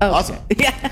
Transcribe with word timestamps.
Oh, 0.00 0.12
Awesome. 0.12 0.36
Yeah. 0.56 0.88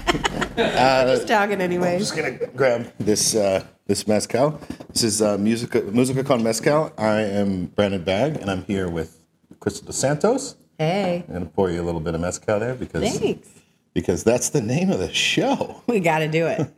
Just 1.06 1.28
talking 1.28 1.60
anyways. 1.60 2.00
just 2.00 2.16
gonna 2.16 2.32
grab 2.56 2.92
this 2.98 3.34
uh, 3.36 3.64
this 3.86 4.08
mezcal. 4.08 4.60
This 4.92 5.04
is 5.04 5.22
uh, 5.22 5.38
Musica 5.38 5.82
Musica 5.82 6.24
con 6.24 6.42
Mezcal. 6.42 6.92
I 6.98 7.20
am 7.20 7.66
Brandon 7.66 8.02
Bag, 8.02 8.36
and 8.40 8.50
I'm 8.50 8.64
here 8.64 8.88
with 8.88 9.22
Krystle 9.60 9.86
Dos 9.86 9.96
Santos. 9.96 10.56
Hey. 10.76 11.24
I'm 11.28 11.34
gonna 11.34 11.46
pour 11.46 11.70
you 11.70 11.80
a 11.80 11.86
little 11.86 12.00
bit 12.00 12.14
of 12.16 12.20
mezcal 12.20 12.58
there 12.58 12.74
because 12.74 13.18
Thanks. 13.18 13.48
because 13.94 14.24
that's 14.24 14.48
the 14.48 14.60
name 14.60 14.90
of 14.90 14.98
the 14.98 15.12
show. 15.12 15.80
We 15.86 16.00
got 16.00 16.18
to 16.20 16.28
do 16.28 16.46
it. 16.46 16.68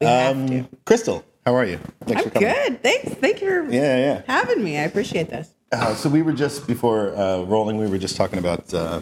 We 0.00 0.06
have 0.06 0.46
to. 0.46 0.66
Krystle, 0.86 1.22
how 1.44 1.54
are 1.54 1.66
you? 1.66 1.78
Thanks 2.06 2.22
I'm 2.24 2.30
good. 2.30 2.82
Thanks. 2.82 3.10
Thank 3.14 3.42
you 3.42 3.66
for 3.66 3.70
Yeah, 3.72 3.96
yeah. 3.98 4.22
having 4.26 4.64
me. 4.64 4.78
I 4.78 4.82
appreciate 4.84 5.28
this. 5.28 5.50
Uh, 5.70 5.94
so 5.94 6.08
we 6.08 6.22
were 6.22 6.32
just 6.32 6.66
before 6.66 7.14
uh, 7.14 7.42
rolling. 7.42 7.76
We 7.76 7.88
were 7.88 7.98
just 7.98 8.16
talking 8.16 8.38
about 8.38 8.72
uh, 8.72 9.00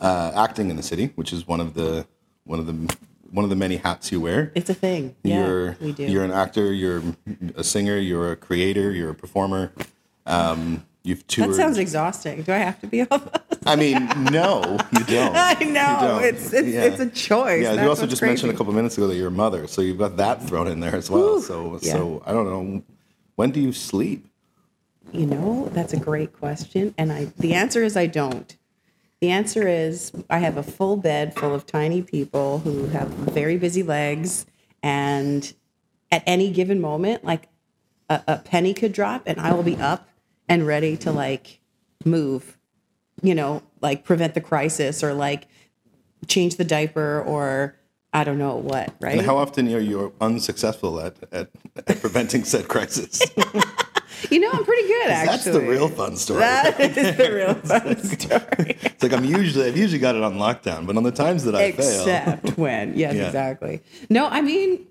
uh, 0.00 0.32
acting 0.34 0.70
in 0.70 0.76
the 0.76 0.82
city, 0.82 1.12
which 1.14 1.32
is 1.32 1.46
one 1.46 1.60
of 1.60 1.74
the 1.74 2.06
one 2.44 2.58
of 2.58 2.66
the 2.66 2.96
one 3.30 3.44
of 3.44 3.50
the 3.50 3.56
many 3.56 3.76
hats 3.76 4.12
you 4.12 4.20
wear. 4.20 4.52
It's 4.54 4.70
a 4.70 4.74
thing. 4.74 5.16
Yeah, 5.22 5.46
you're 5.46 5.76
we 5.80 5.92
do. 5.92 6.04
you're 6.04 6.24
an 6.24 6.32
actor. 6.32 6.72
You're 6.72 7.02
a 7.56 7.64
singer. 7.64 7.96
You're 7.98 8.32
a 8.32 8.36
creator. 8.36 8.92
You're 8.92 9.10
a 9.10 9.14
performer. 9.14 9.72
Um, 10.26 10.84
you've 11.02 11.26
toured. 11.26 11.50
that 11.50 11.54
sounds 11.54 11.78
exhausting. 11.78 12.42
Do 12.42 12.52
I 12.52 12.58
have 12.58 12.80
to 12.80 12.86
be 12.86 13.02
all 13.02 13.18
those? 13.18 13.30
I 13.66 13.74
mean, 13.76 14.06
no, 14.30 14.78
you 14.92 15.04
don't. 15.06 15.34
I 15.36 15.54
know. 15.64 15.98
don't. 16.00 16.24
It's 16.24 16.52
it's, 16.52 16.68
Yeah. 16.68 16.82
it's 16.84 17.00
a 17.00 17.10
choice. 17.10 17.62
Yeah, 17.62 17.70
That's 17.74 17.82
you 17.82 17.88
also 17.88 18.06
just 18.06 18.20
crazy. 18.20 18.30
mentioned 18.32 18.52
a 18.52 18.56
couple 18.56 18.72
minutes 18.72 18.96
ago 18.96 19.06
that 19.08 19.16
you're 19.16 19.28
a 19.28 19.30
mother, 19.32 19.66
so 19.66 19.82
you've 19.82 19.98
got 19.98 20.16
that 20.18 20.42
thrown 20.42 20.68
in 20.68 20.80
there 20.80 20.94
as 20.94 21.10
well. 21.10 21.34
Whew. 21.34 21.42
So, 21.42 21.78
Yeah. 21.82 21.92
so 21.92 22.22
I 22.26 22.32
don't 22.32 22.46
know. 22.46 22.82
When 23.34 23.50
do 23.50 23.60
you 23.60 23.72
sleep? 23.72 24.26
You 25.12 25.26
know, 25.26 25.68
that's 25.72 25.92
a 25.92 25.96
great 25.98 26.32
question. 26.32 26.94
And 26.98 27.12
I 27.12 27.26
the 27.38 27.54
answer 27.54 27.82
is 27.82 27.96
I 27.96 28.06
don't. 28.06 28.56
The 29.20 29.30
answer 29.30 29.66
is 29.66 30.12
I 30.28 30.38
have 30.38 30.56
a 30.56 30.62
full 30.62 30.96
bed 30.96 31.34
full 31.34 31.54
of 31.54 31.66
tiny 31.66 32.02
people 32.02 32.58
who 32.58 32.86
have 32.88 33.08
very 33.08 33.56
busy 33.56 33.82
legs 33.82 34.44
and 34.82 35.52
at 36.12 36.22
any 36.26 36.50
given 36.50 36.80
moment, 36.80 37.24
like 37.24 37.48
a, 38.08 38.22
a 38.28 38.38
penny 38.38 38.74
could 38.74 38.92
drop 38.92 39.22
and 39.26 39.40
I 39.40 39.52
will 39.52 39.62
be 39.62 39.76
up 39.76 40.08
and 40.48 40.66
ready 40.66 40.96
to 40.98 41.12
like 41.12 41.60
move, 42.04 42.58
you 43.22 43.34
know, 43.34 43.62
like 43.80 44.04
prevent 44.04 44.34
the 44.34 44.40
crisis 44.40 45.02
or 45.02 45.14
like 45.14 45.48
change 46.26 46.56
the 46.56 46.64
diaper 46.64 47.22
or 47.22 47.76
I 48.12 48.24
don't 48.24 48.38
know 48.38 48.56
what, 48.56 48.94
right? 49.00 49.18
And 49.18 49.26
how 49.26 49.36
often 49.36 49.72
are 49.74 49.78
you 49.78 50.12
unsuccessful 50.20 51.00
at, 51.00 51.16
at, 51.32 51.50
at 51.86 52.00
preventing 52.00 52.44
said 52.44 52.68
crisis? 52.68 53.22
you 54.30 54.40
know, 54.40 54.50
I'm 54.52 54.64
pretty 54.64 54.86
good 54.88 55.08
actually. 55.08 55.26
That's 55.36 55.44
the 55.44 55.60
real 55.60 55.88
fun 55.88 56.16
story. 56.16 56.40
That 56.40 56.78
is 56.96 57.16
the 57.16 57.32
real 57.32 57.54
fun 57.54 57.96
story. 58.18 58.76
It's 58.82 59.02
like 59.02 59.12
I'm 59.12 59.24
usually 59.24 59.66
I've 59.66 59.76
usually 59.76 59.98
got 60.00 60.14
it 60.14 60.22
on 60.22 60.34
lockdown, 60.38 60.86
but 60.86 60.96
on 60.96 61.02
the 61.02 61.12
times 61.12 61.44
that 61.44 61.54
I 61.54 61.72
fail, 61.72 62.00
Except 62.02 62.58
when, 62.58 62.96
yes, 62.96 63.14
Yeah. 63.14 63.26
exactly. 63.26 63.80
No, 64.10 64.26
I 64.26 64.40
mean, 64.40 64.86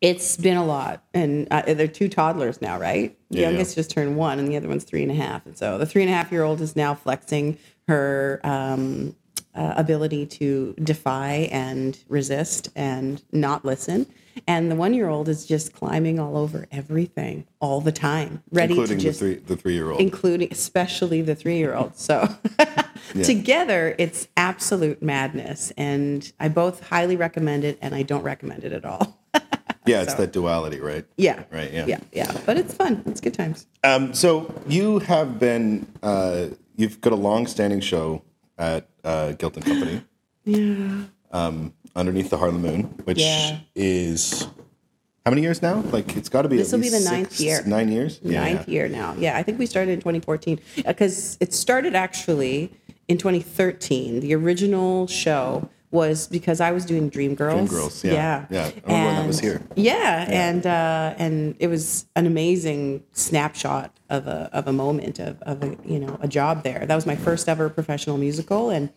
it's 0.00 0.36
been 0.38 0.56
a 0.56 0.64
lot, 0.64 1.04
and 1.12 1.46
uh, 1.50 1.62
they're 1.74 1.86
two 1.86 2.08
toddlers 2.08 2.62
now, 2.62 2.78
right? 2.78 3.16
The 3.30 3.36
Yeah, 3.36 3.42
yeah. 3.42 3.48
youngest 3.50 3.74
just 3.74 3.90
turned 3.90 4.16
one, 4.16 4.38
and 4.38 4.48
the 4.48 4.56
other 4.56 4.68
one's 4.68 4.84
three 4.84 5.02
and 5.02 5.12
a 5.12 5.14
half. 5.14 5.44
And 5.44 5.56
so 5.58 5.76
the 5.76 5.84
three 5.86 6.02
and 6.02 6.10
a 6.10 6.14
half 6.14 6.32
year 6.32 6.42
old 6.42 6.60
is 6.62 6.74
now 6.74 6.94
flexing 6.94 7.58
her 7.88 8.40
um, 8.42 9.14
uh, 9.54 9.74
ability 9.76 10.26
to 10.26 10.74
defy 10.82 11.48
and 11.50 11.98
resist 12.08 12.68
and 12.76 13.22
not 13.32 13.64
listen. 13.64 14.06
And 14.46 14.70
the 14.70 14.76
one 14.76 14.94
year 14.94 15.08
old 15.08 15.28
is 15.28 15.44
just 15.44 15.72
climbing 15.72 16.18
all 16.18 16.36
over 16.36 16.66
everything 16.70 17.46
all 17.58 17.80
the 17.80 17.92
time, 17.92 18.42
ready 18.52 18.74
including 18.74 18.98
to 18.98 19.04
the 19.04 19.10
just 19.10 19.18
three 19.18 19.34
the 19.34 19.56
three 19.56 19.74
year 19.74 19.90
old. 19.90 20.00
including 20.00 20.48
especially 20.50 21.20
the 21.20 21.34
three 21.34 21.58
year 21.58 21.74
old. 21.74 21.96
So 21.96 22.28
together, 23.22 23.94
it's 23.98 24.28
absolute 24.36 25.02
madness. 25.02 25.72
And 25.76 26.32
I 26.38 26.48
both 26.48 26.86
highly 26.88 27.16
recommend 27.16 27.64
it 27.64 27.78
and 27.82 27.94
I 27.94 28.02
don't 28.02 28.22
recommend 28.22 28.64
it 28.64 28.72
at 28.72 28.84
all. 28.84 29.18
Yeah, 29.86 30.02
it's 30.02 30.14
that 30.14 30.32
duality, 30.32 30.78
right? 30.78 31.04
yeah. 31.16 31.42
Right, 31.50 31.72
yeah. 31.72 31.86
Yeah. 31.86 32.00
Yeah. 32.12 32.40
But 32.44 32.58
it's 32.58 32.74
fun. 32.74 33.02
It's 33.06 33.20
good 33.20 33.34
times. 33.34 33.66
Um, 33.82 34.12
so 34.12 34.54
you 34.68 34.98
have 35.00 35.38
been 35.38 35.86
uh, 36.02 36.48
you've 36.76 37.00
got 37.00 37.12
a 37.12 37.16
long 37.16 37.46
standing 37.46 37.80
show 37.80 38.22
at 38.60 38.88
uh, 39.02 39.32
Guilt 39.32 39.56
and 39.56 39.64
Company. 39.64 40.02
Yeah. 40.44 41.04
um, 41.32 41.74
underneath 41.96 42.30
the 42.30 42.36
Harlem 42.38 42.62
Moon, 42.62 42.82
which 43.04 43.18
Yeah. 43.18 43.58
is 43.74 44.46
how 45.24 45.30
many 45.30 45.42
years 45.42 45.60
now? 45.62 45.80
Like 45.90 46.16
it's 46.16 46.28
got 46.28 46.42
to 46.42 46.48
be. 46.48 46.56
This 46.56 46.72
will 46.72 46.80
be 46.80 46.88
the 46.88 47.00
ninth 47.00 47.30
six, 47.32 47.40
year. 47.40 47.62
Nine 47.66 47.90
years. 47.90 48.22
Ninth 48.22 48.68
yeah. 48.68 48.72
year 48.72 48.88
now. 48.88 49.14
Yeah. 49.18 49.36
I 49.36 49.42
think 49.42 49.58
we 49.58 49.66
started 49.66 49.92
in 49.92 49.98
2014 50.00 50.60
because 50.86 51.36
it 51.40 51.52
started 51.52 51.94
actually 51.94 52.72
in 53.08 53.18
2013. 53.18 54.20
The 54.20 54.34
original 54.34 55.06
show 55.06 55.68
was 55.92 56.28
because 56.28 56.60
I 56.60 56.70
was 56.70 56.84
doing 56.84 57.10
Dreamgirls. 57.10 57.68
Dreamgirls, 57.68 58.04
yeah. 58.04 58.12
Yeah. 58.12 58.46
Yeah, 58.50 58.60
I 58.60 58.92
remember 58.92 59.20
that 59.20 59.26
was 59.26 59.38
And- 59.38 59.44
here. 59.46 59.62
Yeah, 59.74 60.26
and 60.28 60.66
uh, 60.66 61.14
and 61.18 61.56
it 61.58 61.66
was 61.66 62.06
an 62.14 62.26
amazing 62.26 63.02
snapshot 63.12 63.98
of 64.08 64.26
a 64.26 64.48
of 64.52 64.68
a 64.68 64.72
moment 64.72 65.18
of 65.18 65.40
of 65.42 65.62
a 65.62 65.76
you 65.84 65.98
know 65.98 66.16
a 66.20 66.28
job 66.28 66.62
there. 66.62 66.86
That 66.86 66.94
was 66.94 67.06
my 67.06 67.16
first 67.16 67.48
ever 67.48 67.68
professional 67.68 68.18
musical, 68.18 68.70
and 68.70 68.90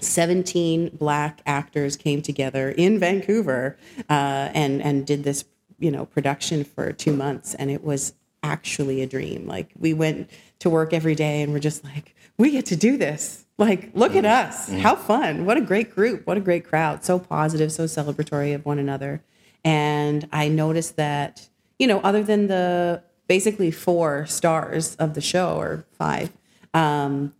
17 0.00 0.90
black 0.96 1.40
actors 1.46 1.96
came 1.96 2.22
together 2.22 2.70
in 2.70 2.98
Vancouver 3.00 3.76
uh, 4.08 4.48
and 4.54 4.80
and 4.80 5.04
did 5.06 5.24
this 5.24 5.44
you 5.80 5.90
know 5.90 6.06
production 6.06 6.64
for 6.64 6.92
two 6.92 7.12
months, 7.12 7.54
and 7.54 7.70
it 7.70 7.82
was 7.82 8.14
actually 8.44 9.02
a 9.02 9.06
dream. 9.06 9.46
Like 9.46 9.70
we 9.76 9.92
went 9.94 10.30
to 10.60 10.70
work 10.70 10.92
every 10.92 11.14
day, 11.16 11.42
and 11.42 11.52
we're 11.52 11.58
just 11.58 11.82
like, 11.84 12.14
we 12.36 12.50
get 12.52 12.66
to 12.66 12.76
do 12.76 12.96
this. 12.96 13.44
Like, 13.58 13.90
look 13.94 14.14
at 14.14 14.24
us. 14.24 14.68
How 14.70 14.94
fun. 14.94 15.44
What 15.44 15.56
a 15.56 15.60
great 15.60 15.94
group. 15.94 16.26
What 16.26 16.36
a 16.36 16.40
great 16.40 16.64
crowd. 16.64 17.04
So 17.04 17.18
positive, 17.18 17.72
so 17.72 17.84
celebratory 17.84 18.54
of 18.54 18.64
one 18.64 18.78
another. 18.78 19.22
And 19.64 20.28
I 20.32 20.48
noticed 20.48 20.96
that, 20.96 21.48
you 21.78 21.88
know, 21.88 21.98
other 22.00 22.22
than 22.22 22.46
the 22.46 23.02
basically 23.26 23.72
four 23.72 24.26
stars 24.26 24.94
of 24.96 25.14
the 25.14 25.20
show 25.20 25.56
or 25.56 25.84
five, 25.90 26.30
um, 26.72 27.34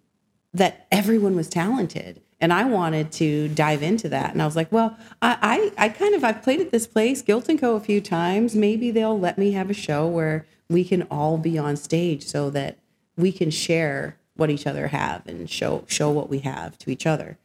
that 0.52 0.86
everyone 0.90 1.36
was 1.36 1.48
talented 1.48 2.20
and 2.40 2.52
i 2.52 2.64
wanted 2.64 3.12
to 3.12 3.48
dive 3.48 3.82
into 3.82 4.08
that 4.08 4.32
and 4.32 4.40
i 4.40 4.46
was 4.46 4.56
like 4.56 4.70
well 4.72 4.96
i 5.20 5.72
i, 5.76 5.86
I 5.86 5.88
kind 5.90 6.14
of 6.14 6.24
i've 6.24 6.42
played 6.42 6.60
at 6.60 6.70
this 6.70 6.86
place 6.86 7.22
guilt 7.22 7.48
and 7.48 7.58
co 7.58 7.76
a 7.76 7.80
few 7.80 8.00
times 8.00 8.54
maybe 8.54 8.90
they'll 8.90 9.18
let 9.18 9.38
me 9.38 9.52
have 9.52 9.70
a 9.70 9.74
show 9.74 10.06
where 10.06 10.46
we 10.68 10.84
can 10.84 11.02
all 11.04 11.38
be 11.38 11.58
on 11.58 11.76
stage 11.76 12.26
so 12.26 12.50
that 12.50 12.78
we 13.16 13.32
can 13.32 13.50
share 13.50 14.16
what 14.38 14.50
each 14.50 14.66
other 14.66 14.86
have 14.88 15.26
and 15.26 15.50
show 15.50 15.84
show 15.88 16.10
what 16.10 16.30
we 16.30 16.38
have 16.38 16.78
to 16.78 16.90
each 16.90 17.06
other. 17.06 17.36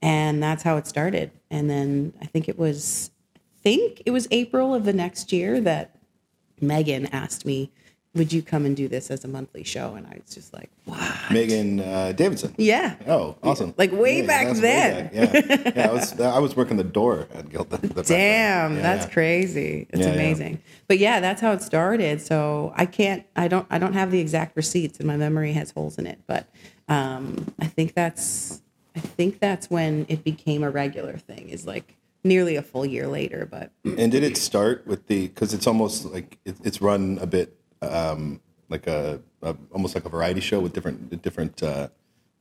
And 0.00 0.42
that's 0.42 0.62
how 0.62 0.76
it 0.76 0.86
started. 0.86 1.30
And 1.50 1.70
then 1.70 2.12
i 2.20 2.26
think 2.26 2.48
it 2.48 2.58
was 2.58 3.10
i 3.36 3.40
think 3.62 4.02
it 4.06 4.10
was 4.10 4.26
april 4.30 4.74
of 4.74 4.84
the 4.84 4.92
next 4.92 5.32
year 5.32 5.60
that 5.60 5.96
megan 6.60 7.06
asked 7.06 7.44
me 7.44 7.70
would 8.14 8.32
you 8.32 8.42
come 8.42 8.64
and 8.66 8.76
do 8.76 8.88
this 8.88 9.10
as 9.10 9.24
a 9.24 9.28
monthly 9.28 9.62
show 9.62 9.94
and 9.94 10.06
i 10.06 10.18
was 10.24 10.34
just 10.34 10.52
like 10.54 10.70
wow 10.86 11.14
Megan 11.30 11.80
uh, 11.80 12.12
Davidson. 12.12 12.54
yeah 12.58 12.96
Oh, 13.06 13.36
awesome! 13.42 13.74
Like 13.76 13.92
way 13.92 14.20
Yeah, 14.22 14.26
back 14.26 14.56
then. 14.56 15.04
back. 15.10 15.14
Yeah, 15.14 15.72
yeah. 15.76 15.88
I 15.90 15.92
was 15.92 16.18
I 16.20 16.38
was 16.38 16.56
working 16.56 16.78
the 16.78 16.84
door 16.84 17.28
at 17.34 17.50
Gilton. 17.50 17.80
the 17.82 17.88
back 17.88 18.06
then. 18.06 18.18
Damn, 18.18 18.76
Yeah, 18.76 18.82
that's 18.82 19.12
crazy. 19.12 19.86
It's 19.90 20.06
amazing. 20.06 20.60
But 20.86 20.98
yeah, 20.98 21.20
that's 21.20 21.40
how 21.42 21.52
it 21.52 21.60
started. 21.62 22.22
So 22.22 22.72
I 22.76 22.86
can't 22.86 23.24
I 23.36 23.46
don't 23.48 23.66
I 23.70 23.78
don't 23.78 23.92
have 23.92 24.10
the 24.10 24.20
exact 24.20 24.56
receipts 24.56 24.98
and 24.98 25.06
my 25.06 25.16
memory 25.18 25.52
has 25.52 25.70
holes 25.72 25.98
in 25.98 26.06
it, 26.06 26.18
but 26.26 26.48
um 26.88 27.52
I 27.60 27.66
think 27.66 27.92
that's 27.94 28.62
I 28.96 29.00
think 29.00 29.38
that's 29.38 29.68
when 29.70 30.06
it 30.08 30.24
became 30.24 30.62
a 30.64 30.70
regular 30.70 31.18
thing 31.18 31.50
is 31.50 31.66
like 31.66 31.94
nearly 32.24 32.56
a 32.56 32.62
full 32.62 32.86
year 32.86 33.06
later, 33.06 33.46
but 33.50 33.70
And 33.84 34.10
did 34.10 34.22
it 34.22 34.36
start 34.38 34.86
with 34.86 35.06
the? 35.08 35.28
Because 35.28 35.52
it's 35.54 35.66
almost 35.66 36.06
like 36.06 36.38
it, 36.46 36.56
it's 36.64 36.80
run 36.80 37.18
a 37.20 37.26
bit 37.26 37.54
um, 37.82 38.40
like 38.68 38.86
a, 38.86 39.20
a 39.42 39.56
almost 39.72 39.94
like 39.94 40.04
a 40.04 40.08
variety 40.08 40.40
show 40.40 40.60
with 40.60 40.72
different 40.72 41.22
different 41.22 41.62
uh, 41.62 41.88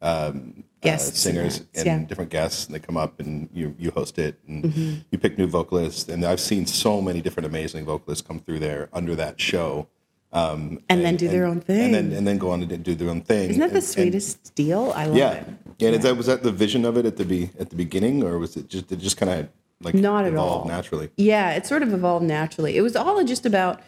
um, 0.02 0.64
Guests 0.82 1.10
uh, 1.26 1.30
singers 1.30 1.58
and 1.74 1.86
yeah. 1.86 1.96
Mm-hmm. 1.98 2.06
different 2.06 2.30
guests, 2.30 2.66
and 2.68 2.76
they 2.76 2.80
come 2.80 2.98
up 2.98 3.20
and 3.20 3.50
you 3.54 3.76
you 3.80 3.92
host 3.92 4.20
it 4.20 4.36
and 4.48 5.04
you 5.12 5.18
pick 5.18 5.38
new 5.38 5.48
vocalists. 5.48 6.08
And 6.10 6.24
I've 6.24 6.40
seen 6.40 6.66
so 6.68 7.02
many 7.02 7.20
different 7.22 7.48
amazing 7.48 7.86
vocalists 7.86 8.26
come 8.26 8.40
through 8.40 8.60
there 8.60 8.90
under 8.94 9.16
that 9.16 9.40
show. 9.42 9.88
Um, 10.34 10.82
And 10.90 11.04
then 11.06 11.16
do 11.16 11.30
their 11.30 11.46
own 11.46 11.62
thing. 11.62 11.86
and 11.86 11.94
then 11.96 12.12
and 12.18 12.28
then 12.28 12.38
go 12.38 12.52
on 12.52 12.60
to 12.68 12.78
do 12.78 12.94
their 12.94 13.10
own 13.10 13.22
thing. 13.22 13.50
isn't 13.50 13.60
that 13.60 13.70
the 13.70 13.76
And- 13.78 13.84
and- 13.84 13.84
sweetest 13.84 14.54
deal? 14.56 14.92
I 14.96 15.06
love 15.06 15.18
yeah, 15.18 15.32
it. 15.34 15.48
yeah. 15.80 15.88
And 15.88 15.96
is 15.98 16.04
that 16.04 16.16
was 16.18 16.26
that 16.28 16.44
the 16.44 16.52
vision 16.52 16.86
of 16.86 16.96
it 16.98 17.06
at 17.06 17.18
the 17.18 17.26
be 17.26 17.50
at 17.60 17.70
the 17.72 17.76
beginning, 17.76 18.24
or 18.24 18.38
was 18.38 18.56
it 18.56 18.70
just 18.70 18.92
it 18.92 19.00
just 19.00 19.18
kind 19.18 19.32
of 19.32 19.48
like 19.82 19.96
Not 19.96 20.26
at 20.26 20.36
all. 20.36 20.66
naturally? 20.66 21.10
Yeah, 21.18 21.54
it 21.54 21.66
sort 21.66 21.82
of 21.82 21.92
evolved 21.94 22.26
naturally. 22.26 22.78
It 22.78 22.82
was 22.82 22.96
all 22.96 23.24
just 23.24 23.46
about, 23.46 23.82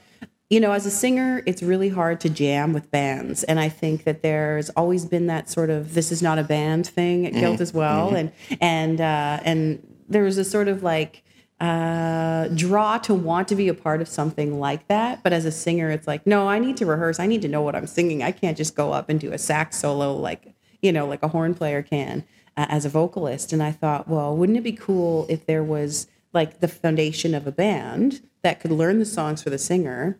you 0.50 0.60
know, 0.60 0.72
as 0.72 0.86
a 0.86 0.92
singer, 0.92 1.44
it's 1.46 1.62
really 1.62 1.90
hard 1.90 2.20
to 2.22 2.30
jam 2.30 2.74
with 2.74 2.90
bands. 2.90 3.44
And 3.44 3.60
I 3.60 3.70
think 3.70 4.04
that 4.06 4.24
there's 4.24 4.70
always 4.72 5.06
been 5.06 5.28
that 5.28 5.50
sort 5.50 5.70
of 5.70 5.94
this 5.94 6.12
is 6.12 6.22
not 6.24 6.40
a 6.40 6.44
band 6.44 6.88
thing 6.88 7.28
at 7.28 7.34
Guilt 7.34 7.62
as 7.62 7.74
well. 7.74 8.16
And 8.16 8.32
and 8.60 9.00
uh, 9.00 9.40
and 9.46 9.86
there 10.10 10.24
was 10.24 10.38
a 10.40 10.44
sort 10.44 10.68
of 10.68 10.82
like 10.82 11.22
uh, 11.60 12.48
draw 12.56 12.98
to 12.98 13.14
want 13.14 13.48
to 13.50 13.56
be 13.56 13.68
a 13.68 13.74
part 13.74 14.02
of 14.02 14.08
something 14.08 14.60
like 14.60 14.88
that. 14.88 15.22
But 15.24 15.34
as 15.34 15.46
a 15.46 15.52
singer, 15.52 15.90
it's 15.92 16.08
like, 16.08 16.26
no, 16.26 16.48
I 16.48 16.58
need 16.58 16.78
to 16.78 16.86
rehearse. 16.86 17.20
I 17.20 17.28
need 17.28 17.42
to 17.44 17.48
know 17.48 17.62
what 17.62 17.76
I'm 17.76 17.86
singing. 17.88 18.24
I 18.24 18.32
can't 18.32 18.58
just 18.58 18.76
go 18.76 18.92
up 18.94 19.10
and 19.10 19.20
do 19.20 19.32
a 19.34 19.38
sax 19.38 19.78
solo 19.78 20.16
like, 20.16 20.54
you 20.82 20.92
know, 20.92 21.06
like 21.06 21.22
a 21.22 21.28
horn 21.28 21.54
player 21.54 21.84
can. 21.84 22.24
uh, 22.58 22.66
as 22.70 22.86
a 22.86 22.90
vocalist. 22.90 23.54
And 23.54 23.62
I 23.64 23.72
thought, 23.72 24.08
well, 24.08 24.36
wouldn't 24.36 24.58
it 24.58 24.62
be 24.64 24.74
cool 24.74 25.26
if 25.30 25.46
there 25.46 25.64
was 25.64 26.08
like 26.34 26.60
the 26.60 26.68
foundation 26.68 27.34
of 27.34 27.48
a 27.48 27.52
band 27.52 28.22
that 28.42 28.60
could 28.60 28.72
learn 28.72 29.00
the 29.00 29.06
songs 29.06 29.42
for 29.44 29.50
the 29.50 29.58
singer? 29.58 30.20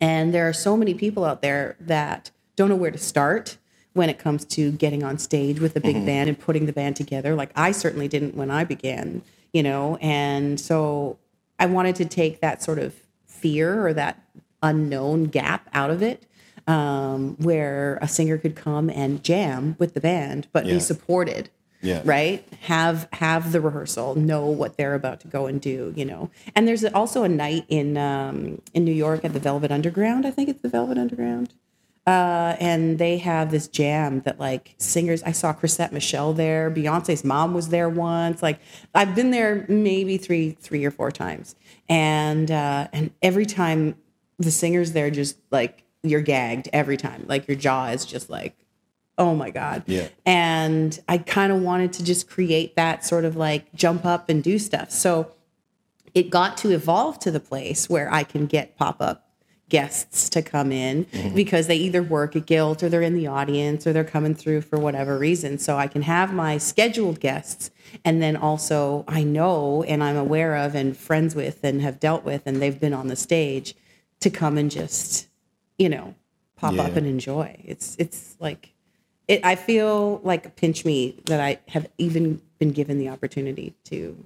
And 0.00 0.32
there 0.34 0.48
are 0.48 0.52
so 0.52 0.76
many 0.76 0.94
people 0.94 1.24
out 1.24 1.42
there 1.42 1.76
that 1.80 2.30
don't 2.56 2.68
know 2.68 2.76
where 2.76 2.90
to 2.90 2.98
start 2.98 3.58
when 3.92 4.08
it 4.08 4.18
comes 4.18 4.44
to 4.44 4.72
getting 4.72 5.02
on 5.04 5.18
stage 5.18 5.60
with 5.60 5.76
a 5.76 5.80
big 5.80 5.96
Mm-hmm. 5.96 6.06
band 6.06 6.28
and 6.28 6.38
putting 6.38 6.66
the 6.66 6.72
band 6.72 6.96
together. 6.96 7.34
Like 7.34 7.50
I 7.56 7.72
certainly 7.72 8.08
didn't 8.08 8.34
when 8.34 8.50
I 8.50 8.64
began, 8.64 9.22
you 9.52 9.62
know, 9.62 9.96
and 10.00 10.58
so 10.58 11.18
I 11.58 11.66
wanted 11.66 11.94
to 11.96 12.04
take 12.04 12.40
that 12.40 12.62
sort 12.62 12.78
of 12.78 12.94
fear 13.26 13.86
or 13.86 13.92
that 13.94 14.20
unknown 14.62 15.24
gap 15.26 15.68
out 15.72 15.90
of 15.90 16.02
it. 16.02 16.24
Um, 16.66 17.36
where 17.40 17.98
a 18.00 18.08
singer 18.08 18.38
could 18.38 18.56
come 18.56 18.88
and 18.88 19.22
jam 19.22 19.76
with 19.78 19.92
the 19.92 20.00
band, 20.00 20.48
but 20.50 20.64
Yeah. 20.64 20.72
be 20.74 20.80
supported 20.80 21.50
Yeah. 21.84 22.00
right? 22.04 22.46
Have 22.62 23.08
have 23.12 23.52
the 23.52 23.60
rehearsal 23.60 24.14
know 24.14 24.46
what 24.46 24.76
they're 24.76 24.94
about 24.94 25.20
to 25.20 25.28
go 25.28 25.46
and 25.46 25.60
do 25.60 25.92
you 25.96 26.04
know? 26.04 26.30
And 26.56 26.66
there's 26.66 26.84
also 26.84 27.22
a 27.22 27.28
night 27.28 27.66
in 27.68 27.96
um 27.96 28.60
in 28.72 28.84
new 28.84 28.92
york 28.92 29.24
at 29.24 29.32
the 29.32 29.38
velvet 29.38 29.70
underground 29.70 30.26
i 30.26 30.30
think 30.30 30.48
it's 30.48 30.60
the 30.62 30.68
velvet 30.68 30.98
underground 30.98 31.52
uh 32.06 32.56
and 32.60 32.98
they 32.98 33.18
have 33.18 33.50
this 33.50 33.68
jam 33.68 34.20
that 34.20 34.38
like 34.38 34.74
singers 34.78 35.22
i 35.24 35.32
saw 35.32 35.52
chrisette 35.52 35.92
michele 35.92 36.32
there 36.32 36.70
beyonce's 36.70 37.24
mom 37.24 37.54
was 37.54 37.68
there 37.68 37.88
once 37.88 38.42
like 38.42 38.58
i've 38.94 39.14
been 39.14 39.30
there 39.30 39.64
maybe 39.68 40.16
three 40.16 40.50
three 40.52 40.84
or 40.84 40.90
four 40.90 41.10
times. 41.10 41.54
And 41.88 42.50
uh 42.50 42.88
and 42.92 43.10
every 43.22 43.46
time 43.46 43.96
the 44.38 44.50
singers 44.50 44.92
there 44.92 45.10
just 45.10 45.36
like 45.50 45.84
you're 46.02 46.20
gagged 46.20 46.68
every 46.72 46.96
time. 46.96 47.24
Like 47.26 47.48
your 47.48 47.56
jaw 47.56 47.86
is 47.88 48.04
just 48.04 48.28
like 48.30 48.54
oh 49.18 49.34
my 49.34 49.50
god. 49.50 49.82
Yeah. 49.86 50.08
and 50.26 50.98
i 51.08 51.18
kind 51.18 51.52
of 51.52 51.60
wanted 51.60 51.92
to 51.94 52.04
just 52.04 52.28
create 52.28 52.76
that 52.76 53.04
sort 53.04 53.24
of 53.24 53.36
like 53.36 53.72
jump 53.74 54.04
up 54.04 54.28
and 54.28 54.42
do 54.42 54.58
stuff. 54.58 54.90
So 54.90 55.32
it 56.14 56.30
got 56.30 56.56
to 56.58 56.70
evolve 56.70 57.18
to 57.20 57.30
the 57.30 57.40
place 57.40 57.88
where 57.88 58.12
i 58.12 58.22
can 58.22 58.46
get 58.46 58.76
pop-up 58.76 59.20
guests 59.70 60.28
to 60.28 60.42
come 60.42 60.70
in 60.70 61.06
mm-hmm. 61.06 61.34
because 61.34 61.66
they 61.66 61.76
either 61.76 62.02
work 62.02 62.36
at 62.36 62.46
guilt 62.46 62.82
or 62.82 62.88
they're 62.88 63.02
in 63.02 63.14
the 63.14 63.26
audience 63.26 63.86
or 63.86 63.92
they're 63.92 64.04
coming 64.04 64.34
through 64.34 64.60
for 64.60 64.78
whatever 64.78 65.18
reason. 65.18 65.58
So 65.58 65.76
i 65.76 65.86
can 65.86 66.02
have 66.02 66.32
my 66.32 66.58
scheduled 66.58 67.20
guests 67.20 67.70
and 68.04 68.22
then 68.22 68.36
also 68.36 69.04
i 69.08 69.22
know 69.22 69.82
and 69.84 70.02
i'm 70.02 70.16
aware 70.16 70.56
of 70.56 70.74
and 70.74 70.96
friends 70.96 71.34
with 71.34 71.64
and 71.64 71.80
have 71.82 71.98
dealt 71.98 72.24
with 72.24 72.42
and 72.46 72.60
they've 72.60 72.78
been 72.78 72.94
on 72.94 73.08
the 73.08 73.16
stage 73.16 73.74
to 74.20 74.30
come 74.30 74.58
and 74.58 74.70
just 74.70 75.28
you 75.78 75.88
know 75.88 76.14
pop 76.56 76.78
up 76.78 76.96
and 76.96 77.06
enjoy. 77.06 77.56
It's 77.64 77.96
it's 77.98 78.36
like 78.40 78.73
it, 79.28 79.40
I 79.44 79.54
feel 79.54 80.20
like 80.22 80.46
a 80.46 80.50
pinch 80.50 80.84
me 80.84 81.16
that 81.26 81.40
I 81.40 81.58
have 81.68 81.86
even 81.98 82.40
been 82.58 82.72
given 82.72 82.98
the 82.98 83.08
opportunity 83.08 83.74
to 83.84 84.16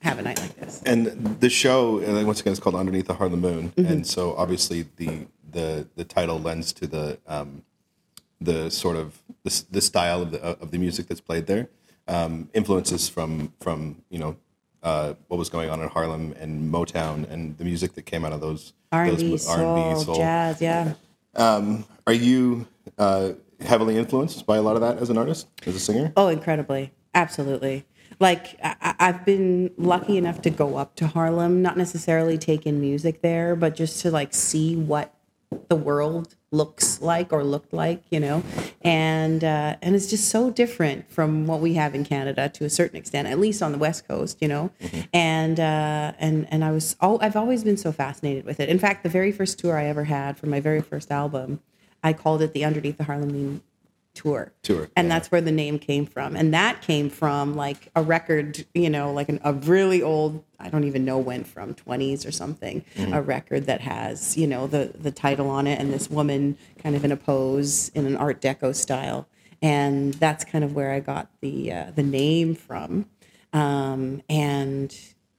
have 0.00 0.18
a 0.18 0.22
night 0.22 0.38
like 0.40 0.54
this. 0.56 0.82
And 0.86 1.06
the 1.40 1.50
show, 1.50 2.00
uh, 2.02 2.24
once 2.24 2.40
again, 2.40 2.52
is 2.52 2.60
called 2.60 2.74
Underneath 2.76 3.06
the 3.06 3.14
Harlem 3.14 3.40
Moon, 3.40 3.70
Mm-hmm. 3.76 3.92
and 3.92 4.06
so 4.06 4.34
obviously 4.36 4.86
the 4.96 5.26
the 5.50 5.86
the 5.96 6.04
title 6.04 6.38
lends 6.38 6.72
to 6.74 6.86
the 6.86 7.18
um, 7.26 7.62
the 8.40 8.70
sort 8.70 8.96
of 8.96 9.18
the, 9.44 9.64
the 9.70 9.80
style 9.80 10.22
of 10.22 10.30
the 10.32 10.40
of 10.42 10.70
the 10.70 10.78
music 10.78 11.06
that's 11.08 11.20
played 11.20 11.46
there. 11.46 11.68
Um, 12.06 12.48
influences 12.54 13.08
from 13.08 13.52
from 13.60 14.02
you 14.08 14.18
know 14.18 14.36
uh, 14.82 15.14
what 15.28 15.36
was 15.36 15.48
going 15.50 15.68
on 15.70 15.80
in 15.82 15.88
Harlem 15.88 16.34
and 16.38 16.72
Motown 16.72 17.28
and 17.30 17.58
the 17.58 17.64
music 17.64 17.94
that 17.94 18.02
came 18.06 18.24
out 18.24 18.32
of 18.32 18.40
those 18.40 18.72
R 18.92 19.02
and 19.04 19.12
those 19.12 19.22
B, 19.22 19.30
mo- 19.30 19.36
soul, 19.36 19.96
soul. 20.04 20.14
jazz, 20.16 20.60
yeah. 20.62 20.94
Are 21.34 22.12
you 22.12 22.66
uh, 22.96 23.32
heavily 23.60 23.96
influenced 23.96 24.46
by 24.46 24.56
a 24.56 24.62
lot 24.62 24.76
of 24.76 24.82
that 24.82 24.98
as 24.98 25.10
an 25.10 25.18
artist, 25.18 25.48
as 25.66 25.74
a 25.74 25.80
singer? 25.80 26.12
Oh, 26.16 26.28
incredibly, 26.28 26.92
absolutely. 27.14 27.86
Like 28.20 28.58
I, 28.62 28.94
I've 28.98 29.24
been 29.24 29.70
lucky 29.76 30.16
enough 30.16 30.42
to 30.42 30.50
go 30.50 30.76
up 30.76 30.96
to 30.96 31.06
Harlem, 31.06 31.62
not 31.62 31.76
necessarily 31.76 32.38
take 32.38 32.66
in 32.66 32.80
music 32.80 33.22
there, 33.22 33.54
but 33.54 33.76
just 33.76 34.00
to 34.02 34.10
like 34.10 34.34
see 34.34 34.76
what 34.76 35.14
the 35.68 35.76
world 35.76 36.34
looks 36.50 37.00
like 37.00 37.32
or 37.32 37.44
looked 37.44 37.72
like, 37.72 38.02
you 38.10 38.20
know, 38.20 38.42
and 38.82 39.44
uh, 39.44 39.76
and 39.80 39.94
it's 39.94 40.06
just 40.06 40.28
so 40.28 40.50
different 40.50 41.10
from 41.10 41.46
what 41.46 41.60
we 41.60 41.74
have 41.74 41.94
in 41.94 42.04
Canada 42.04 42.48
to 42.50 42.64
a 42.64 42.70
certain 42.70 42.96
extent, 42.96 43.28
at 43.28 43.38
least 43.38 43.62
on 43.62 43.72
the 43.72 43.78
West 43.78 44.06
Coast, 44.08 44.38
you 44.40 44.48
know, 44.48 44.70
and 45.12 45.60
uh, 45.60 46.12
and 46.18 46.46
and 46.50 46.64
I 46.64 46.70
was 46.70 46.96
oh 47.00 47.18
I've 47.20 47.36
always 47.36 47.64
been 47.64 47.76
so 47.76 47.92
fascinated 47.92 48.44
with 48.44 48.60
it. 48.60 48.68
In 48.68 48.78
fact, 48.78 49.02
the 49.02 49.08
very 49.08 49.32
first 49.32 49.58
tour 49.58 49.78
I 49.78 49.86
ever 49.86 50.04
had 50.04 50.36
for 50.38 50.46
my 50.46 50.60
very 50.60 50.80
first 50.80 51.10
album, 51.10 51.60
I 52.02 52.12
called 52.12 52.42
it 52.42 52.52
the 52.52 52.64
Underneath 52.64 52.96
the 52.98 53.04
Harlem 53.04 53.32
Moon 53.32 53.60
tour. 54.14 54.52
Tour, 54.62 54.88
And 54.96 55.06
yeah. 55.08 55.14
that's 55.14 55.30
where 55.30 55.40
the 55.40 55.52
name 55.52 55.78
came 55.78 56.04
from. 56.04 56.34
And 56.34 56.52
that 56.52 56.82
came 56.82 57.08
from 57.08 57.54
like 57.54 57.88
a 57.94 58.02
record, 58.02 58.64
you 58.74 58.90
know, 58.90 59.12
like 59.12 59.28
an, 59.28 59.38
a 59.44 59.52
really 59.52 60.02
old, 60.02 60.42
I 60.58 60.68
don't 60.70 60.84
even 60.84 61.04
know 61.04 61.18
when 61.18 61.44
from 61.44 61.74
20s 61.74 62.26
or 62.26 62.32
something, 62.32 62.84
Mm-hmm. 62.96 63.12
a 63.12 63.22
record 63.22 63.66
that 63.66 63.80
has, 63.82 64.36
you 64.36 64.46
know, 64.48 64.66
the 64.66 64.92
the 64.98 65.12
title 65.12 65.48
on 65.50 65.66
it 65.68 65.78
and 65.78 65.92
this 65.92 66.10
woman 66.10 66.58
kind 66.82 66.96
of 66.96 67.04
in 67.04 67.12
a 67.12 67.16
pose 67.16 67.90
in 67.90 68.06
an 68.06 68.16
art 68.16 68.40
deco 68.40 68.74
style. 68.74 69.28
And 69.62 70.14
that's 70.14 70.44
kind 70.44 70.64
of 70.64 70.74
where 70.74 70.92
I 70.92 70.98
got 71.00 71.28
the 71.40 71.72
uh, 71.72 71.90
the 71.94 72.02
name 72.02 72.54
from. 72.56 73.06
Um, 73.52 74.22
and 74.28 74.94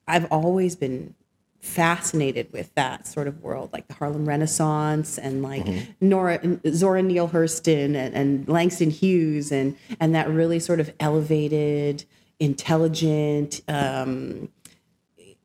I've 0.08 0.26
always 0.32 0.76
been 0.76 1.16
fascinated 1.60 2.52
with 2.54 2.74
that 2.76 3.06
sort 3.08 3.28
of 3.28 3.42
world, 3.42 3.72
like 3.74 3.88
the 3.88 3.94
Harlem 3.94 4.28
Renaissance 4.28 5.18
and 5.18 5.42
like 5.42 5.66
Nora 6.02 6.40
Zora 6.70 7.02
Neale 7.02 7.30
Hurston 7.30 7.96
and, 7.96 8.16
and 8.16 8.48
Langston 8.48 8.90
Hughes 8.90 9.52
and 9.52 9.76
and 10.00 10.16
that 10.16 10.30
really 10.30 10.60
sort 10.60 10.80
of 10.80 10.94
elevated, 11.00 12.06
intelligent, 12.40 13.62
um, 13.68 14.50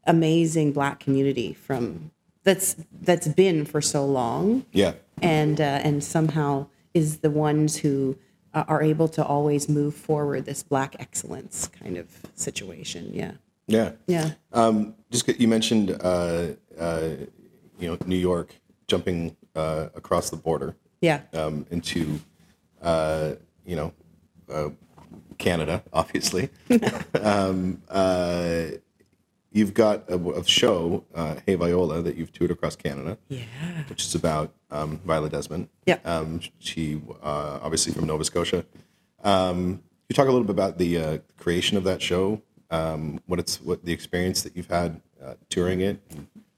amazing 0.07 0.73
Black 0.73 1.01
community 1.01 1.53
from 1.53 2.11
that's 2.45 2.77
that's 3.01 3.29
been 3.29 3.65
for 3.65 3.81
so 3.81 4.05
long. 4.05 4.65
Yeah, 4.73 4.95
and 5.21 5.61
uh, 5.61 5.81
and 5.83 6.05
somehow 6.05 6.69
is 6.93 7.19
the 7.19 7.31
ones 7.31 7.77
who 7.77 8.17
uh, 8.53 8.65
are 8.69 8.83
able 8.83 9.09
to 9.09 9.25
always 9.25 9.69
move 9.69 9.95
forward 9.95 10.45
this 10.45 10.63
Black 10.63 10.95
excellence 11.01 11.67
kind 11.67 11.97
of 11.97 12.09
situation. 12.35 13.11
Yeah, 13.13 13.33
yeah. 13.67 13.93
yeah. 14.07 14.33
Um, 14.53 14.95
just 15.11 15.29
you 15.41 15.49
mentioned, 15.49 15.91
uh, 16.01 16.49
uh, 16.79 17.11
you 17.79 17.89
know, 17.91 17.99
New 18.07 18.17
York 18.17 18.55
jumping 18.89 19.37
uh, 19.55 19.89
across 19.95 20.31
the 20.31 20.37
border 20.37 20.77
Yeah. 21.01 21.23
um, 21.33 21.67
into, 21.71 22.21
uh, 22.83 23.33
you 23.65 23.77
know, 23.77 23.93
uh, 24.53 24.71
Canada, 25.39 25.83
obviously. 25.93 26.51
um, 27.21 27.83
uh, 27.89 28.65
you've 29.51 29.75
got 29.75 30.09
a, 30.11 30.17
a 30.17 30.45
show, 30.45 31.05
uh, 31.15 31.37
Hey 31.47 31.55
Viola, 31.55 32.03
that 32.03 32.17
you've 32.17 32.33
toured 32.33 32.51
across 32.51 32.77
Canada, 32.77 33.19
Yeah. 33.29 33.43
which 33.89 34.03
is 34.03 34.15
about 34.15 34.53
um, 34.71 35.01
Viola 35.05 35.29
Desmond. 35.31 35.69
Yeah. 35.87 35.99
Um, 36.05 36.41
she 36.59 37.01
uh, 37.23 37.61
obviously 37.63 37.93
from 37.93 38.07
Nova 38.07 38.25
Scotia. 38.25 38.65
Um, 39.23 39.83
you 40.09 40.15
talk 40.15 40.29
a 40.29 40.31
little 40.31 40.45
bit 40.45 40.51
about 40.51 40.77
the 40.79 40.99
uh, 40.99 41.19
creation 41.39 41.77
of 41.79 41.85
that 41.85 42.03
show, 42.03 42.43
um, 42.71 43.21
what 43.27 43.39
it's 43.39 43.61
what 43.61 43.85
the 43.85 43.93
experience 43.93 44.43
that 44.43 44.57
you've 44.57 44.71
had 44.71 45.01
uh, 45.23 45.35
touring 45.49 45.81
it. 45.81 46.01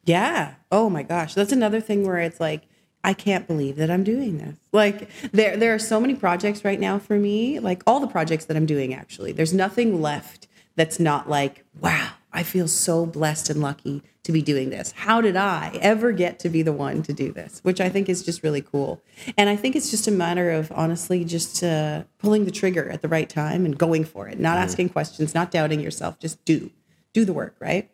Yeah. 0.05 0.55
Oh 0.71 0.89
my 0.89 1.03
gosh. 1.03 1.35
That's 1.35 1.53
another 1.53 1.81
thing 1.81 2.07
where 2.07 2.19
it's 2.19 2.41
like, 2.41 2.63
I 3.03 3.13
can't 3.13 3.47
believe 3.47 3.77
that 3.77 3.91
I'm 3.91 4.05
doing 4.05 4.39
this. 4.39 4.57
Like 4.73 5.09
there 5.33 5.57
there 5.57 5.75
are 5.75 5.79
so 5.79 6.01
many 6.01 6.15
projects 6.15 6.65
right 6.65 6.81
now 6.81 6.99
for 6.99 7.17
me, 7.19 7.61
like 7.61 7.83
all 7.87 8.01
the 8.01 8.07
projects 8.07 8.47
that 8.47 8.57
I'm 8.57 8.67
doing 8.67 8.95
actually. 8.95 9.33
There's 9.33 9.55
nothing 9.55 10.03
left 10.03 10.49
that's 10.75 10.99
not 10.99 11.29
like, 11.29 11.65
wow, 11.81 12.11
I 12.37 12.43
feel 12.43 12.69
so 12.69 13.07
blessed 13.07 13.49
and 13.49 13.63
lucky 13.63 14.03
to 14.25 14.31
be 14.31 14.43
doing 14.43 14.69
this. 14.69 14.93
How 14.93 15.23
did 15.23 15.37
I 15.37 15.79
ever 15.81 16.13
get 16.13 16.39
to 16.41 16.51
be 16.51 16.61
the 16.61 16.73
one 16.73 17.03
to 17.05 17.15
do 17.15 17.33
this? 17.33 17.61
Which 17.63 17.81
I 17.81 17.89
think 17.89 18.11
is 18.11 18.23
just 18.23 18.43
really 18.43 18.61
cool. 18.61 19.03
And 19.39 19.49
I 19.49 19.57
think 19.57 19.75
it's 19.75 19.91
just 19.91 20.07
a 20.07 20.11
matter 20.11 20.51
of 20.51 20.71
honestly 20.71 21.25
just 21.25 21.65
uh, 21.65 22.05
pulling 22.19 22.45
the 22.45 22.51
trigger 22.51 22.91
at 22.91 23.01
the 23.01 23.09
right 23.09 23.31
time 23.31 23.65
and 23.65 23.79
going 23.79 24.05
for 24.05 24.29
it, 24.29 24.39
not 24.39 24.59
asking 24.59 24.91
questions, 24.91 25.35
not 25.35 25.51
doubting 25.51 25.81
yourself, 25.81 26.19
just 26.21 26.45
do. 26.45 26.71
Do 27.15 27.25
the 27.25 27.33
work, 27.33 27.57
right? 27.59 27.91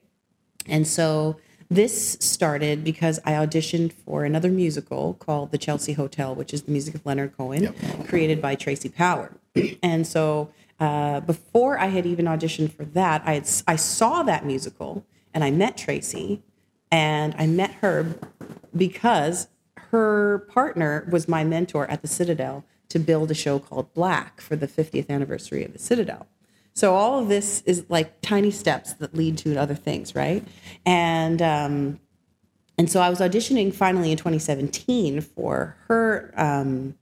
And 0.67 0.89
so 0.89 1.37
this 1.71 2.19
started 2.21 2.83
because 2.83 3.21
I 3.25 3.33
auditioned 3.33 3.93
for 3.93 4.25
another 4.25 4.51
musical 4.51 5.15
called 5.15 5.53
The 5.53 5.59
Chelsea 5.59 5.93
Hotel, 5.93 6.35
which 6.35 6.53
is 6.53 6.63
the 6.63 6.73
music 6.73 6.97
of 6.97 7.07
Leonard 7.07 7.37
Cohen, 7.37 7.73
created 8.09 8.43
by 8.43 8.57
Tracey 8.57 8.89
Power. 8.89 9.37
and 9.83 10.07
so 10.07 10.51
uh, 10.83 11.21
before 11.21 11.79
I 11.79 11.87
had 11.87 12.07
even 12.07 12.25
auditioned 12.25 12.73
for 12.73 12.85
that, 12.87 13.23
I 13.25 13.35
had 13.35 13.49
I 13.69 13.77
saw 13.77 14.25
that 14.25 14.45
musical 14.45 15.07
and 15.33 15.45
I 15.45 15.53
met 15.53 15.77
Tracey, 15.77 16.43
and 16.91 17.37
I 17.39 17.47
met 17.47 17.71
her 17.75 18.19
because 18.77 19.47
her 19.77 20.41
partner 20.51 21.07
was 21.09 21.29
my 21.29 21.45
mentor 21.45 21.89
at 21.89 22.03
the 22.03 22.09
Citadel 22.09 22.65
to 22.89 22.99
build 22.99 23.31
a 23.31 23.35
show 23.35 23.61
called 23.61 23.95
Black 23.95 24.41
for 24.41 24.57
the 24.57 24.67
50th 24.67 25.09
anniversary 25.09 25.65
of 25.65 25.73
the 25.73 25.79
Citadel. 25.79 26.27
So 26.75 26.97
all 26.97 27.21
of 27.21 27.29
this 27.29 27.63
is 27.65 27.85
like 27.89 28.21
tiny 28.21 28.51
steps 28.51 28.93
that 28.95 29.15
lead 29.15 29.39
to 29.39 29.57
other 29.57 29.77
things, 29.77 30.17
right? 30.17 30.45
And 30.85 31.41
um, 31.41 32.01
and 32.77 32.91
so 32.91 33.01
I 33.01 33.09
was 33.09 33.21
auditioning 33.21 33.73
finally 33.73 34.11
in 34.11 34.17
2017 34.17 35.21
for 35.21 35.77
her 35.87 36.35
um, 36.37 36.97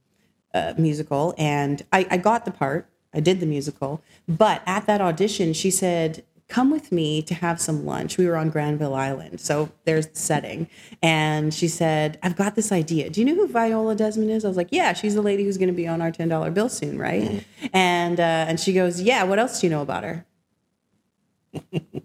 uh, 0.53 0.75
musical, 0.77 1.33
and 1.39 1.81
I, 1.91 2.05
I 2.11 2.17
got 2.17 2.45
the 2.45 2.51
part. 2.51 2.90
I 3.13 3.19
did 3.19 3.39
the 3.39 3.45
musical. 3.45 4.01
But 4.27 4.61
at 4.65 4.85
that 4.87 5.01
audition, 5.01 5.53
she 5.53 5.71
said, 5.71 6.23
Come 6.47 6.69
with 6.69 6.91
me 6.91 7.21
to 7.21 7.33
have 7.33 7.61
some 7.61 7.85
lunch. 7.85 8.17
We 8.17 8.27
were 8.27 8.35
on 8.35 8.49
Granville 8.49 8.93
Island. 8.93 9.39
So 9.39 9.71
there's 9.85 10.07
the 10.07 10.17
setting. 10.17 10.67
And 11.01 11.53
she 11.53 11.69
said, 11.69 12.19
I've 12.21 12.35
got 12.35 12.55
this 12.55 12.73
idea. 12.73 13.09
Do 13.09 13.21
you 13.21 13.25
know 13.25 13.35
who 13.35 13.47
Viola 13.47 13.95
Desmond 13.95 14.29
is? 14.31 14.43
I 14.43 14.49
was 14.49 14.57
like, 14.57 14.67
Yeah, 14.69 14.91
she's 14.91 15.15
the 15.15 15.21
lady 15.21 15.45
who's 15.45 15.57
going 15.57 15.69
to 15.69 15.73
be 15.73 15.87
on 15.87 16.01
our 16.01 16.11
$10 16.11 16.53
bill 16.53 16.67
soon, 16.67 16.97
right? 16.97 17.45
And, 17.73 18.19
uh, 18.19 18.23
and 18.49 18.59
she 18.59 18.73
goes, 18.73 19.01
Yeah, 19.01 19.23
what 19.23 19.39
else 19.39 19.61
do 19.61 19.67
you 19.67 19.71
know 19.71 19.81
about 19.81 20.03
her? 20.03 20.25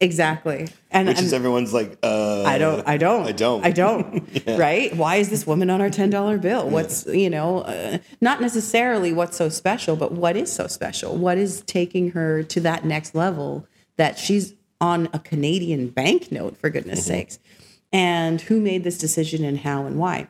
Exactly. 0.01 0.69
And, 0.91 1.09
Which 1.09 1.19
and 1.19 1.27
is 1.27 1.33
everyone's 1.33 1.73
like, 1.73 1.99
uh, 2.03 2.45
I 2.45 2.59
don't. 2.59 2.87
I 2.87 2.97
don't. 2.97 3.27
I 3.27 3.33
don't. 3.33 3.65
I 3.65 3.71
don't. 3.71 4.27
Right? 4.57 4.95
Why 4.97 5.17
is 5.17 5.29
this 5.29 5.47
woman 5.47 5.71
on 5.71 5.81
our 5.81 5.91
ten 5.91 6.09
dollar 6.11 6.39
bill? 6.39 6.69
What's 6.69 7.07
you 7.07 7.29
know, 7.29 7.61
uh, 7.61 7.99
not 8.21 8.41
necessarily 8.41 9.13
what's 9.13 9.37
so 9.37 9.49
special, 9.49 9.97
but 9.97 10.13
what 10.13 10.37
is 10.37 10.51
so 10.51 10.67
special? 10.67 11.17
What 11.17 11.37
is 11.37 11.63
taking 11.63 12.13
her 12.13 12.43
to 12.45 12.61
that 12.61 12.85
next 12.85 13.15
level 13.15 13.67
that 13.97 14.19
she's 14.19 14.55
on 14.81 15.09
a 15.13 15.19
Canadian 15.19 15.89
banknote 15.89 16.57
for 16.57 16.71
goodness 16.71 17.05
sakes? 17.05 17.39
And 17.93 18.41
who 18.41 18.61
made 18.61 18.85
this 18.85 18.99
decision 18.99 19.45
and 19.45 19.59
how 19.59 19.85
and 19.85 19.99
why? 19.99 20.29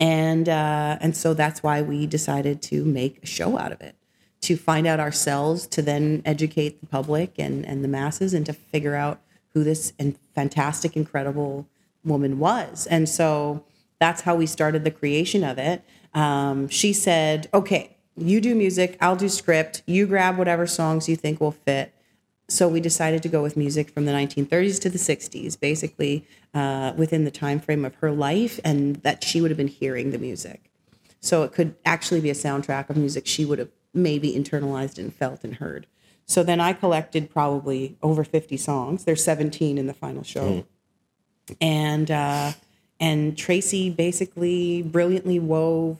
And 0.00 0.48
uh, 0.48 0.98
and 1.00 1.16
so 1.16 1.34
that's 1.34 1.62
why 1.62 1.82
we 1.82 2.06
decided 2.06 2.62
to 2.62 2.84
make 2.84 3.22
a 3.22 3.26
show 3.26 3.58
out 3.58 3.72
of 3.72 3.80
it 3.80 3.96
to 4.42 4.56
find 4.56 4.86
out 4.86 5.00
ourselves, 5.00 5.66
to 5.68 5.82
then 5.82 6.22
educate 6.24 6.80
the 6.80 6.86
public 6.86 7.34
and, 7.38 7.64
and 7.66 7.82
the 7.82 7.88
masses, 7.88 8.34
and 8.34 8.46
to 8.46 8.52
figure 8.52 8.94
out 8.94 9.20
who 9.54 9.64
this 9.64 9.92
fantastic, 10.34 10.96
incredible 10.96 11.66
woman 12.04 12.38
was. 12.38 12.86
And 12.86 13.08
so 13.08 13.64
that's 13.98 14.22
how 14.22 14.36
we 14.36 14.46
started 14.46 14.84
the 14.84 14.90
creation 14.90 15.42
of 15.42 15.58
it. 15.58 15.82
Um, 16.14 16.68
she 16.68 16.92
said, 16.92 17.48
"Okay, 17.52 17.96
you 18.16 18.40
do 18.40 18.54
music, 18.54 18.96
I'll 19.00 19.16
do 19.16 19.28
script. 19.28 19.82
You 19.86 20.06
grab 20.06 20.38
whatever 20.38 20.66
songs 20.66 21.08
you 21.08 21.16
think 21.16 21.40
will 21.40 21.52
fit." 21.52 21.92
So 22.48 22.68
we 22.68 22.80
decided 22.80 23.22
to 23.24 23.28
go 23.28 23.42
with 23.42 23.56
music 23.56 23.90
from 23.90 24.04
the 24.04 24.12
1930s 24.12 24.80
to 24.82 24.90
the 24.90 24.98
60s, 24.98 25.58
basically 25.58 26.24
uh, 26.54 26.92
within 26.96 27.24
the 27.24 27.30
time 27.30 27.58
frame 27.58 27.84
of 27.84 27.96
her 27.96 28.12
life, 28.12 28.60
and 28.64 28.96
that 28.96 29.24
she 29.24 29.40
would 29.40 29.50
have 29.50 29.58
been 29.58 29.66
hearing 29.66 30.12
the 30.12 30.18
music. 30.18 30.70
So 31.20 31.42
it 31.42 31.52
could 31.52 31.74
actually 31.84 32.20
be 32.20 32.30
a 32.30 32.34
soundtrack 32.34 32.88
of 32.88 32.96
music 32.96 33.26
she 33.26 33.44
would 33.44 33.58
have 33.58 33.70
maybe 33.96 34.32
internalized 34.32 34.98
and 34.98 35.12
felt 35.12 35.42
and 35.42 35.56
heard. 35.56 35.86
So 36.26 36.42
then 36.42 36.60
I 36.60 36.72
collected 36.72 37.30
probably 37.30 37.96
over 38.02 38.24
50 38.24 38.56
songs. 38.56 39.04
There's 39.04 39.22
17 39.24 39.78
in 39.78 39.86
the 39.86 39.94
final 39.94 40.22
show. 40.22 40.66
And 41.60 42.10
uh, 42.10 42.52
and 42.98 43.36
Tracey 43.38 43.90
basically 43.90 44.82
brilliantly 44.82 45.38
wove 45.38 45.98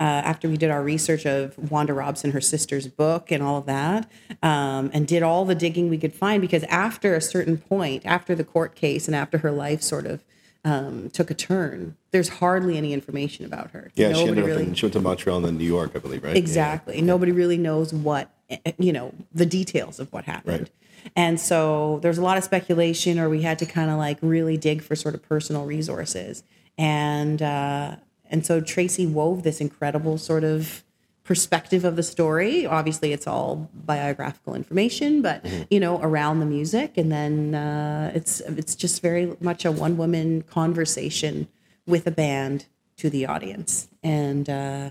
uh, 0.00 0.02
after 0.02 0.48
we 0.48 0.56
did 0.56 0.70
our 0.70 0.82
research 0.82 1.24
of 1.24 1.70
Wanda 1.70 1.94
Robson, 1.94 2.32
her 2.32 2.40
sister's 2.40 2.88
book, 2.88 3.30
and 3.30 3.42
all 3.42 3.58
of 3.58 3.66
that, 3.66 4.10
um, 4.42 4.90
and 4.92 5.06
did 5.06 5.22
all 5.22 5.44
the 5.44 5.54
digging 5.54 5.88
we 5.88 5.98
could 5.98 6.12
find. 6.12 6.40
Because 6.40 6.64
after 6.64 7.14
a 7.14 7.20
certain 7.20 7.56
point, 7.56 8.04
after 8.04 8.34
the 8.34 8.44
court 8.44 8.74
case, 8.74 9.06
and 9.06 9.14
after 9.14 9.38
her 9.38 9.52
life 9.52 9.82
sort 9.82 10.06
of 10.06 10.22
um, 10.64 11.10
took 11.10 11.30
a 11.30 11.34
turn, 11.34 11.96
there's 12.10 12.28
hardly 12.28 12.78
any 12.78 12.92
information 12.92 13.44
about 13.44 13.70
her. 13.72 13.90
Yeah, 13.94 14.12
she 14.12 14.24
Nobody 14.24 14.40
ended 14.40 14.56
up 14.56 14.62
in, 14.62 14.74
she 14.74 14.86
went 14.86 14.94
to 14.94 15.00
Montreal 15.00 15.36
and 15.36 15.46
then 15.46 15.58
New 15.58 15.64
York, 15.64 15.92
I 15.94 15.98
believe, 15.98 16.24
right? 16.24 16.36
Exactly. 16.36 17.02
Nobody 17.02 17.32
really 17.32 17.58
knows 17.58 17.92
what, 17.92 18.30
you 18.78 18.92
know, 18.92 19.12
the 19.32 19.46
details 19.46 20.00
of 20.00 20.12
what 20.12 20.24
happened. 20.24 20.60
Right. 20.60 20.70
And 21.14 21.38
so 21.38 21.98
there's 22.02 22.16
a 22.16 22.22
lot 22.22 22.38
of 22.38 22.44
speculation, 22.44 23.18
or 23.18 23.28
we 23.28 23.42
had 23.42 23.58
to 23.58 23.66
kind 23.66 23.90
of 23.90 23.98
like 23.98 24.18
really 24.22 24.56
dig 24.56 24.82
for 24.82 24.96
sort 24.96 25.14
of 25.14 25.22
personal 25.22 25.66
resources. 25.66 26.42
And, 26.78 27.42
uh, 27.42 27.96
and 28.30 28.46
so 28.46 28.60
Tracey 28.60 29.06
wove 29.06 29.42
this 29.42 29.60
incredible 29.60 30.16
sort 30.16 30.44
of 30.44 30.82
perspective 31.24 31.84
of 31.84 31.96
the 31.96 32.02
story. 32.02 32.66
Obviously, 32.66 33.12
it's 33.12 33.26
all 33.26 33.70
biographical 33.74 34.54
information, 34.54 35.22
but 35.22 35.44
you 35.70 35.80
know, 35.80 36.00
around 36.00 36.40
the 36.40 36.46
music, 36.46 36.96
and 36.96 37.10
then 37.10 37.54
uh, 37.54 38.12
it's 38.14 38.40
it's 38.40 38.74
just 38.74 39.02
very 39.02 39.36
much 39.40 39.64
a 39.64 39.72
one 39.72 39.96
woman 39.96 40.42
conversation 40.42 41.48
with 41.86 42.06
a 42.06 42.10
band 42.10 42.66
to 42.96 43.10
the 43.10 43.26
audience. 43.26 43.88
And 44.02 44.48
uh, 44.48 44.90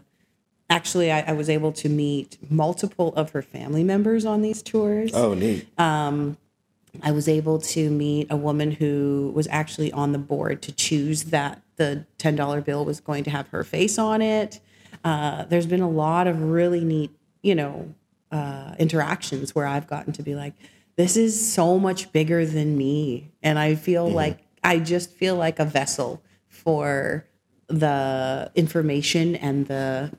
actually, 0.70 1.12
I, 1.12 1.22
I 1.22 1.32
was 1.34 1.50
able 1.50 1.72
to 1.74 1.90
meet 1.90 2.38
multiple 2.50 3.14
of 3.16 3.32
her 3.32 3.42
family 3.42 3.84
members 3.84 4.26
on 4.26 4.42
these 4.42 4.62
tours. 4.62 5.12
Oh, 5.14 5.34
neat. 5.34 5.68
Um, 5.80 6.38
I 7.02 7.12
was 7.12 7.28
able 7.28 7.60
to 7.60 7.90
meet 7.90 8.28
a 8.30 8.38
woman 8.38 8.72
who 8.72 9.32
was 9.34 9.48
actually 9.50 9.92
on 9.92 10.12
the 10.12 10.20
board 10.20 10.62
to 10.64 10.72
choose 10.72 11.26
that 11.26 11.62
the 11.78 12.06
$10 12.20 12.64
bill 12.64 12.86
was 12.86 13.00
going 13.00 13.24
to 13.24 13.32
have 13.32 13.48
her 13.48 13.64
face 13.64 13.98
on 13.98 14.22
it. 14.22 14.60
Uh, 15.04 15.46
there's 15.46 15.66
been 15.66 15.82
a 15.82 15.90
lot 15.90 16.28
of 16.28 16.42
really 16.42 16.84
neat, 16.84 17.12
you 17.42 17.56
know, 17.56 17.94
uh, 18.32 18.74
interactions 18.80 19.54
where 19.54 19.68
I've 19.68 19.88
gotten 19.88 20.14
to 20.14 20.24
be 20.24 20.36
like, 20.36 20.54
this 20.96 21.18
is 21.18 21.54
so 21.54 21.80
much 21.80 22.12
bigger 22.12 22.46
than 22.46 22.78
me. 22.78 23.32
And 23.42 23.60
I 23.60 23.76
feel 23.76 24.08
like, 24.10 24.40
I 24.64 24.80
just 24.80 25.12
feel 25.12 25.36
like 25.36 25.60
a 25.60 25.66
vessel 25.66 26.22
for 26.48 27.26
the 27.68 28.52
information 28.56 29.36
and 29.36 29.68
the 29.68 30.12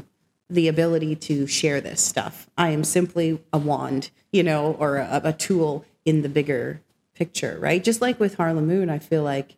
the 0.50 0.68
ability 0.68 1.16
to 1.16 1.46
share 1.46 1.80
this 1.80 2.02
stuff. 2.02 2.50
I 2.58 2.68
am 2.70 2.84
simply 2.84 3.40
a 3.52 3.58
wand, 3.58 4.10
you 4.30 4.42
know, 4.42 4.76
or 4.78 4.96
a, 4.96 5.22
a 5.24 5.32
tool 5.32 5.84
in 6.04 6.20
the 6.22 6.28
bigger 6.28 6.82
picture, 7.14 7.56
right? 7.58 7.82
Just 7.82 8.02
like 8.02 8.20
with 8.20 8.34
Harlem 8.34 8.66
Moon, 8.66 8.90
I 8.90 8.98
feel 8.98 9.22
like 9.22 9.56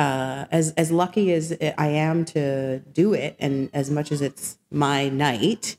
uh, 0.00 0.46
as 0.50 0.72
as 0.78 0.90
lucky 0.90 1.30
as 1.34 1.54
I 1.76 1.88
am 1.88 2.24
to 2.26 2.78
do 2.78 3.12
it, 3.12 3.36
and 3.38 3.68
as 3.74 3.90
much 3.90 4.10
as 4.10 4.22
it's 4.22 4.56
my 4.70 5.10
night, 5.10 5.76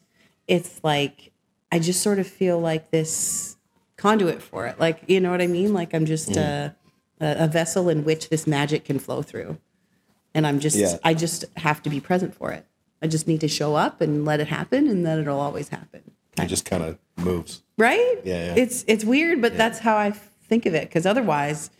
it's 0.47 0.79
like 0.83 1.31
I 1.71 1.79
just 1.79 2.01
sort 2.03 2.19
of 2.19 2.27
feel 2.27 2.59
like 2.59 2.91
this 2.91 3.57
conduit 3.97 4.41
for 4.43 4.67
it. 4.67 4.79
Like 4.79 4.97
you 5.07 5.19
know 5.19 5.31
what 5.31 5.41
I 5.41 5.47
mean? 5.47 5.73
Like 5.73 5.95
I'm 5.95 6.05
just 6.05 6.37
a, 6.37 6.75
a 7.19 7.47
vessel 7.47 7.89
in 7.89 8.03
which 8.03 8.29
this 8.29 8.45
magic 8.45 8.85
can 8.85 8.99
flow 8.99 9.23
through, 9.23 9.57
and 10.35 10.45
I'm 10.45 10.59
just 10.59 10.77
Yeah. 10.77 10.97
I 11.03 11.15
just 11.15 11.45
have 11.57 11.81
to 11.83 11.89
be 11.89 11.99
present 11.99 12.35
for 12.35 12.51
it. 12.51 12.65
I 13.01 13.07
just 13.07 13.27
need 13.27 13.41
to 13.41 13.47
show 13.47 13.73
up 13.75 14.01
and 14.01 14.23
let 14.23 14.39
it 14.39 14.47
happen, 14.49 14.87
and 14.87 15.03
then 15.03 15.17
it'll 15.17 15.39
always 15.39 15.69
happen. 15.69 16.03
It 16.37 16.45
just 16.45 16.65
kind 16.65 16.83
of 16.83 16.99
moves. 17.17 17.63
Right? 17.75 18.17
Yeah, 18.23 18.53
yeah. 18.53 18.63
It's 18.63 18.85
it's 18.87 19.03
weird, 19.03 19.41
but 19.41 19.57
that's 19.57 19.79
how 19.79 19.97
I 19.97 20.11
think 20.47 20.67
of 20.67 20.75
it. 20.75 20.87
Because 20.89 21.07
otherwise, 21.07 21.71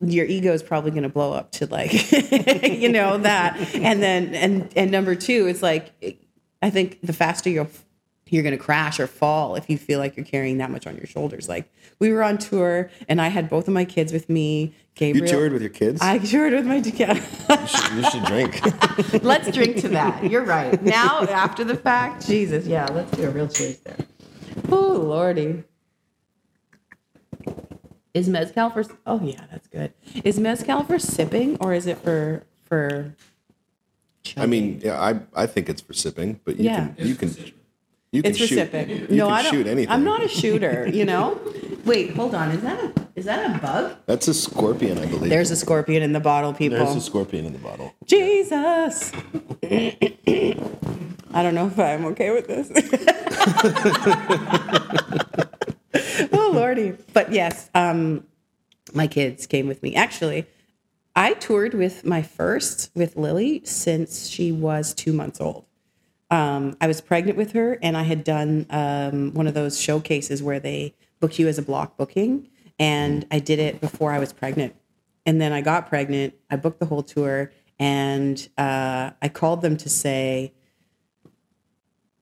your 0.00 0.26
ego 0.26 0.52
is 0.52 0.62
probably 0.62 0.90
going 0.90 1.04
to 1.04 1.08
blow 1.08 1.32
up 1.32 1.52
to 1.52 1.66
like, 1.66 1.92
you 2.62 2.90
know, 2.90 3.18
that. 3.18 3.56
And 3.74 4.02
then 4.02 4.34
and 4.34 4.72
and 4.76 4.90
number 4.90 5.14
two, 5.14 5.46
it's 5.46 5.62
like, 5.62 5.92
I 6.62 6.70
think 6.70 7.00
the 7.02 7.12
faster 7.12 7.50
you're 7.50 7.68
you're 8.28 8.42
going 8.42 8.56
to 8.56 8.62
crash 8.62 8.98
or 8.98 9.06
fall 9.06 9.54
if 9.54 9.70
you 9.70 9.78
feel 9.78 10.00
like 10.00 10.16
you're 10.16 10.26
carrying 10.26 10.58
that 10.58 10.70
much 10.70 10.86
on 10.86 10.96
your 10.96 11.06
shoulders. 11.06 11.48
Like 11.48 11.72
we 11.98 12.12
were 12.12 12.22
on 12.22 12.38
tour, 12.38 12.90
and 13.08 13.20
I 13.20 13.28
had 13.28 13.48
both 13.48 13.68
of 13.68 13.74
my 13.74 13.84
kids 13.84 14.12
with 14.12 14.28
me. 14.28 14.74
Gabriel, 14.94 15.26
You 15.26 15.32
toured 15.32 15.52
with 15.52 15.62
your 15.62 15.70
kids? 15.70 16.00
I 16.00 16.18
toured 16.18 16.54
with 16.54 16.66
my 16.66 16.80
kids. 16.80 16.98
you, 17.48 17.66
should, 17.66 17.92
you 17.92 18.10
should 18.10 18.24
drink. 18.24 19.22
let's 19.22 19.50
drink 19.52 19.76
to 19.82 19.88
that. 19.88 20.30
You're 20.30 20.44
right. 20.44 20.82
Now, 20.82 21.20
after 21.20 21.64
the 21.64 21.76
fact, 21.76 22.26
Jesus, 22.26 22.66
yeah, 22.66 22.86
let's 22.86 23.10
do 23.10 23.24
a 23.24 23.30
real 23.30 23.46
cheers 23.46 23.78
there. 23.80 23.98
Oh, 24.70 24.92
lordy. 24.92 25.64
Is 28.16 28.30
mezcal 28.30 28.70
for? 28.70 28.82
Oh 29.06 29.20
yeah, 29.22 29.42
that's 29.50 29.68
good. 29.68 29.92
Is 30.24 30.40
mezcal 30.40 30.82
for 30.84 30.98
sipping 30.98 31.58
or 31.60 31.74
is 31.74 31.86
it 31.86 31.98
for 31.98 32.44
for? 32.64 33.12
I 34.38 34.46
mean, 34.46 34.80
yeah, 34.82 34.98
I 34.98 35.20
I 35.34 35.44
think 35.46 35.68
it's 35.68 35.82
for 35.82 35.92
sipping, 35.92 36.40
but 36.44 36.56
you 36.56 36.64
Yeah. 36.64 36.88
can 36.96 37.06
you 37.06 37.14
can 37.14 37.28
you 38.12 38.22
can 38.22 38.30
It's 38.30 38.38
for 38.40 38.46
shoot. 38.46 38.54
sipping. 38.56 38.88
You 38.88 39.06
no, 39.18 39.26
can 39.26 39.34
I 39.34 39.42
don't. 39.42 39.52
shoot 39.52 39.66
anything. 39.66 39.92
I'm 39.92 40.02
not 40.02 40.22
a 40.24 40.28
shooter. 40.28 40.88
You 40.88 41.04
know. 41.04 41.38
Wait, 41.84 42.16
hold 42.16 42.34
on. 42.34 42.52
Is 42.52 42.62
that 42.62 42.82
a 42.82 42.92
is 43.16 43.26
that 43.26 43.54
a 43.54 43.58
bug? 43.58 43.96
That's 44.06 44.28
a 44.28 44.34
scorpion, 44.34 44.96
I 44.98 45.04
believe. 45.04 45.28
There's 45.28 45.50
a 45.50 45.56
scorpion 45.56 46.02
in 46.02 46.14
the 46.14 46.20
bottle, 46.20 46.54
people. 46.54 46.78
There's 46.78 46.96
a 46.96 47.02
scorpion 47.02 47.44
in 47.44 47.52
the 47.52 47.58
bottle. 47.58 47.92
Jesus. 48.06 49.12
I 51.34 51.42
don't 51.42 51.54
know 51.54 51.66
if 51.66 51.78
I'm 51.78 52.06
okay 52.06 52.30
with 52.30 52.46
this. 52.48 52.70
oh 56.46 56.52
lordy. 56.52 56.96
But 57.12 57.32
yes, 57.32 57.70
um, 57.74 58.26
my 58.92 59.06
kids 59.06 59.46
came 59.46 59.66
with 59.66 59.82
me. 59.82 59.94
Actually, 59.94 60.46
I 61.14 61.32
toured 61.34 61.74
with 61.74 62.04
my 62.04 62.22
first 62.22 62.90
with 62.94 63.16
Lily 63.16 63.62
since 63.64 64.28
she 64.28 64.52
was 64.52 64.94
two 64.94 65.12
months 65.12 65.40
old. 65.40 65.64
Um, 66.30 66.76
I 66.80 66.86
was 66.86 67.00
pregnant 67.00 67.38
with 67.38 67.52
her, 67.52 67.78
and 67.82 67.96
I 67.96 68.02
had 68.02 68.24
done 68.24 68.66
um, 68.70 69.32
one 69.32 69.46
of 69.46 69.54
those 69.54 69.80
showcases 69.80 70.42
where 70.42 70.60
they 70.60 70.94
book 71.20 71.38
you 71.38 71.48
as 71.48 71.58
a 71.58 71.62
block 71.62 71.96
booking, 71.96 72.48
and 72.78 73.26
I 73.30 73.38
did 73.38 73.58
it 73.58 73.80
before 73.80 74.12
I 74.12 74.18
was 74.18 74.32
pregnant. 74.32 74.74
And 75.24 75.40
then 75.40 75.52
I 75.52 75.60
got 75.60 75.88
pregnant. 75.88 76.34
I 76.50 76.56
booked 76.56 76.80
the 76.80 76.86
whole 76.86 77.02
tour, 77.02 77.52
and 77.78 78.48
uh, 78.58 79.10
I 79.22 79.28
called 79.28 79.62
them 79.62 79.76
to 79.78 79.88
say, 79.88 80.52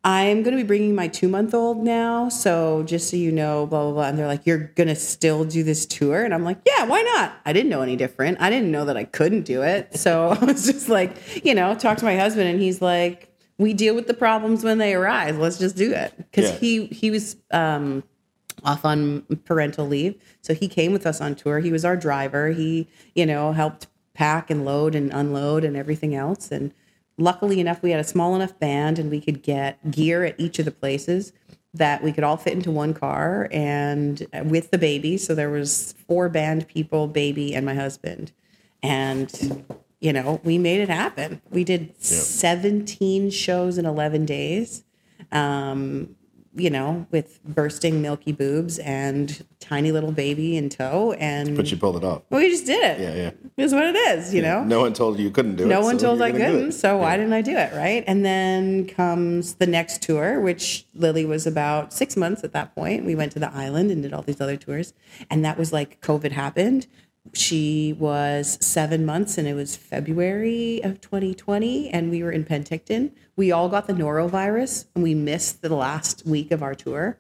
I'm 0.06 0.42
going 0.42 0.54
to 0.56 0.62
be 0.62 0.66
bringing 0.66 0.94
my 0.94 1.08
two 1.08 1.28
month 1.28 1.54
old 1.54 1.82
now. 1.82 2.28
So 2.28 2.82
just 2.82 3.08
so 3.10 3.16
you 3.16 3.32
know, 3.32 3.66
blah, 3.66 3.84
blah, 3.84 3.92
blah. 3.92 4.04
And 4.08 4.18
they're 4.18 4.26
like, 4.26 4.44
You're 4.46 4.64
going 4.74 4.88
to 4.88 4.94
still 4.94 5.44
do 5.44 5.62
this 5.62 5.86
tour? 5.86 6.24
And 6.24 6.34
I'm 6.34 6.44
like, 6.44 6.58
Yeah, 6.66 6.84
why 6.84 7.00
not? 7.02 7.32
I 7.46 7.52
didn't 7.54 7.70
know 7.70 7.80
any 7.80 7.96
different. 7.96 8.38
I 8.40 8.50
didn't 8.50 8.70
know 8.70 8.84
that 8.84 8.96
I 8.98 9.04
couldn't 9.04 9.42
do 9.42 9.62
it. 9.62 9.96
So 9.96 10.28
I 10.40 10.44
was 10.44 10.66
just 10.66 10.88
like, 10.90 11.44
you 11.44 11.54
know, 11.54 11.74
talk 11.74 11.96
to 11.98 12.04
my 12.04 12.16
husband, 12.16 12.48
and 12.48 12.60
he's 12.60 12.82
like, 12.82 13.30
we 13.56 13.72
deal 13.72 13.94
with 13.94 14.06
the 14.06 14.14
problems 14.14 14.62
when 14.62 14.78
they 14.78 14.94
arise. 14.94 15.36
Let's 15.36 15.58
just 15.58 15.76
do 15.76 15.92
it. 15.92 16.12
Because 16.16 16.50
Yeah. 16.50 16.56
he 16.58 16.86
he 16.86 17.10
was 17.10 17.36
um, 17.50 18.02
off 18.62 18.84
on 18.84 19.22
parental 19.44 19.86
leave, 19.86 20.20
so 20.42 20.52
he 20.54 20.68
came 20.68 20.92
with 20.92 21.06
us 21.06 21.20
on 21.20 21.34
tour. 21.34 21.60
He 21.60 21.70
was 21.72 21.84
our 21.84 21.96
driver. 21.96 22.50
He 22.50 22.88
you 23.14 23.24
know 23.24 23.52
helped 23.52 23.86
pack 24.12 24.50
and 24.50 24.64
load 24.64 24.94
and 24.94 25.12
unload 25.12 25.64
and 25.64 25.76
everything 25.76 26.14
else. 26.14 26.50
And 26.52 26.72
luckily 27.16 27.60
enough, 27.60 27.82
we 27.82 27.90
had 27.90 28.00
a 28.00 28.04
small 28.04 28.34
enough 28.34 28.58
band, 28.58 28.98
and 28.98 29.10
we 29.10 29.20
could 29.20 29.42
get 29.42 29.90
gear 29.90 30.24
at 30.24 30.38
each 30.38 30.58
of 30.58 30.64
the 30.64 30.70
places 30.70 31.32
that 31.72 32.02
we 32.02 32.12
could 32.12 32.22
all 32.22 32.36
fit 32.36 32.52
into 32.52 32.70
one 32.70 32.94
car 32.94 33.48
and 33.50 34.26
uh, 34.32 34.44
with 34.44 34.70
the 34.70 34.78
baby. 34.78 35.16
So 35.16 35.34
there 35.34 35.50
was 35.50 35.94
four 36.06 36.28
band 36.28 36.68
people, 36.68 37.08
baby, 37.08 37.54
and 37.54 37.66
my 37.66 37.74
husband, 37.74 38.32
and 38.82 39.64
you 40.00 40.12
know, 40.12 40.40
we 40.44 40.58
made 40.58 40.80
it 40.80 40.90
happen. 40.90 41.40
We 41.50 41.64
did 41.64 41.94
17 42.02 43.30
shows 43.30 43.78
in 43.78 43.86
11 43.86 44.26
days. 44.26 44.84
Um, 45.32 46.14
you 46.54 46.70
know, 46.70 47.06
with 47.10 47.42
bursting 47.42 48.00
milky 48.00 48.32
boobs 48.32 48.78
and 48.78 49.44
tiny 49.64 49.92
little 49.92 50.12
baby 50.12 50.56
in 50.56 50.68
tow. 50.68 51.12
And 51.18 51.56
But 51.56 51.70
you 51.70 51.76
pulled 51.76 51.96
it 51.96 52.04
off. 52.04 52.22
Well, 52.30 52.40
we 52.40 52.50
just 52.50 52.66
did 52.66 52.82
it. 52.82 53.00
Yeah, 53.00 53.14
yeah. 53.14 53.30
It's 53.56 53.72
what 53.72 53.84
it 53.84 53.96
is, 53.96 54.34
you 54.34 54.42
know? 54.42 54.62
No 54.64 54.80
one 54.80 54.92
told 54.92 55.18
you 55.18 55.24
you 55.24 55.30
couldn't 55.30 55.56
do 55.56 55.64
it. 55.64 55.68
No 55.68 55.80
one 55.80 55.98
so 55.98 56.06
told 56.08 56.22
I 56.22 56.32
couldn't, 56.32 56.68
it. 56.68 56.72
so 56.72 56.98
why 56.98 57.16
didn't 57.16 57.32
I 57.32 57.42
do 57.42 57.56
it, 57.56 57.72
right? 57.74 58.04
And 58.06 58.24
then 58.24 58.86
comes 58.86 59.54
the 59.54 59.66
next 59.66 60.02
tour, 60.02 60.40
which 60.40 60.86
Lily 60.94 61.24
was 61.24 61.46
about 61.46 61.92
six 61.92 62.16
months 62.16 62.44
at 62.44 62.52
that 62.52 62.74
point. 62.74 63.04
We 63.04 63.14
went 63.14 63.32
to 63.32 63.38
the 63.38 63.52
island 63.52 63.90
and 63.90 64.02
did 64.02 64.12
all 64.12 64.22
these 64.22 64.40
other 64.40 64.56
tours, 64.56 64.92
and 65.30 65.44
that 65.44 65.56
was 65.58 65.72
like 65.72 66.00
COVID 66.00 66.32
happened. 66.32 66.86
She 67.32 67.94
was 67.98 68.58
seven 68.60 69.06
months, 69.06 69.38
and 69.38 69.48
it 69.48 69.54
was 69.54 69.76
February 69.76 70.82
of 70.84 71.00
2020, 71.00 71.88
and 71.88 72.10
we 72.10 72.22
were 72.22 72.30
in 72.30 72.44
Penticton. 72.44 73.12
We 73.34 73.50
all 73.50 73.68
got 73.70 73.86
the 73.86 73.94
norovirus, 73.94 74.84
and 74.94 75.02
we 75.02 75.14
missed 75.14 75.62
the 75.62 75.74
last 75.74 76.26
week 76.26 76.52
of 76.52 76.62
our 76.62 76.74
tour 76.74 77.18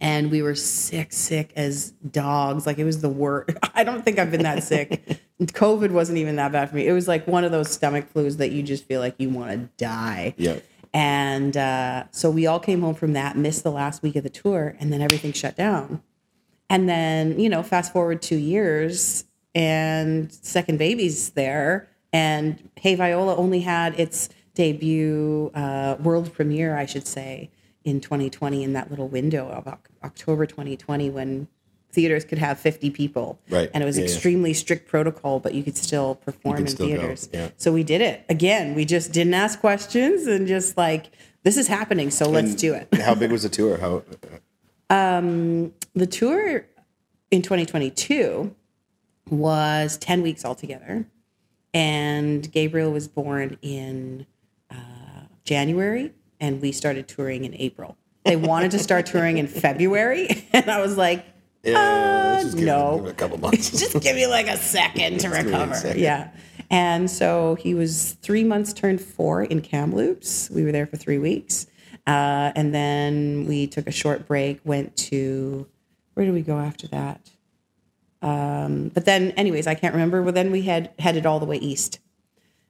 and 0.00 0.30
we 0.30 0.42
were 0.42 0.54
sick, 0.54 1.12
sick 1.12 1.52
as 1.56 1.90
dogs. 2.10 2.66
Like 2.66 2.78
it 2.78 2.84
was 2.84 3.00
the 3.00 3.08
worst. 3.08 3.56
I 3.74 3.84
don't 3.84 4.04
think 4.04 4.18
I've 4.18 4.30
been 4.30 4.42
that 4.42 4.62
sick. 4.62 5.20
COVID 5.42 5.90
wasn't 5.90 6.18
even 6.18 6.36
that 6.36 6.52
bad 6.52 6.70
for 6.70 6.76
me. 6.76 6.86
It 6.86 6.92
was 6.92 7.08
like 7.08 7.26
one 7.26 7.44
of 7.44 7.52
those 7.52 7.70
stomach 7.70 8.12
flus 8.12 8.36
that 8.38 8.52
you 8.52 8.62
just 8.62 8.84
feel 8.84 9.00
like 9.00 9.14
you 9.18 9.30
want 9.30 9.50
to 9.50 9.84
die. 9.84 10.34
Yeah. 10.36 10.58
And 10.92 11.56
uh, 11.56 12.04
so 12.12 12.30
we 12.30 12.46
all 12.46 12.60
came 12.60 12.80
home 12.80 12.94
from 12.94 13.14
that, 13.14 13.36
missed 13.36 13.64
the 13.64 13.72
last 13.72 14.02
week 14.02 14.14
of 14.14 14.22
the 14.22 14.30
tour, 14.30 14.76
and 14.78 14.92
then 14.92 15.00
everything 15.00 15.32
shut 15.32 15.56
down. 15.56 16.02
And 16.70 16.88
then, 16.88 17.38
you 17.38 17.48
know, 17.48 17.62
fast 17.62 17.92
forward 17.92 18.22
two 18.22 18.36
years 18.36 19.24
and 19.54 20.32
second 20.32 20.78
baby's 20.78 21.30
there. 21.30 21.88
And 22.12 22.70
Hey 22.76 22.94
Viola 22.94 23.36
only 23.36 23.60
had 23.60 23.98
its 23.98 24.28
debut, 24.54 25.50
uh, 25.54 25.96
world 26.00 26.32
premiere, 26.32 26.76
I 26.76 26.86
should 26.86 27.06
say, 27.06 27.50
in 27.84 28.00
2020 28.00 28.62
in 28.64 28.72
that 28.72 28.90
little 28.90 29.08
window 29.08 29.48
of 29.48 29.68
October 30.02 30.46
2020 30.46 31.10
when 31.10 31.46
theaters 31.92 32.24
could 32.24 32.38
have 32.38 32.58
50 32.58 32.90
people. 32.90 33.38
Right. 33.50 33.70
And 33.72 33.82
it 33.82 33.86
was 33.86 33.96
Yeah, 33.98 34.04
yeah. 34.04 34.10
extremely 34.10 34.52
strict 34.54 34.88
protocol, 34.88 35.38
but 35.38 35.54
you 35.54 35.62
could 35.62 35.76
still 35.76 36.16
perform 36.16 36.56
in 36.56 36.66
still 36.66 36.86
theaters. 36.88 37.28
yeah. 37.32 37.50
So 37.56 37.72
we 37.72 37.84
did 37.84 38.00
it. 38.00 38.24
Again, 38.28 38.74
we 38.74 38.84
just 38.84 39.12
didn't 39.12 39.34
ask 39.34 39.60
questions 39.60 40.26
and 40.26 40.46
just 40.48 40.76
like, 40.76 41.10
this 41.44 41.56
is 41.56 41.68
happening, 41.68 42.10
so 42.10 42.28
let's 42.28 42.54
do 42.54 42.72
it. 42.74 42.88
How 42.94 43.14
big 43.14 43.30
was 43.30 43.42
the 43.42 43.48
tour? 43.50 43.76
How? 43.76 44.02
The 44.88 46.06
tour 46.06 46.66
in 47.30 47.42
2022 47.42 48.54
was 49.30 49.96
10 49.98 50.22
weeks 50.22 50.44
altogether. 50.44 51.06
And 51.72 52.50
Gabriel 52.50 52.92
was 52.92 53.08
born 53.08 53.58
in 53.60 54.26
uh, 54.70 54.74
January, 55.44 56.12
and 56.40 56.60
we 56.60 56.72
started 56.72 57.08
touring 57.08 57.44
in 57.44 57.54
April. 57.54 57.96
They 58.24 58.36
wanted 58.36 58.70
to 58.72 58.78
start 58.78 59.06
touring 59.06 59.38
in 59.38 59.46
February, 59.46 60.46
and 60.52 60.70
I 60.70 60.80
was 60.80 60.96
like, 60.96 61.24
Yeah, 61.62 62.32
let's 62.32 62.44
just 62.44 62.56
give 62.56 62.64
it- 62.64 62.66
no. 62.66 62.96
give 62.98 63.06
it 63.06 63.10
a 63.10 63.14
couple 63.14 63.38
months. 63.38 63.70
just 63.78 64.00
give 64.00 64.16
me 64.16 64.26
like 64.26 64.48
a 64.48 64.56
second 64.56 65.20
to 65.20 65.28
recover. 65.28 65.74
second. 65.74 66.00
Yeah. 66.00 66.30
And 66.70 67.10
so 67.10 67.54
he 67.56 67.74
was 67.74 68.12
three 68.22 68.42
months 68.44 68.72
turned 68.72 69.00
four 69.00 69.42
in 69.42 69.60
Kamloops. 69.60 70.48
We 70.50 70.64
were 70.64 70.72
there 70.72 70.86
for 70.86 70.96
three 70.96 71.18
weeks. 71.18 71.66
Uh, 72.06 72.52
and 72.56 72.74
then 72.74 73.46
we 73.46 73.66
took 73.66 73.86
a 73.86 73.90
short 73.92 74.26
break, 74.26 74.60
went 74.64 74.96
to, 74.96 75.66
where 76.14 76.24
did 76.26 76.34
we 76.34 76.40
go 76.42 76.58
after 76.58 76.88
that? 76.88 77.30
Um, 78.22 78.88
but 78.88 79.04
then, 79.04 79.32
anyways, 79.32 79.66
I 79.66 79.74
can't 79.74 79.92
remember. 79.94 80.22
But 80.22 80.34
then 80.34 80.50
we 80.50 80.62
had 80.62 80.90
headed 80.98 81.26
all 81.26 81.38
the 81.38 81.46
way 81.46 81.56
east. 81.56 81.98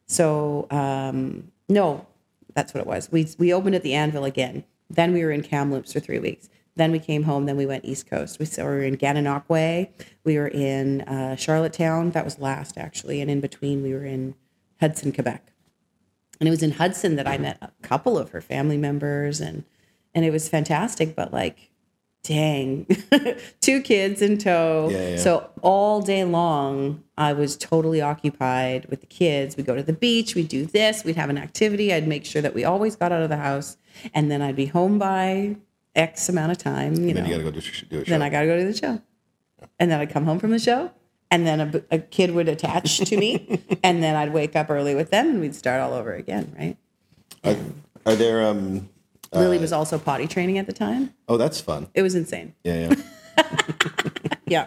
So, 0.06 0.66
um, 0.70 1.50
no, 1.68 2.06
that's 2.54 2.72
what 2.72 2.80
it 2.80 2.86
was. 2.86 3.10
We, 3.10 3.28
we 3.38 3.52
opened 3.52 3.74
at 3.74 3.82
the 3.82 3.94
Anvil 3.94 4.24
again. 4.24 4.64
Then 4.88 5.12
we 5.12 5.24
were 5.24 5.30
in 5.30 5.42
Kamloops 5.42 5.92
for 5.92 6.00
three 6.00 6.18
weeks. 6.18 6.48
Then 6.76 6.92
we 6.92 6.98
came 6.98 7.24
home. 7.24 7.46
Then 7.46 7.56
we 7.56 7.66
went 7.66 7.84
East 7.84 8.08
Coast. 8.08 8.38
We, 8.38 8.46
so 8.46 8.64
we 8.64 8.70
were 8.70 8.82
in 8.82 8.96
Gananoque. 8.96 9.88
We 10.24 10.38
were 10.38 10.48
in 10.48 11.02
uh, 11.02 11.36
Charlottetown. 11.36 12.10
That 12.10 12.24
was 12.24 12.38
last, 12.38 12.76
actually. 12.76 13.20
And 13.20 13.30
in 13.30 13.40
between, 13.40 13.82
we 13.82 13.92
were 13.92 14.04
in 14.04 14.34
Hudson, 14.80 15.12
Quebec. 15.12 15.52
And 16.40 16.48
it 16.48 16.50
was 16.50 16.62
in 16.62 16.72
Hudson 16.72 17.16
that 17.16 17.28
I 17.28 17.38
met 17.38 17.58
a 17.62 17.70
couple 17.82 18.18
of 18.18 18.30
her 18.30 18.40
family 18.40 18.76
members. 18.76 19.40
And, 19.40 19.64
and 20.14 20.24
it 20.24 20.32
was 20.32 20.48
fantastic. 20.48 21.14
But 21.14 21.32
like, 21.32 21.70
dang, 22.24 22.86
two 23.60 23.80
kids 23.80 24.20
in 24.20 24.38
tow. 24.38 24.88
Yeah, 24.90 25.10
yeah. 25.10 25.16
So 25.18 25.48
all 25.62 26.00
day 26.02 26.24
long, 26.24 27.04
I 27.16 27.32
was 27.32 27.56
totally 27.56 28.00
occupied 28.00 28.86
with 28.90 29.00
the 29.00 29.06
kids. 29.06 29.56
We'd 29.56 29.66
go 29.66 29.76
to 29.76 29.82
the 29.82 29.92
beach, 29.92 30.34
we'd 30.34 30.48
do 30.48 30.66
this, 30.66 31.04
we'd 31.04 31.14
have 31.16 31.30
an 31.30 31.38
activity. 31.38 31.94
I'd 31.94 32.08
make 32.08 32.24
sure 32.24 32.42
that 32.42 32.54
we 32.54 32.64
always 32.64 32.96
got 32.96 33.12
out 33.12 33.22
of 33.22 33.28
the 33.28 33.36
house, 33.36 33.76
and 34.12 34.30
then 34.30 34.42
I'd 34.42 34.56
be 34.56 34.66
home 34.66 34.98
by 34.98 35.56
X 35.94 36.28
amount 36.28 36.50
of 36.50 36.58
time. 36.58 36.94
You 36.94 37.14
Then 37.14 37.22
know, 37.24 37.30
you 37.30 37.36
got 37.36 37.44
to 37.44 37.50
go 37.52 37.60
do, 37.60 37.60
do 37.90 38.00
a 38.00 38.04
show. 38.04 38.10
then 38.10 38.22
I 38.22 38.28
got 38.30 38.40
to 38.40 38.46
go 38.46 38.58
to 38.58 38.64
the 38.64 38.74
show, 38.76 39.00
and 39.78 39.90
then 39.90 40.00
I'd 40.00 40.10
come 40.10 40.24
home 40.24 40.40
from 40.40 40.50
the 40.50 40.58
show, 40.58 40.90
and 41.30 41.46
then 41.46 41.84
a 41.90 41.98
kid 41.98 42.32
would 42.32 42.48
attach 42.48 42.98
to 42.98 43.16
me, 43.16 43.60
and 43.84 44.02
then 44.02 44.16
I'd 44.16 44.32
wake 44.32 44.56
up 44.56 44.70
early 44.70 44.94
with 44.94 45.10
them, 45.10 45.28
and 45.28 45.40
we'd 45.40 45.54
start 45.54 45.80
all 45.80 45.92
over 45.92 46.12
again. 46.14 46.52
Right? 46.58 46.76
are, 47.44 47.56
are 48.12 48.16
there? 48.16 48.44
Um. 48.46 48.88
Lily 49.40 49.58
was 49.58 49.72
also 49.72 49.98
potty 49.98 50.26
training 50.26 50.58
at 50.58 50.66
the 50.66 50.72
time. 50.72 51.12
Oh, 51.28 51.36
that's 51.36 51.60
fun. 51.60 51.88
It 51.94 52.02
was 52.02 52.14
insane. 52.14 52.54
Yeah, 52.64 52.94
yeah. 53.36 53.42
Yeah. 54.46 54.66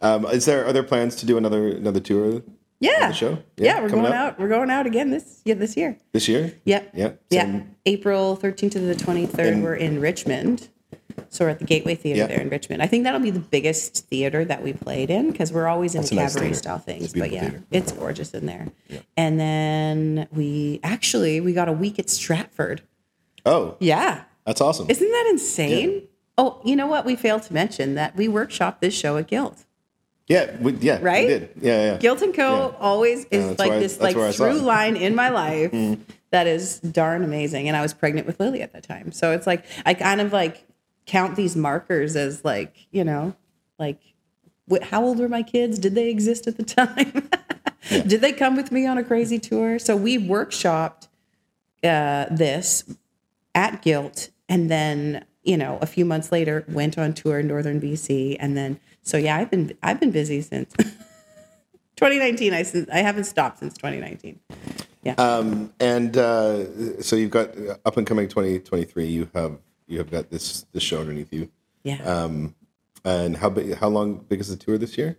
um, 0.00 0.26
is 0.26 0.44
there 0.46 0.66
are 0.66 0.72
there 0.72 0.82
plans 0.82 1.14
to 1.16 1.26
do 1.26 1.36
another 1.38 1.68
another 1.68 2.00
tour 2.00 2.42
Yeah. 2.80 3.08
the 3.08 3.14
show? 3.14 3.38
Yeah, 3.56 3.80
we're 3.80 3.88
coming 3.88 4.04
going 4.04 4.14
up? 4.14 4.32
out. 4.34 4.40
We're 4.40 4.48
going 4.48 4.68
out 4.70 4.84
again 4.86 5.10
this 5.10 5.40
yeah, 5.44 5.54
this 5.54 5.76
year. 5.76 5.96
this 6.12 6.26
year? 6.28 6.54
Yep. 6.64 6.90
Yeah. 6.94 7.12
Yeah. 7.30 7.42
Same- 7.42 7.76
April 7.86 8.36
13th 8.36 8.72
to 8.72 8.80
the 8.80 8.94
23rd, 8.96 9.38
And- 9.52 9.62
we're 9.62 9.74
in 9.76 10.00
Richmond. 10.00 10.68
So 11.30 11.44
we're 11.46 11.50
at 11.50 11.60
the 11.60 11.64
Gateway 11.64 11.94
Theater 11.94 12.20
Yeah. 12.20 12.26
there 12.26 12.40
in 12.40 12.50
Richmond. 12.50 12.82
I 12.82 12.86
think 12.88 13.04
that'll 13.04 13.20
be 13.20 13.30
the 13.30 13.38
biggest 13.40 14.06
theater 14.08 14.44
that 14.44 14.62
we 14.62 14.72
played 14.74 15.08
in 15.08 15.30
because 15.30 15.50
we're 15.52 15.66
always 15.68 15.94
in 15.94 16.02
That's 16.02 16.12
a 16.12 16.14
nice 16.16 16.32
cabaret 16.34 16.48
theater. 16.48 16.58
style 16.58 16.78
things. 16.78 17.04
It's 17.04 17.14
a 17.14 17.18
But 17.18 17.30
beautiful 17.30 17.44
yeah, 17.44 17.50
theater. 17.60 17.64
it's 17.70 17.92
gorgeous 17.92 18.34
in 18.34 18.44
there. 18.46 18.66
And 19.16 19.40
then 19.40 20.28
we 20.32 20.80
actually 20.82 21.40
we 21.40 21.52
got 21.54 21.68
a 21.68 21.72
week 21.72 21.98
at 21.98 22.10
Stratford. 22.10 22.82
Oh, 23.46 23.76
Yeah. 23.80 24.24
that's 24.44 24.60
awesome. 24.60 24.90
Isn't 24.90 25.10
that 25.10 25.26
insane? 25.30 26.02
Oh, 26.38 26.60
you 26.64 26.76
know 26.76 26.86
what? 26.86 27.04
We 27.06 27.16
failed 27.16 27.42
to 27.44 27.54
mention 27.54 27.94
that 27.94 28.14
we 28.16 28.28
workshop 28.28 28.80
this 28.80 28.92
show 28.94 29.16
at 29.16 29.26
Guilt. 29.28 29.64
yeah, 30.28 30.54
we, 30.60 30.72
yeah, 30.74 30.98
Right? 31.00 31.26
We 31.26 31.32
did. 31.32 31.50
Yeah, 31.62 31.92
yeah. 31.92 31.96
Guilt 31.98 32.20
and 32.22 32.34
Co. 32.34 32.70
Yeah. 32.72 32.78
always 32.80 33.24
is 33.30 33.46
that's 33.48 33.58
like 33.58 33.72
I- 33.72 33.78
this 33.78 34.00
like 34.00 34.16
where 34.16 34.26
I 34.28 34.30
saw 34.32 34.50
through 34.50 34.60
line 34.60 34.96
in 34.96 35.14
my 35.14 35.28
life 35.30 35.72
that 36.32 36.46
is 36.46 36.80
darn 36.80 37.22
amazing. 37.22 37.68
And 37.68 37.76
I 37.76 37.80
was 37.82 37.94
pregnant 37.94 38.26
with 38.26 38.38
Lily 38.40 38.60
at 38.60 38.72
that 38.72 38.82
time, 38.82 39.12
so 39.12 39.30
it's 39.32 39.46
like 39.46 39.64
I 39.86 39.94
kind 39.94 40.20
of 40.20 40.32
like 40.32 40.64
count 41.06 41.36
these 41.36 41.54
markers 41.56 42.16
as 42.16 42.44
like 42.44 42.74
you 42.90 43.04
know, 43.04 43.34
like 43.78 43.98
how 44.82 45.04
old 45.04 45.20
were 45.20 45.28
my 45.28 45.44
kids? 45.44 45.78
Did 45.78 45.94
they 45.94 46.10
exist 46.10 46.48
at 46.48 46.56
the 46.56 46.64
time? 46.64 47.30
Did 47.88 48.20
they 48.20 48.32
come 48.32 48.56
with 48.56 48.72
me 48.72 48.84
on 48.84 48.98
a 48.98 49.04
crazy 49.04 49.38
tour? 49.38 49.78
So 49.78 49.96
we 49.96 50.18
workshopped 50.18 51.06
uh, 51.84 52.26
this 52.32 52.82
at 53.56 53.82
Guilt, 53.82 54.30
and 54.48 54.70
then 54.70 55.24
you 55.42 55.56
know 55.56 55.78
a 55.82 55.86
few 55.86 56.04
months 56.04 56.30
later 56.30 56.64
went 56.68 56.96
on 56.96 57.12
tour 57.12 57.40
in 57.40 57.48
northern 57.48 57.80
BC, 57.80 58.36
and 58.38 58.56
then 58.56 58.78
so 59.02 59.16
yeah, 59.16 59.36
I've 59.36 59.50
been 59.50 59.76
I've 59.82 59.98
been 59.98 60.12
busy 60.12 60.40
since 60.42 60.72
2019. 61.96 62.54
I 62.54 62.62
since 62.62 62.88
I 62.90 62.98
haven't 62.98 63.24
stopped 63.24 63.58
since 63.58 63.74
2019. 63.74 64.38
Um, 65.18 65.72
and 65.78 66.16
uh, 66.16 67.00
so 67.02 67.16
you've 67.16 67.30
got 67.30 67.56
uh, 67.56 67.76
up 67.84 67.96
and 67.96 68.06
coming 68.06 68.28
2023. 68.28 69.06
You 69.06 69.30
have 69.34 69.58
you 69.86 69.98
have 69.98 70.10
got 70.10 70.30
this 70.30 70.66
this 70.72 70.82
show 70.82 71.00
underneath 71.00 71.32
you. 71.32 71.50
Yeah. 71.84 72.02
Um, 72.02 72.54
and 73.04 73.36
how 73.36 73.50
big? 73.50 73.74
How 73.76 73.88
long 73.88 74.16
big 74.28 74.40
is 74.40 74.48
the 74.48 74.56
tour 74.56 74.78
this 74.78 74.98
year? 74.98 75.16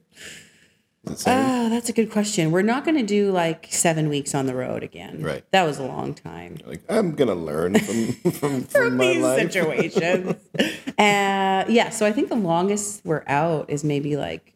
Oh, 1.28 1.70
that's 1.70 1.89
a 1.89 1.93
good 1.93 2.12
question. 2.12 2.52
We're 2.52 2.62
not 2.62 2.86
going 2.86 2.98
to 2.98 3.04
do 3.06 3.32
like 3.32 3.67
seven 3.70 4.10
weeks 4.10 4.34
on 4.36 4.46
the 4.46 4.56
road 4.56 4.84
again. 4.84 5.22
Right. 5.22 5.43
That 5.52 5.63
was 5.63 5.80
a 5.80 5.84
long 5.84 6.13
time. 6.13 6.58
like 6.65 6.82
I'm 6.89 7.13
gonna 7.15 7.36
learn 7.36 7.78
from 7.80 8.12
from, 8.13 8.32
from 8.32 8.63
From 8.63 8.98
my 8.98 9.08
these 9.08 9.22
life. 9.24 9.52
situations. 9.52 10.36
uh, 10.98 11.65
yeah. 11.67 11.89
So 11.89 12.06
I 12.06 12.12
think 12.12 12.30
the 12.30 12.36
longest 12.36 13.02
we're 13.06 13.24
out 13.28 13.70
is 13.70 13.84
maybe 13.84 14.17
like 14.17 14.54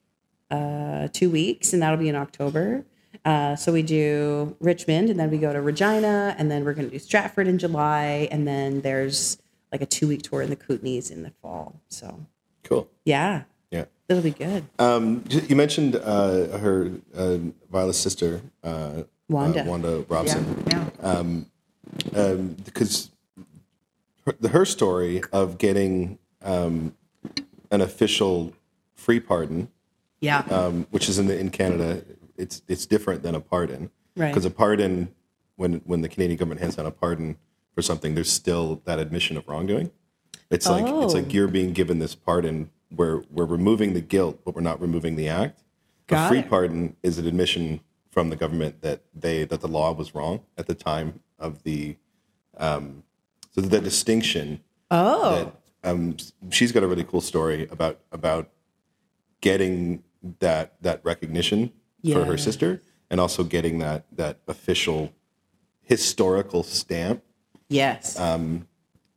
uh, 0.49 1.07
two 1.13 1.29
weeks, 1.29 1.73
and 1.73 1.81
that'll 1.81 1.97
be 1.97 2.09
in 2.09 2.15
October. 2.15 2.85
Uh, 3.23 3.55
so 3.55 3.71
we 3.71 3.83
do 3.83 4.55
Richmond, 4.59 5.09
and 5.09 5.19
then 5.19 5.29
we 5.29 5.37
go 5.37 5.53
to 5.53 5.61
Regina, 5.61 6.35
and 6.37 6.49
then 6.49 6.65
we're 6.65 6.73
going 6.73 6.87
to 6.87 6.91
do 6.91 6.97
Stratford 6.99 7.47
in 7.47 7.59
July, 7.59 8.27
and 8.31 8.47
then 8.47 8.81
there's 8.81 9.37
like 9.71 9.81
a 9.81 9.85
two 9.85 10.07
week 10.07 10.23
tour 10.23 10.41
in 10.41 10.49
the 10.49 10.55
Kootenays 10.55 11.11
in 11.11 11.23
the 11.23 11.31
fall. 11.41 11.79
So 11.89 12.25
Cool. 12.63 12.89
Yeah. 13.05 13.43
It'll 14.12 14.24
be 14.24 14.32
good. 14.32 14.65
Um, 14.80 15.24
you 15.30 15.56
mentioned 15.56 15.95
uh, 15.95 16.58
her 16.58 16.91
uh, 17.15 17.38
Violet's 17.71 17.97
sister, 17.97 18.41
uh, 18.63 19.04
Wanda. 19.30 19.62
uh, 19.62 19.65
Wanda 19.65 20.06
Robson. 20.10 20.63
Yeah, 20.69 20.89
yeah. 21.02 21.10
um, 21.10 21.45
because 22.65 23.10
her, 24.26 24.50
her 24.50 24.65
story 24.65 25.21
of 25.32 25.58
getting 25.58 26.19
um, 26.43 26.95
an 27.71 27.82
official 27.82 28.54
free 28.93 29.19
pardon, 29.19 29.69
yeah. 30.19 30.39
um, 30.50 30.86
which 30.91 31.10
is 31.10 31.17
in 31.17 31.28
the, 31.28 31.38
in 31.39 31.50
Canada, 31.50 32.04
it's 32.38 32.62
it's 32.67 32.86
different 32.86 33.24
than 33.24 33.36
a 33.36 33.39
pardon. 33.41 33.89
Right. 34.15 34.28
Because 34.28 34.45
a 34.45 34.52
pardon, 34.52 35.13
when 35.56 35.82
when 35.86 36.02
the 36.02 36.10
Canadian 36.10 36.38
government 36.38 36.62
hands 36.62 36.76
down 36.76 36.86
a 36.86 36.91
pardon 36.91 37.38
for 37.74 37.82
something, 37.82 38.13
there's 38.15 38.32
still 38.32 38.82
that 38.86 39.00
admission 39.00 39.38
of 39.38 39.47
wrongdoing. 39.47 39.91
It's 40.50 40.67
like 40.67 40.84
it's 40.84 41.13
Oh. 41.13 41.17
like 41.17 41.34
you're 41.34 41.47
being 41.47 41.71
given 41.71 42.00
this 42.00 42.13
pardon 42.13 42.69
where 42.95 43.23
we're 43.30 43.45
removing 43.45 43.93
the 43.93 44.01
guilt, 44.01 44.41
but 44.45 44.56
we're 44.56 44.62
not 44.62 44.82
removing 44.82 45.15
the 45.15 45.27
act. 45.27 45.63
Got 46.08 46.25
a 46.25 46.30
free 46.30 46.39
it. 46.39 46.49
pardon 46.49 46.95
is 47.04 47.17
an 47.17 47.27
admission 47.27 47.82
from 48.10 48.30
the 48.30 48.36
government 48.36 48.82
that 48.82 49.01
they 49.13 49.45
that 49.45 49.62
the 49.62 49.67
law 49.67 49.93
was 49.93 50.13
wrong 50.13 50.41
at 50.58 50.67
the 50.67 50.75
time 50.75 51.21
of 51.39 51.63
the 51.63 51.95
um, 52.58 53.04
so 53.51 53.62
the 53.62 53.80
distinction 53.80 54.62
oh, 54.91 55.36
that 55.36 55.89
um, 55.89 56.17
she's 56.49 56.71
got 56.71 56.84
a 56.84 56.88
really 56.88 57.04
cool 57.04 57.21
story 57.21 57.67
about 57.71 57.99
about 58.12 58.49
getting 59.39 60.04
that 60.39 60.75
that 60.82 61.01
recognition 61.04 61.71
for 62.12 62.25
her 62.25 62.38
sister 62.38 62.82
and 63.10 63.19
also 63.19 63.43
getting 63.43 63.80
that 63.80 64.06
that 64.12 64.39
official 64.47 65.13
historical 65.84 66.63
stamp 66.63 67.23
yes. 67.69 68.19
um, 68.19 68.67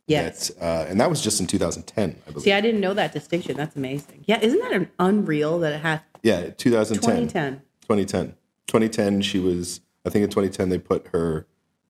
yes. 0.07 0.49
that 0.49 0.63
uh, 0.63 0.89
and 0.89 0.99
that 0.99 1.09
was 1.09 1.21
just 1.21 1.39
in 1.39 1.47
2010 1.47 2.09
I 2.27 2.31
believe 2.31 2.43
See, 2.43 2.53
I 2.53 2.61
didn't 2.61 2.81
know 2.81 2.93
that 2.93 3.13
distinction. 3.13 3.57
That's 3.57 3.75
amazing. 3.75 4.23
Yeah, 4.27 4.39
isn't 4.41 4.59
that 4.59 4.73
an 4.73 4.89
unreal 4.99 5.59
that 5.59 5.73
it 5.73 5.81
has 5.81 5.99
yeah 6.23 6.49
2010 6.49 7.27
2010? 7.27 7.61
2010 7.81 8.35
2010 8.67 9.21
she 9.21 9.39
was 9.39 9.81
i 10.05 10.09
think 10.09 10.23
in 10.23 10.29
2010 10.29 10.69
they 10.69 10.79
put 10.79 11.07
her 11.09 11.45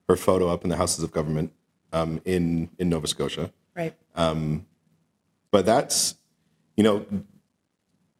her 0.09 0.17
photo 0.17 0.49
up 0.49 0.63
in 0.63 0.69
the 0.69 0.75
houses 0.75 1.03
of 1.03 1.11
government 1.11 1.53
um, 1.93 2.19
in 2.25 2.69
in 2.77 2.89
nova 2.89 3.07
scotia 3.07 3.51
Right. 3.75 3.93
Um, 4.15 4.65
but 5.51 5.65
that's 5.65 6.15
you 6.77 6.83
know 6.83 7.05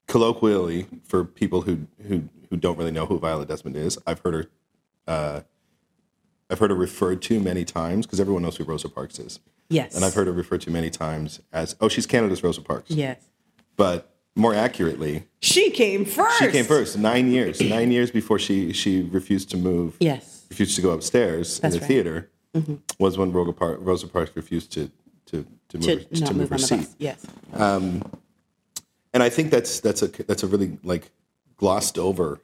colloquially 0.07 0.87
for 1.03 1.23
people 1.23 1.61
who 1.61 1.87
who 2.07 2.29
who 2.49 2.57
don't 2.57 2.77
really 2.77 2.91
know 2.91 3.05
who 3.05 3.17
Violet 3.17 3.47
Desmond 3.47 3.77
is 3.77 3.97
I've 4.05 4.19
heard 4.19 4.33
her 4.33 4.45
uh, 5.07 5.41
I've 6.49 6.59
heard 6.59 6.69
her 6.69 6.75
referred 6.75 7.21
to 7.23 7.39
many 7.39 7.65
times 7.65 8.05
because 8.05 8.19
everyone 8.19 8.43
knows 8.43 8.57
who 8.57 8.63
Rosa 8.63 8.89
Parks 8.89 9.19
is 9.19 9.39
Yes. 9.69 9.95
and 9.95 10.05
I've 10.05 10.13
heard 10.13 10.27
her 10.27 10.33
referred 10.33 10.61
to 10.61 10.71
many 10.71 10.89
times 10.89 11.39
as 11.51 11.75
oh 11.81 11.87
she's 11.89 12.05
Canada's 12.05 12.43
Rosa 12.43 12.61
Parks 12.61 12.91
Yes. 12.91 13.17
but 13.75 14.11
more 14.35 14.53
accurately 14.53 15.27
She 15.41 15.71
came 15.71 16.05
first. 16.05 16.37
she 16.39 16.47
came 16.51 16.65
first 16.65 16.97
nine 16.97 17.31
years 17.31 17.59
nine 17.61 17.91
years 17.91 18.11
before 18.11 18.37
she 18.39 18.73
she 18.73 19.01
refused 19.01 19.49
to 19.51 19.57
move 19.57 19.97
Yes. 19.99 20.45
refused 20.49 20.75
to 20.75 20.81
go 20.81 20.91
upstairs 20.91 21.59
That's 21.59 21.73
in 21.75 21.79
the 21.79 21.83
right. 21.83 21.87
theater 21.87 22.29
mm-hmm. 22.55 22.75
was 22.99 23.17
when 23.17 23.31
Rosa, 23.31 23.53
Park, 23.53 23.79
Rosa 23.81 24.07
Parks 24.07 24.31
refused 24.35 24.71
to 24.73 24.91
to 25.27 25.45
to 25.69 25.77
To 25.79 25.95
move, 25.95 26.09
to 26.09 26.19
not 26.21 26.29
move 26.31 26.37
move 26.41 26.49
her 26.51 26.57
seat. 26.59 26.87
Yes. 26.99 27.25
Um, 27.53 28.03
and 29.13 29.23
I 29.23 29.29
think 29.29 29.49
that's 29.49 29.79
that's 29.79 30.03
a 30.03 30.07
that's 30.07 30.43
a 30.43 30.47
really 30.47 30.77
like 30.83 31.09
glossed 31.57 31.97
over 31.97 32.39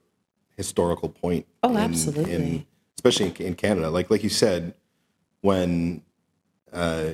historical 0.57 1.09
point. 1.09 1.45
Oh, 1.61 1.77
absolutely. 1.77 2.65
Especially 3.03 3.27
in, 3.27 3.35
in 3.47 3.55
Canada, 3.55 3.89
like 3.89 4.11
like 4.11 4.23
you 4.23 4.29
said, 4.29 4.73
when 5.41 6.03
uh, 6.71 7.11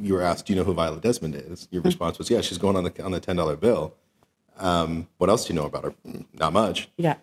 you 0.00 0.14
were 0.14 0.22
asked, 0.22 0.46
"Do 0.46 0.52
you 0.54 0.58
know 0.58 0.64
who 0.64 0.72
Violet 0.72 1.02
Desmond 1.02 1.34
is?" 1.34 1.68
Your 1.70 1.82
response 1.82 2.18
was, 2.18 2.30
"Yeah, 2.30 2.40
she's 2.40 2.58
going 2.58 2.76
on 2.76 2.84
the 2.84 3.02
on 3.04 3.12
the 3.12 3.20
ten 3.20 3.36
dollar 3.36 3.56
bill." 3.56 3.94
Um, 4.58 5.08
what 5.18 5.28
else 5.28 5.44
do 5.46 5.52
you 5.52 5.60
know 5.60 5.66
about 5.66 5.84
her? 5.84 5.94
"Mm, 6.06 6.24
Not 6.32 6.52
much. 6.54 6.88
Yeah. 6.96 7.16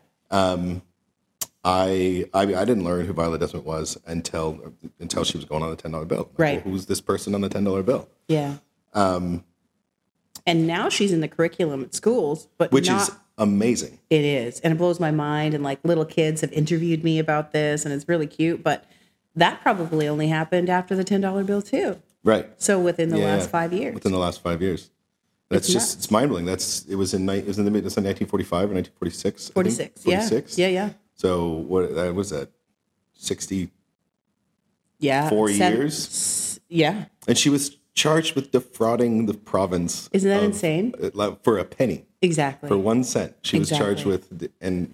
I, 1.63 2.25
I 2.33 2.41
I 2.41 2.65
didn't 2.65 2.83
learn 2.83 3.05
who 3.05 3.13
Violet 3.13 3.39
Desmond 3.39 3.65
was 3.65 3.97
until 4.05 4.73
until 4.99 5.23
she 5.23 5.37
was 5.37 5.45
going 5.45 5.61
on 5.63 5.69
the 5.69 5.75
ten 5.75 5.91
dollar 5.91 6.05
bill. 6.05 6.29
Like, 6.31 6.39
Right. 6.39 6.65
well, 6.65 6.73
who's 6.73 6.85
this 6.87 7.01
person 7.01 7.35
on 7.35 7.41
the 7.41 7.49
ten 7.49 7.63
dollar 7.63 7.83
bill? 7.83 8.07
Yeah. 8.27 8.55
Um, 8.93 9.43
and 10.47 10.65
now 10.65 10.89
she's 10.89 11.11
in 11.11 11.21
the 11.21 11.27
curriculum 11.27 11.83
at 11.83 11.93
schools, 11.93 12.47
but 12.57 12.71
Which 12.71 12.87
not, 12.87 13.01
is 13.09 13.15
amazing. 13.41 13.99
it 14.09 14.23
is, 14.23 14.59
and 14.61 14.71
it 14.73 14.77
blows 14.77 14.99
my 14.99 15.11
mind. 15.11 15.53
And 15.53 15.63
like 15.63 15.79
little 15.83 16.05
kids 16.05 16.41
have 16.41 16.51
interviewed 16.53 17.03
me 17.03 17.19
about 17.19 17.51
this, 17.51 17.83
and 17.85 17.93
it's 17.93 18.07
really 18.07 18.27
cute. 18.27 18.63
But 18.63 18.85
that 19.35 19.61
probably 19.61 20.07
only 20.07 20.27
happened 20.27 20.69
after 20.69 20.95
the 20.95 21.03
ten 21.03 21.21
dollar 21.21 21.43
bill 21.43 21.61
too. 21.61 22.01
Right. 22.23 22.47
So 22.61 22.79
within 22.79 23.09
the 23.09 23.17
Yeah, 23.19 23.25
last 23.35 23.49
five 23.49 23.73
years. 23.73 23.93
Within 23.95 24.11
the 24.11 24.19
last 24.19 24.41
five 24.43 24.61
years. 24.61 24.89
That's 25.49 25.65
It's 25.65 25.73
just 25.73 25.95
nuts. 25.97 26.05
it's 26.05 26.11
mind 26.11 26.29
blowing. 26.29 26.45
That's 26.45 26.85
it 26.85 26.95
was 26.95 27.13
in 27.13 27.27
it 27.27 27.45
was 27.47 27.57
in 27.59 27.65
the 27.65 27.71
mid 27.71 27.85
it's 27.85 27.97
in 27.97 28.03
1945 28.03 28.71
or 28.71 28.73
1946. 28.75 29.41
I 29.41 29.63
think. 29.63 29.99
46. 29.99 30.57
Yeah. 30.57 30.67
Yeah. 30.67 30.73
Yeah. 30.73 30.89
So 31.15 31.49
what 31.49 31.93
that 31.95 32.15
was 32.15 32.29
that 32.29 32.49
60 33.13 33.69
Yeah. 34.99 35.29
Four 35.29 35.49
Seven- 35.51 35.77
years? 35.79 36.59
Yeah. 36.69 37.05
and 37.27 37.37
she 37.37 37.49
was 37.49 37.77
charged 37.93 38.35
with 38.35 38.51
defrauding 38.51 39.25
the 39.25 39.33
province 39.33 40.09
Isn't 40.13 40.29
that 40.29 40.37
of- 40.37 40.43
insane? 40.45 40.93
uh, 41.17 41.31
for 41.43 41.57
a 41.57 41.65
penny 41.65 42.05
Exactly. 42.21 42.69
for 42.69 42.77
one 42.77 43.03
cent. 43.03 43.35
She 43.41 43.59
was 43.59 43.69
charged 43.69 44.05
with 44.05 44.51
and 44.61 44.93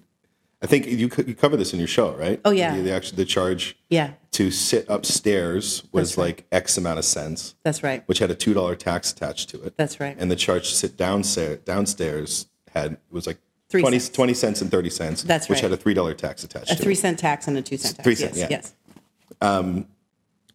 I 0.60 0.66
think 0.66 0.86
you 0.86 1.08
you 1.26 1.34
cover 1.34 1.56
this 1.56 1.72
in 1.72 1.78
your 1.78 1.88
show, 1.88 2.14
right? 2.16 2.40
Oh, 2.44 2.50
yeah. 2.50 2.74
The, 2.76 2.82
the 2.82 2.92
actual 2.92 3.16
the 3.16 3.24
charge 3.24 3.76
yeah. 3.90 4.14
to 4.32 4.50
sit 4.50 4.86
upstairs 4.88 5.84
was 5.92 6.16
right. 6.16 6.24
like 6.24 6.46
X 6.50 6.76
amount 6.76 6.98
of 6.98 7.04
cents, 7.04 7.54
That's 7.62 7.82
right. 7.82 8.02
which 8.06 8.18
had 8.18 8.30
a 8.30 8.34
two 8.34 8.54
dollar 8.54 8.74
tax 8.74 9.12
attached 9.12 9.50
to 9.50 9.62
it. 9.62 9.76
That's 9.76 10.00
right. 10.00 10.16
and 10.18 10.30
the 10.30 10.36
charge 10.36 10.68
to 10.70 10.74
sit 10.74 10.96
downstairs 10.96 11.58
downstairs 11.60 12.46
had 12.74 12.98
was 13.10 13.26
like 13.26 13.38
Three 13.68 13.82
20, 13.82 13.98
cents. 13.98 14.16
20 14.16 14.34
cents 14.34 14.62
and 14.62 14.70
30 14.70 14.88
cents 14.90 15.22
That's 15.24 15.46
which 15.48 15.56
right. 15.56 15.64
had 15.64 15.72
a 15.72 15.76
three 15.76 15.92
dollar 15.92 16.14
tax 16.14 16.42
attached 16.42 16.72
a 16.72 16.76
to 16.76 16.82
three 16.82 16.94
it 16.94 16.96
cent 16.96 17.18
tax 17.18 17.46
and 17.46 17.56
a 17.56 17.62
two 17.62 17.76
cent 17.76 17.96
tax. 17.96 18.04
Three 18.04 18.14
yes. 18.14 18.34
cent, 18.34 18.50
yeah. 18.50 18.56
Yes. 18.58 18.74
Um, 19.42 19.86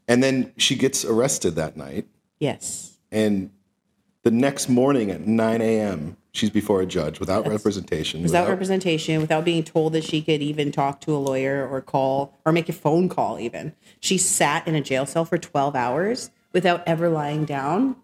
and 0.08 0.24
then 0.24 0.52
she 0.58 0.76
gets 0.76 1.06
arrested 1.06 1.56
that 1.56 1.78
night 1.78 2.08
Yes. 2.40 2.98
and 3.12 3.52
the 4.24 4.32
next 4.32 4.70
morning 4.70 5.12
at 5.12 5.28
9 5.28 5.62
a.m 5.62 6.18
she's 6.34 6.50
before 6.50 6.82
a 6.82 6.86
judge 6.86 7.20
without 7.20 7.48
representation 7.48 8.22
Without 8.24 8.50
representation, 8.50 9.22
without 9.22 9.46
being 9.46 9.64
told 9.64 9.94
that 9.94 10.04
she 10.04 10.22
could 10.22 10.42
even 10.42 10.72
talk 10.72 11.00
to 11.02 11.16
a 11.16 11.18
lawyer 11.18 11.68
or 11.68 11.80
call 11.80 12.38
or 12.46 12.52
make 12.52 12.68
a 12.68 12.74
phone 12.74 13.08
call, 13.08 13.40
even. 13.40 13.74
She 14.00 14.18
sat 14.18 14.68
in 14.68 14.76
a 14.76 14.82
jail 14.82 15.06
cell 15.06 15.26
for 15.26 15.38
12 15.38 15.76
hours 15.76 16.32
without 16.52 16.84
ever 16.88 17.10
lying 17.10 17.46
down 17.46 17.96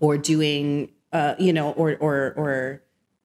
or 0.00 0.18
doing, 0.18 0.90
uh, 1.12 1.36
you 1.38 1.52
know, 1.52 1.70
or, 1.72 1.96
or, 2.00 2.34
or 2.36 2.82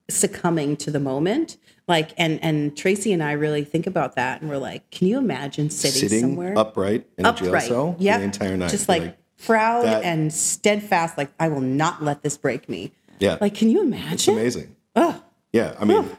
succumbing 0.10 0.78
to 0.78 0.92
the 0.92 1.00
moment. 1.00 1.58
Like, 1.88 2.12
and, 2.18 2.42
and 2.44 2.78
Tracey 2.78 3.14
and 3.14 3.24
I 3.24 3.32
really 3.32 3.64
think 3.64 3.88
about 3.88 4.16
that. 4.16 4.42
And 4.42 4.50
we're 4.50 4.58
like, 4.58 4.90
can 4.92 5.08
you 5.08 5.18
imagine 5.18 5.70
sitting, 5.70 6.02
sitting 6.02 6.22
somewhere 6.22 6.58
upright 6.58 7.08
in 7.18 7.26
a 7.26 7.34
jail 7.34 7.60
cell 7.60 7.96
Yep. 7.98 8.20
the 8.20 8.26
entire 8.26 8.58
night 8.58 8.70
Just 8.70 8.88
like, 8.88 9.02
Like, 9.02 9.18
proud 9.46 9.86
that- 9.86 10.04
and 10.04 10.34
steadfast. 10.34 11.18
Like, 11.18 11.32
I 11.40 11.50
will 11.50 11.62
not 11.62 12.04
let 12.04 12.24
this 12.24 12.38
break 12.38 12.68
me. 12.70 12.92
yeah. 13.20 13.38
Like, 13.42 13.56
can 13.56 13.70
you 13.70 13.82
imagine? 13.82 14.14
it's 14.14 14.28
amazing. 14.28 14.76
Oh, 14.96 15.22
yeah 15.54 15.76
i 15.80 15.86
mean 15.86 16.10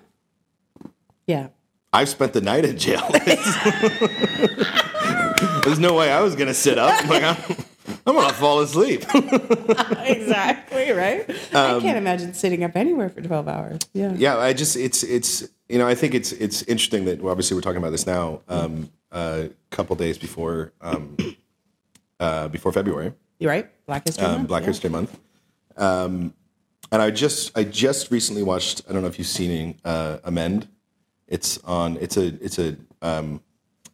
yeah. 1.27 1.49
i've 1.93 2.09
spent 2.09 2.33
the 2.33 2.41
night 2.41 2.65
in 2.65 2.79
jail. 2.79 3.07
There's 5.65 5.79
no 5.79 5.95
way 5.95 6.11
i 6.11 6.21
was 6.21 6.35
gonna 6.35 6.55
sit 6.55 6.79
up. 6.79 7.05
Like 7.09 7.23
i'm, 7.23 7.37
I'm 8.07 8.15
gonna 8.15 8.33
fall 8.33 8.61
asleep. 8.61 9.05
Exactly 9.15 10.93
right? 10.93 11.29
I 11.55 11.79
can't 11.81 11.99
imagine 11.99 12.33
sitting 12.35 12.65
up 12.65 12.75
anywhere 12.77 13.11
for 13.11 13.21
12 13.21 13.49
hours. 13.49 13.79
Yeah. 13.93 14.13
Yeah 14.17 14.39
i 14.39 14.53
just 14.53 14.77
it's 14.77 15.03
it's 15.03 15.47
you 15.69 15.79
know 15.79 15.87
i 15.87 15.95
think 15.95 16.15
it's 16.15 16.33
it's 16.33 16.63
interesting 16.63 17.05
that 17.05 17.21
well, 17.21 17.31
obviously 17.31 17.55
we're 17.55 17.61
talking 17.63 17.79
about 17.79 17.91
this 17.91 18.07
now 18.07 18.41
um 18.49 18.91
a 19.13 19.51
couple 19.71 19.95
days 19.97 20.17
before 20.19 20.73
um 20.81 21.17
uh 22.21 22.49
before 22.49 22.73
february. 22.73 23.13
You're 23.39 23.51
right. 23.51 23.71
Black 23.87 24.07
history 24.07 24.27
um, 24.27 24.33
Month, 24.33 24.49
black 24.49 24.63
yeah. 24.63 24.69
history 24.69 24.91
month. 24.91 25.19
Um 25.77 26.35
and 26.91 27.03
i 27.03 27.11
just 27.11 27.57
i 27.57 27.65
just 27.65 28.11
recently 28.11 28.43
watched 28.43 28.83
i 28.89 28.93
don't 28.93 29.03
know 29.03 29.09
if 29.09 29.19
you've 29.19 29.29
seen 29.29 29.79
uh 29.85 30.19
amend. 30.25 30.69
It's 31.27 31.59
on 31.59 31.97
it's 31.99 32.17
a 32.17 32.27
it's 32.43 32.59
a 32.59 32.77
um 33.03 33.41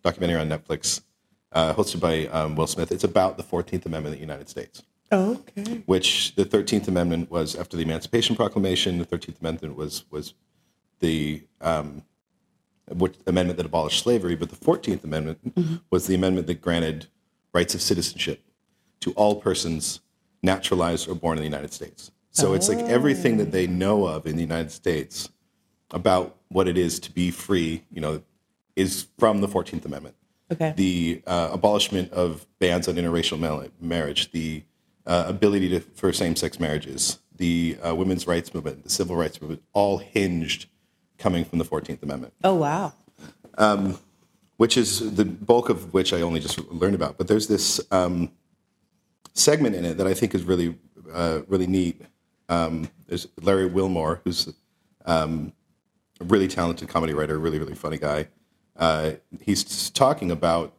documentary 0.02 0.40
on 0.40 0.48
netflix 0.48 1.00
uh, 1.52 1.72
hosted 1.72 2.00
by 2.00 2.26
um, 2.26 2.56
will 2.56 2.66
smith. 2.66 2.90
It's 2.90 3.04
about 3.04 3.37
the 3.37 3.42
14th 3.44 3.87
amendment 3.87 4.06
of 4.06 4.12
the 4.12 4.18
united 4.18 4.48
states. 4.48 4.82
Oh, 5.12 5.42
okay. 5.56 5.82
Which 5.87 6.34
the 6.34 6.44
13th 6.44 6.88
Amendment 6.88 7.30
was 7.30 7.54
after 7.54 7.76
the 7.76 7.84
Emancipation 7.84 8.34
Proclamation. 8.34 8.98
The 8.98 9.06
13th 9.06 9.40
Amendment 9.40 9.76
was 9.76 10.04
was 10.10 10.34
the 10.98 11.44
um, 11.60 12.02
amendment 12.90 13.56
that 13.58 13.66
abolished 13.66 14.02
slavery, 14.02 14.34
but 14.34 14.50
the 14.50 14.56
14th 14.56 15.04
Amendment 15.04 15.38
was 15.90 16.06
the 16.06 16.14
amendment 16.14 16.46
that 16.48 16.60
granted 16.60 17.06
rights 17.54 17.74
of 17.74 17.80
citizenship 17.80 18.40
to 19.00 19.12
all 19.12 19.36
persons 19.40 20.00
naturalized 20.42 21.08
or 21.08 21.14
born 21.14 21.38
in 21.38 21.42
the 21.42 21.48
United 21.48 21.72
States. 21.72 22.10
So 22.30 22.52
it's 22.52 22.68
like 22.68 22.80
everything 22.80 23.36
that 23.36 23.52
they 23.52 23.68
know 23.68 24.06
of 24.06 24.26
in 24.26 24.34
the 24.34 24.42
United 24.42 24.72
States 24.72 25.28
about 25.92 26.36
what 26.48 26.66
it 26.66 26.76
is 26.76 26.98
to 27.00 27.12
be 27.12 27.30
free, 27.30 27.84
you 27.92 28.00
know, 28.00 28.22
is 28.74 29.06
from 29.18 29.40
the 29.40 29.46
Fourteenth 29.46 29.86
Amendment. 29.86 30.16
Okay. 30.50 30.74
The 30.76 31.22
uh, 31.26 31.50
abolishment 31.52 32.12
of 32.12 32.44
bans 32.58 32.88
on 32.88 32.96
interracial 32.96 33.38
marriage, 33.80 34.32
the 34.32 34.64
uh, 35.06 35.24
ability 35.28 35.68
to, 35.70 35.80
for 35.80 36.12
same-sex 36.12 36.58
marriages, 36.58 37.20
the 37.36 37.78
uh, 37.86 37.94
women's 37.94 38.26
rights 38.26 38.52
movement, 38.52 38.82
the 38.82 38.90
civil 38.90 39.14
rights 39.14 39.40
movement, 39.40 39.62
all 39.72 39.98
hinged 39.98 40.66
coming 41.18 41.44
from 41.44 41.60
the 41.60 41.64
Fourteenth 41.64 42.02
Amendment 42.02 42.34
oh 42.42 42.54
wow. 42.54 42.92
Which 44.56 44.76
is 44.76 45.14
the 45.16 45.24
bulk 45.24 45.68
of 45.68 45.92
which 45.92 46.12
I 46.12 46.20
only 46.20 46.40
just 46.40 46.58
learned 46.70 46.94
about. 46.94 47.18
But 47.18 47.28
there's 47.28 47.46
this 47.48 47.80
um, 47.90 48.30
segment 49.32 49.74
in 49.74 49.84
it 49.84 49.96
that 49.98 50.06
I 50.06 50.14
think 50.14 50.34
is 50.34 50.44
really, 50.44 50.76
uh, 51.12 51.40
really 51.48 51.66
neat. 51.66 52.00
Um, 52.48 52.88
there's 53.06 53.26
Larry 53.42 53.66
Wilmore, 53.66 54.20
who's 54.24 54.52
um, 55.06 55.52
a 56.20 56.24
really 56.24 56.48
talented 56.48 56.88
comedy 56.88 57.14
writer, 57.14 57.38
really, 57.38 57.58
really 57.58 57.74
funny 57.74 57.98
guy. 57.98 58.28
Uh, 58.76 59.12
he's 59.40 59.90
talking 59.90 60.30
about 60.30 60.74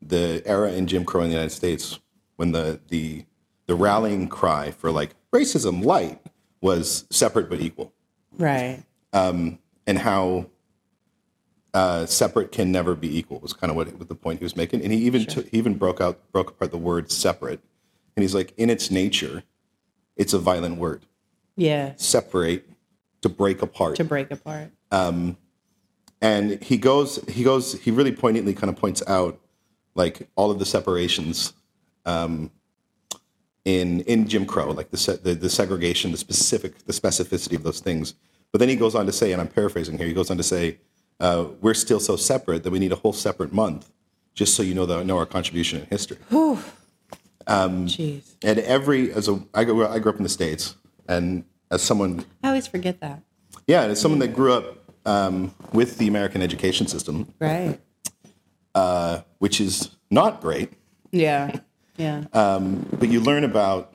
the 0.00 0.42
era 0.44 0.72
in 0.72 0.86
Jim 0.86 1.04
Crow 1.04 1.22
in 1.22 1.28
the 1.28 1.34
United 1.34 1.50
States 1.54 1.98
when 2.36 2.52
the 2.52 2.80
the 2.88 3.24
the 3.66 3.74
rallying 3.74 4.28
cry 4.28 4.70
for 4.70 4.90
like 4.90 5.14
racism 5.32 5.82
light 5.84 6.20
was 6.60 7.06
separate 7.10 7.48
but 7.48 7.60
equal 7.60 7.92
Right. 8.36 8.82
and 9.12 9.98
how 9.98 10.46
uh, 11.74 12.06
separate 12.06 12.52
can 12.52 12.70
never 12.70 12.94
be 12.94 13.18
equal 13.18 13.40
was 13.40 13.52
kind 13.52 13.70
of 13.70 13.76
what, 13.76 13.92
what 13.98 14.08
the 14.08 14.14
point 14.14 14.38
he 14.38 14.44
was 14.44 14.56
making. 14.56 14.80
And 14.82 14.92
he 14.92 15.00
even 15.00 15.26
took, 15.26 15.48
he 15.48 15.58
even 15.58 15.74
broke 15.74 16.00
out 16.00 16.20
broke 16.32 16.50
apart 16.50 16.70
the 16.70 16.78
word 16.78 17.10
separate, 17.10 17.60
and 18.16 18.22
he's 18.22 18.34
like, 18.34 18.54
in 18.56 18.70
its 18.70 18.90
nature, 18.90 19.42
it's 20.16 20.32
a 20.32 20.38
violent 20.38 20.78
word. 20.78 21.04
Yeah. 21.56 21.92
Separate 21.96 22.68
to 23.22 23.28
break 23.28 23.60
apart. 23.60 23.96
To 23.96 24.04
break 24.04 24.30
apart. 24.30 24.70
Um, 24.90 25.36
and 26.20 26.62
he 26.62 26.78
goes 26.78 27.22
he 27.28 27.42
goes 27.42 27.74
he 27.80 27.90
really 27.90 28.12
poignantly 28.12 28.54
kind 28.54 28.70
of 28.70 28.76
points 28.76 29.02
out 29.06 29.40
like 29.94 30.28
all 30.36 30.50
of 30.50 30.58
the 30.58 30.64
separations 30.64 31.52
um, 32.06 32.50
in 33.64 34.00
in 34.02 34.28
Jim 34.28 34.46
Crow, 34.46 34.70
like 34.70 34.90
the, 34.90 34.96
se- 34.96 35.20
the 35.22 35.34
the 35.34 35.50
segregation, 35.50 36.12
the 36.12 36.16
specific 36.16 36.86
the 36.86 36.92
specificity 36.92 37.56
of 37.56 37.64
those 37.64 37.80
things. 37.80 38.14
But 38.52 38.60
then 38.60 38.68
he 38.68 38.76
goes 38.76 38.94
on 38.94 39.06
to 39.06 39.12
say, 39.12 39.32
and 39.32 39.40
I'm 39.40 39.48
paraphrasing 39.48 39.98
here, 39.98 40.06
he 40.06 40.12
goes 40.12 40.30
on 40.30 40.36
to 40.36 40.44
say, 40.44 40.78
uh, 41.20 41.46
we're 41.60 41.74
still 41.74 42.00
so 42.00 42.16
separate 42.16 42.64
that 42.64 42.70
we 42.70 42.78
need 42.78 42.92
a 42.92 42.96
whole 42.96 43.12
separate 43.12 43.52
month 43.52 43.90
just 44.34 44.54
so 44.54 44.62
you 44.62 44.74
know 44.74 44.84
the, 44.86 45.02
know 45.04 45.16
our 45.16 45.26
contribution 45.26 45.80
in 45.80 45.86
history. 45.86 46.18
Jeez. 47.88 48.34
And 48.42 48.58
every 48.60 49.12
as 49.12 49.28
a 49.28 49.40
I 49.54 49.64
grew, 49.64 49.86
I 49.86 49.98
grew 49.98 50.10
up 50.12 50.16
in 50.16 50.22
the 50.22 50.28
states, 50.28 50.76
and 51.08 51.44
as 51.70 51.82
someone 51.82 52.24
I 52.42 52.48
always 52.48 52.66
forget 52.66 53.00
that. 53.00 53.22
yeah, 53.66 53.82
and 53.82 53.92
as 53.92 54.00
someone 54.00 54.18
that 54.20 54.34
grew 54.34 54.52
up 54.52 54.78
um, 55.06 55.54
with 55.72 55.98
the 55.98 56.08
American 56.08 56.42
education 56.42 56.86
system, 56.86 57.32
Right. 57.38 57.78
which 59.38 59.60
is 59.60 59.90
not 60.10 60.40
great. 60.40 60.72
Yeah. 61.12 61.60
Yeah. 61.96 62.24
but 62.32 63.08
you 63.08 63.20
learn 63.20 63.44
about 63.44 63.94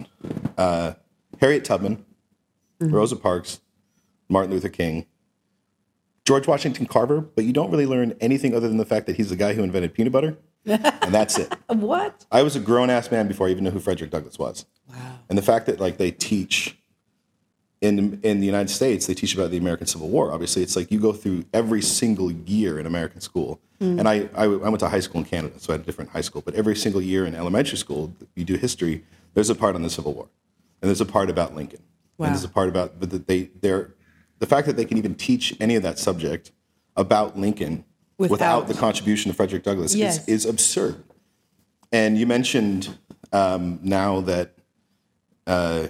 uh, 0.58 0.94
Harriet 1.42 1.66
Tubman, 1.66 2.06
Rosa 2.80 3.16
Parks, 3.18 3.60
Martin 4.30 4.52
Luther 4.52 4.70
King, 4.70 5.06
George 6.30 6.46
Washington 6.46 6.86
Carver, 6.86 7.22
but 7.22 7.44
you 7.44 7.52
don't 7.52 7.72
really 7.72 7.88
learn 7.88 8.14
anything 8.22 8.54
other 8.54 8.68
than 8.68 8.78
the 8.78 8.86
fact 8.86 9.08
that 9.08 9.16
he's 9.16 9.32
the 9.32 9.36
guy 9.36 9.56
who 9.56 9.64
invented 9.64 9.96
peanut 9.96 10.14
butter, 10.14 10.38
and 10.64 11.12
that's 11.12 11.40
it. 11.40 11.52
what? 11.70 12.24
I 12.32 12.44
was 12.44 12.56
a 12.56 12.60
grown 12.60 12.92
ass 12.92 13.10
man 13.10 13.28
before 13.28 13.48
I 13.48 13.50
even 13.50 13.64
knew 13.64 13.72
who 13.72 13.80
Frederick 13.80 14.12
Douglass 14.12 14.38
was, 14.38 14.68
Wow. 14.88 15.22
and 15.28 15.40
the 15.40 15.42
fact 15.42 15.66
that 15.66 15.80
like 15.80 15.98
they 15.98 16.12
teach 16.12 16.78
in 17.82 18.20
in 18.22 18.42
the 18.42 18.46
United 18.46 18.70
States, 18.70 19.08
they 19.08 19.16
teach 19.16 19.34
about 19.34 19.50
the 19.50 19.58
American 19.58 19.88
Civil 19.88 20.08
War. 20.08 20.32
Obviously, 20.32 20.62
it's 20.62 20.76
like 20.76 20.92
you 20.92 21.00
go 21.00 21.14
through 21.14 21.46
every 21.52 21.82
single 21.82 22.30
year 22.32 22.78
in 22.78 22.86
American 22.86 23.22
school, 23.22 23.60
hmm. 23.80 23.98
and 23.98 24.08
I, 24.08 24.30
I 24.36 24.44
I 24.44 24.70
went 24.70 24.82
to 24.82 24.90
high 24.90 25.00
school 25.00 25.22
in 25.22 25.26
Canada, 25.26 25.56
so 25.58 25.74
I 25.74 25.78
had 25.78 25.82
a 25.82 25.84
different 25.84 26.12
high 26.12 26.22
school. 26.22 26.44
But 26.44 26.54
every 26.54 26.76
single 26.76 27.02
year 27.02 27.26
in 27.26 27.34
elementary 27.34 27.80
school, 27.80 28.14
you 28.36 28.46
do 28.46 28.56
history. 28.56 29.04
There's 29.34 29.50
a 29.50 29.56
part 29.56 29.74
on 29.74 29.82
the 29.82 29.90
Civil 29.90 30.14
War, 30.14 30.28
and 30.80 30.90
there's 30.90 31.02
a 31.02 31.08
part 31.08 31.32
about 31.32 31.56
Lincoln, 31.56 31.82
Wow. 32.20 32.28
and 32.28 32.36
there's 32.36 32.44
a 32.44 32.50
part 32.50 32.70
about 32.70 33.00
but 33.00 33.10
that 33.10 33.26
they 33.26 33.50
they're 33.62 33.96
the 34.40 34.46
fact 34.46 34.68
that 34.68 34.76
they 34.78 34.86
can 34.86 34.98
even 34.98 35.16
teach 35.16 35.56
any 35.60 35.76
of 35.76 35.84
that 35.84 36.00
subject 36.00 36.52
about 36.96 37.38
Lincoln 37.38 37.86
without, 38.18 38.32
Without- 38.32 38.68
the 38.68 38.74
contribution 38.74 39.30
of 39.30 39.38
Frederick 39.38 39.64
Douglass 39.64 39.96
Yes. 39.96 40.20
is, 40.28 40.28
is 40.28 40.46
absurd. 40.46 41.04
And 41.92 42.18
you 42.18 42.26
mentioned 42.28 42.98
um, 43.32 43.80
now 43.82 44.22
that 44.22 44.56
uh, 45.48 45.88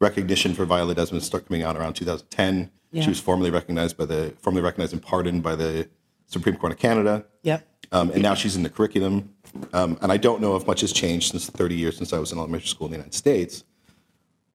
recognition 0.00 0.54
for 0.54 0.64
Viola 0.64 0.94
Desmond 0.94 1.22
started 1.24 1.46
coming 1.48 1.62
out 1.62 1.76
around 1.76 1.94
2010. 1.94 2.70
Yeah. 2.92 3.02
She 3.02 3.08
was 3.08 3.20
formally 3.20 3.50
recognized 3.50 3.96
by 3.96 4.06
the 4.06 4.34
formally 4.38 4.62
recognized 4.62 4.92
and 4.92 5.02
pardoned 5.02 5.42
by 5.42 5.56
the 5.56 5.88
Supreme 6.26 6.56
Court 6.56 6.72
of 6.72 6.78
Canada, 6.78 7.24
Yep. 7.42 7.66
um, 7.92 8.10
and 8.10 8.22
now 8.22 8.34
she's 8.34 8.56
in 8.56 8.62
the 8.62 8.70
curriculum. 8.70 9.34
Um, 9.72 9.98
and 10.00 10.10
I 10.10 10.16
don't 10.16 10.40
know 10.40 10.56
if 10.56 10.66
much 10.66 10.80
has 10.80 10.92
changed 10.92 11.32
since 11.32 11.46
the 11.46 11.52
30 11.52 11.74
years 11.74 11.96
since 11.98 12.12
I 12.12 12.18
was 12.18 12.32
in 12.32 12.38
elementary 12.38 12.68
school 12.68 12.86
in 12.86 12.92
the 12.92 12.96
United 12.98 13.14
States. 13.14 13.62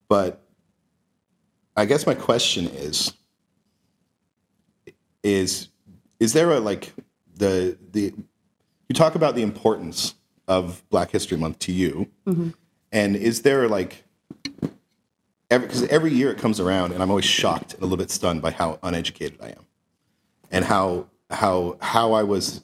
But 0.07 0.41
I 1.75 1.85
guess 1.85 2.07
my 2.07 2.15
question 2.15 2.67
is: 2.67 3.13
is 5.23 5.69
is 6.19 6.33
there 6.33 6.51
a 6.51 6.59
like 6.59 6.93
the 7.35 7.77
the 7.91 8.13
you 8.87 8.95
talk 8.95 9.15
about 9.15 9.35
the 9.35 9.41
importance 9.41 10.15
of 10.47 10.83
Black 10.89 11.11
History 11.11 11.37
Month 11.37 11.59
to 11.59 11.71
you, 11.71 12.09
mm-hmm. 12.25 12.49
and 12.91 13.15
is 13.15 13.43
there 13.43 13.67
like 13.67 14.03
because 15.49 15.83
every, 15.85 16.11
year 16.11 16.31
it 16.31 16.37
comes 16.37 16.59
around, 16.59 16.91
and 16.91 17.01
I'm 17.01 17.09
always 17.09 17.25
shocked 17.25 17.73
and 17.73 17.81
a 17.81 17.85
little 17.85 17.97
bit 17.97 18.11
stunned 18.11 18.41
by 18.41 18.51
how 18.51 18.77
uneducated 18.83 19.39
I 19.41 19.49
am, 19.49 19.65
and 20.51 20.65
how 20.65 21.07
how 21.31 21.77
how 21.81 22.13
I 22.13 22.23
was 22.23 22.63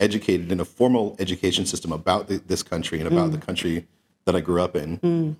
educated 0.00 0.52
in 0.52 0.60
a 0.60 0.64
formal 0.64 1.16
education 1.18 1.66
system 1.66 1.92
about 1.92 2.28
the, 2.28 2.38
this 2.38 2.62
country 2.62 3.00
and 3.00 3.08
about 3.08 3.30
mm. 3.30 3.32
the 3.32 3.38
country 3.38 3.86
that 4.24 4.36
I 4.36 4.40
grew 4.40 4.62
up 4.62 4.76
in, 4.76 4.98
mm. 4.98 5.36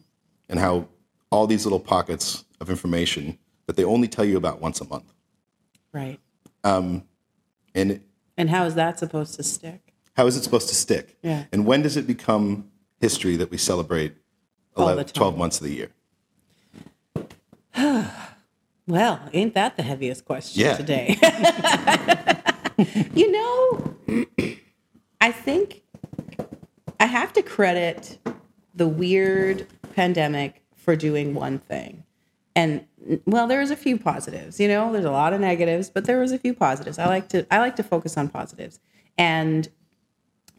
and 0.48 0.58
how 0.58 0.88
all 1.30 1.46
these 1.46 1.64
little 1.64 1.80
pockets 1.80 2.44
of 2.60 2.70
information 2.70 3.38
that 3.66 3.76
they 3.76 3.84
only 3.84 4.08
tell 4.08 4.24
you 4.24 4.36
about 4.36 4.60
once 4.60 4.80
a 4.80 4.84
month, 4.86 5.12
Right. 5.92 6.18
Um, 6.64 7.04
and 7.74 8.00
And 8.36 8.50
how 8.50 8.64
is 8.64 8.74
that 8.74 8.98
supposed 8.98 9.34
to 9.34 9.42
stick? 9.42 9.80
how 10.16 10.26
is 10.26 10.36
it 10.36 10.42
supposed 10.42 10.68
to 10.68 10.74
stick? 10.74 11.16
Yeah. 11.22 11.44
And 11.52 11.64
when 11.64 11.82
does 11.82 11.96
it 11.96 12.04
become 12.06 12.70
history 13.00 13.36
that 13.36 13.50
we 13.52 13.56
celebrate 13.56 14.14
All 14.74 14.86
the 14.86 14.92
11, 14.94 15.12
12 15.14 15.38
months 15.38 15.60
of 15.60 15.66
the 15.68 15.74
year? 15.74 15.90
Well, 18.86 19.20
ain't 19.34 19.52
that 19.52 19.76
the 19.76 19.82
heaviest 19.82 20.24
question 20.24 20.62
Yeah. 20.62 20.74
today? 20.78 21.18
you 23.14 23.30
know, 23.30 23.94
I 25.20 25.30
think 25.30 25.82
I 26.98 27.04
have 27.04 27.34
to 27.34 27.42
credit 27.42 28.18
the 28.74 28.88
weird 28.88 29.66
pandemic 29.94 30.62
for 30.74 30.96
doing 30.96 31.34
one 31.34 31.58
thing. 31.58 32.04
And 32.58 32.84
well, 33.24 33.46
there 33.46 33.60
was 33.60 33.70
a 33.70 33.76
few 33.76 33.96
positives, 33.96 34.58
you 34.58 34.66
know, 34.66 34.90
there's 34.92 35.04
a 35.04 35.12
lot 35.12 35.32
of 35.32 35.40
negatives, 35.40 35.90
but 35.90 36.06
there 36.06 36.18
was 36.18 36.32
a 36.32 36.38
few 36.40 36.52
positives. 36.52 36.98
I 36.98 37.06
like 37.06 37.28
to 37.28 37.46
I 37.54 37.60
like 37.60 37.76
to 37.76 37.84
focus 37.84 38.16
on 38.16 38.28
positives. 38.28 38.80
And 39.16 39.68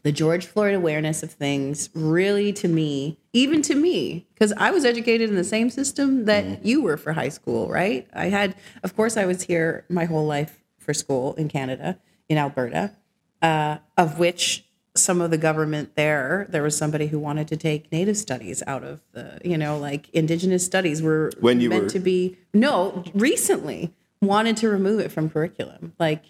the 0.02 0.10
George 0.10 0.46
Floyd 0.46 0.74
awareness 0.74 1.22
of 1.22 1.30
things 1.30 1.90
really 1.92 2.54
to 2.54 2.68
me, 2.68 3.18
even 3.34 3.60
to 3.60 3.74
me, 3.74 4.26
because 4.32 4.54
I 4.56 4.70
was 4.70 4.86
educated 4.86 5.28
in 5.28 5.36
the 5.36 5.44
same 5.44 5.68
system 5.68 6.24
that 6.24 6.64
you 6.64 6.80
were 6.80 6.96
for 6.96 7.12
high 7.12 7.28
school, 7.28 7.68
right? 7.68 8.08
I 8.14 8.30
had, 8.30 8.54
of 8.82 8.96
course, 8.96 9.18
I 9.18 9.26
was 9.26 9.42
here 9.42 9.84
my 9.90 10.06
whole 10.06 10.24
life 10.24 10.64
for 10.78 10.94
school 10.94 11.34
in 11.34 11.48
Canada, 11.48 11.98
in 12.30 12.38
Alberta, 12.38 12.96
uh, 13.42 13.76
of 13.98 14.18
which 14.18 14.64
some 14.96 15.20
of 15.20 15.30
the 15.30 15.38
government 15.38 15.94
there, 15.94 16.46
there 16.50 16.62
was 16.62 16.76
somebody 16.76 17.06
who 17.08 17.18
wanted 17.18 17.46
to 17.48 17.56
take 17.56 17.90
Native 17.92 18.16
studies 18.16 18.62
out 18.66 18.82
of 18.82 19.00
the, 19.12 19.38
you 19.44 19.56
know, 19.56 19.78
like 19.78 20.08
Indigenous 20.10 20.64
studies 20.66 21.00
were 21.00 21.30
When 21.40 21.60
you 21.60 21.68
meant 21.68 21.84
were- 21.84 21.90
to 21.90 22.00
be, 22.00 22.36
no, 22.52 23.04
recently 23.14 23.94
wanted 24.20 24.56
to 24.58 24.68
remove 24.68 25.00
it 25.00 25.12
from 25.12 25.30
curriculum. 25.30 25.92
Like, 25.98 26.24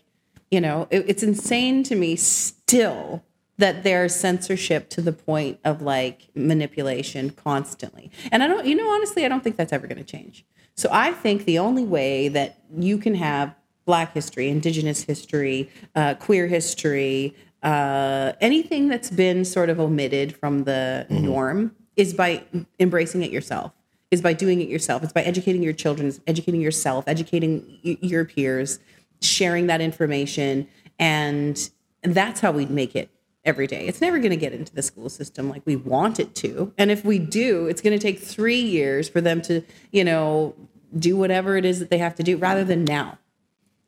you 0.51 0.61
know, 0.61 0.89
it, 0.91 1.05
it's 1.09 1.23
insane 1.23 1.83
to 1.85 1.95
me 1.95 2.17
still 2.17 3.25
that 3.57 3.83
there's 3.83 4.15
censorship 4.15 4.89
to 4.91 5.03
the 5.03 5.13
point 5.13 5.59
of 5.65 5.83
like 5.83 6.29
manipulation 6.35 7.31
constantly. 7.31 8.11
And 8.31 8.43
I 8.43 8.47
don't, 8.47 8.67
you 8.67 8.75
know, 8.75 8.89
honestly, 8.91 9.25
I 9.25 9.29
don't 9.29 9.43
think 9.45 9.57
that's 9.57 9.73
ever 9.73 9.87
going 9.87 9.99
to 9.99 10.05
change. 10.05 10.45
So 10.77 10.89
I 10.93 11.13
think 11.13 11.45
the 11.45 11.59
only 11.59 11.85
way 11.85 12.29
that 12.29 12.59
you 12.75 12.97
can 12.99 13.15
have 13.17 13.55
Black 13.87 14.15
history, 14.15 14.49
Indigenous 14.49 15.03
history, 15.03 15.69
uh, 15.95 16.15
queer 16.15 16.47
history, 16.47 17.35
uh, 17.63 18.33
anything 18.41 18.89
that's 18.89 19.11
been 19.11 19.45
sort 19.45 19.69
of 19.71 19.79
omitted 19.79 20.37
from 20.37 20.65
the 20.65 21.07
norm 21.11 21.75
is 21.97 22.15
by 22.15 22.45
embracing 22.79 23.23
it 23.23 23.31
yourself 23.31 23.73
is 24.11 24.21
by 24.21 24.33
doing 24.33 24.61
it 24.61 24.69
yourself. 24.69 25.03
It's 25.03 25.13
by 25.13 25.23
educating 25.23 25.63
your 25.63 25.73
children, 25.73 26.13
educating 26.27 26.61
yourself, 26.61 27.05
educating 27.07 27.79
y- 27.85 27.99
your 28.01 28.25
peers, 28.25 28.81
sharing 29.21 29.67
that 29.69 29.81
information, 29.81 30.67
and 30.99 31.71
that's 32.03 32.41
how 32.41 32.51
we 32.51 32.67
make 32.67 32.97
it 32.97 33.11
every 33.45 33.67
day. 33.67 33.87
It's 33.87 34.01
never 34.01 34.19
going 34.19 34.31
to 34.31 34.37
get 34.37 34.53
into 34.53 34.75
the 34.75 34.83
school 34.83 35.09
system 35.09 35.49
like 35.49 35.63
we 35.65 35.77
want 35.77 36.19
it 36.19 36.35
to, 36.37 36.73
and 36.77 36.91
if 36.91 37.05
we 37.05 37.19
do, 37.19 37.67
it's 37.67 37.81
going 37.81 37.97
to 37.97 38.03
take 38.03 38.19
three 38.19 38.61
years 38.61 39.09
for 39.09 39.21
them 39.21 39.41
to, 39.43 39.63
you 39.93 40.05
know, 40.05 40.55
do 40.99 41.17
whatever 41.17 41.57
it 41.57 41.65
is 41.65 41.79
that 41.79 41.91
they 41.91 41.99
have 41.99 42.15
to 42.17 42.23
do, 42.23 42.37
rather 42.37 42.65
than 42.65 42.85
now. 42.85 43.19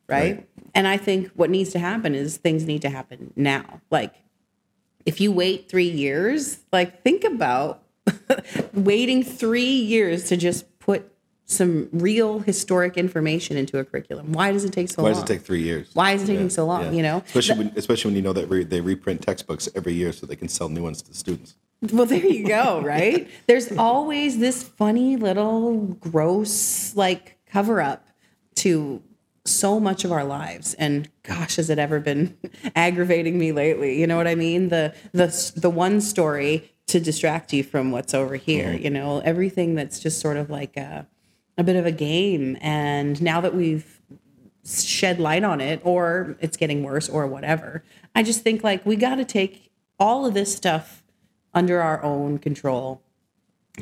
Right? 0.07 0.37
Right. 0.37 0.49
And 0.75 0.87
I 0.87 0.97
think 0.97 1.31
what 1.35 1.49
needs 1.49 1.71
to 1.71 1.79
happen 1.79 2.15
is 2.15 2.37
things 2.37 2.65
need 2.65 2.81
to 2.81 2.89
happen 2.89 3.33
now. 3.35 3.81
Like 3.89 4.13
if 5.05 5.21
you 5.21 5.31
wait 5.31 5.69
three 5.69 5.89
years, 5.89 6.59
like 6.71 7.03
think 7.03 7.23
about 7.23 7.83
waiting 8.73 9.23
three 9.23 9.63
years 9.63 10.25
to 10.25 10.37
just 10.37 10.79
put 10.79 11.09
some 11.45 11.89
real 11.91 12.39
historic 12.39 12.97
information 12.97 13.57
into 13.57 13.77
a 13.77 13.83
curriculum. 13.83 14.31
Why 14.31 14.51
does 14.51 14.63
it 14.63 14.71
take 14.71 14.89
so 14.89 15.01
Why 15.01 15.09
long? 15.09 15.13
Why 15.13 15.21
does 15.21 15.29
it 15.29 15.33
take 15.33 15.45
three 15.45 15.61
years? 15.61 15.89
Why 15.93 16.13
is 16.13 16.23
it 16.23 16.27
taking 16.27 16.49
so 16.49 16.65
long, 16.65 16.85
yeah. 16.85 16.91
you 16.91 17.03
know? 17.03 17.23
especially 17.25 17.57
when, 17.57 17.73
especially 17.75 18.09
when 18.09 18.15
you 18.15 18.21
know 18.21 18.33
that 18.33 18.47
re- 18.47 18.63
they 18.63 18.81
reprint 18.81 19.21
textbooks 19.21 19.69
every 19.75 19.93
year 19.93 20.11
so 20.13 20.25
they 20.25 20.35
can 20.35 20.47
sell 20.47 20.69
new 20.69 20.83
ones 20.83 21.01
to 21.01 21.09
the 21.09 21.15
students. 21.15 21.55
Well, 21.91 22.05
there 22.05 22.25
you 22.25 22.47
go, 22.47 22.81
right? 22.85 23.29
There's 23.47 23.77
always 23.77 24.39
this 24.39 24.63
funny 24.63 25.17
little 25.17 25.77
gross 25.77 26.95
like 26.95 27.37
cover 27.45 27.81
up 27.81 28.07
to 28.55 29.01
so 29.45 29.79
much 29.79 30.05
of 30.05 30.11
our 30.11 30.23
lives 30.23 30.73
and 30.75 31.09
gosh 31.23 31.57
has 31.57 31.69
it 31.69 31.77
ever 31.77 31.99
been 31.99 32.37
aggravating 32.75 33.37
me 33.37 33.51
lately 33.51 33.99
you 33.99 34.07
know 34.07 34.17
what 34.17 34.27
i 34.27 34.35
mean? 34.35 34.69
The 34.69 34.93
the 35.11 35.53
the 35.55 35.69
one 35.69 35.99
story 36.01 36.71
to 36.87 36.99
distract 36.99 37.53
you 37.53 37.63
from 37.63 37.91
what's 37.91 38.13
over 38.13 38.35
here 38.35 38.73
you 38.73 38.89
know 38.89 39.19
everything 39.19 39.75
that's 39.75 39.99
just 39.99 40.19
sort 40.19 40.37
of 40.37 40.49
like 40.49 40.77
a 40.77 41.07
a 41.57 41.63
bit 41.63 41.75
of 41.75 41.85
a 41.85 41.91
game 41.91 42.57
and 42.61 43.21
now 43.21 43.41
that 43.41 43.53
we've 43.53 44.01
shed 44.65 45.19
light 45.19 45.43
on 45.43 45.59
it 45.59 45.81
or 45.83 46.37
it's 46.39 46.55
getting 46.55 46.83
worse 46.83 47.09
or 47.09 47.27
whatever 47.27 47.83
i 48.15 48.23
just 48.23 48.41
think 48.43 48.63
like 48.63 48.85
we 48.85 48.95
got 48.95 49.15
to 49.15 49.25
take 49.25 49.71
all 49.99 50.25
of 50.25 50.33
this 50.33 50.55
stuff 50.55 51.03
under 51.53 51.81
our 51.81 52.01
own 52.01 52.37
control 52.37 53.03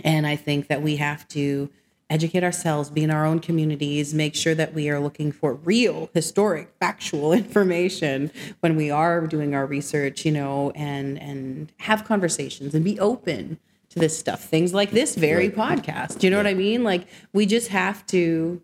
and 0.03 0.25
I 0.25 0.35
think 0.35 0.67
that 0.67 0.81
we 0.81 0.97
have 0.97 1.27
to 1.29 1.69
educate 2.11 2.43
ourselves, 2.43 2.89
be 2.89 3.03
in 3.03 3.09
our 3.09 3.25
own 3.25 3.39
communities, 3.39 4.13
make 4.13 4.35
sure 4.35 4.53
that 4.53 4.73
we 4.73 4.89
are 4.89 4.99
looking 4.99 5.31
for 5.31 5.53
real, 5.53 6.09
historic, 6.13 6.71
factual 6.79 7.31
information 7.43 8.29
when 8.59 8.75
we 8.75 8.91
are 8.91 9.25
doing 9.25 9.55
our 9.55 9.65
research, 9.65 10.25
you 10.25 10.31
know, 10.31 10.71
and 10.75 11.19
and 11.19 11.71
have 11.77 12.03
conversations 12.03 12.75
and 12.75 12.83
be 12.83 12.99
open 12.99 13.57
to 13.89 13.99
this 13.99 14.17
stuff. 14.17 14.43
Things 14.43 14.73
like 14.73 14.91
this 14.91 15.15
very 15.15 15.49
podcast. 15.49 16.21
You 16.21 16.29
know 16.29 16.37
what 16.37 16.47
I 16.47 16.53
mean? 16.53 16.83
Like 16.83 17.07
we 17.33 17.45
just 17.45 17.69
have 17.69 18.05
to 18.07 18.61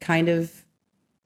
kind 0.00 0.28
of 0.28 0.64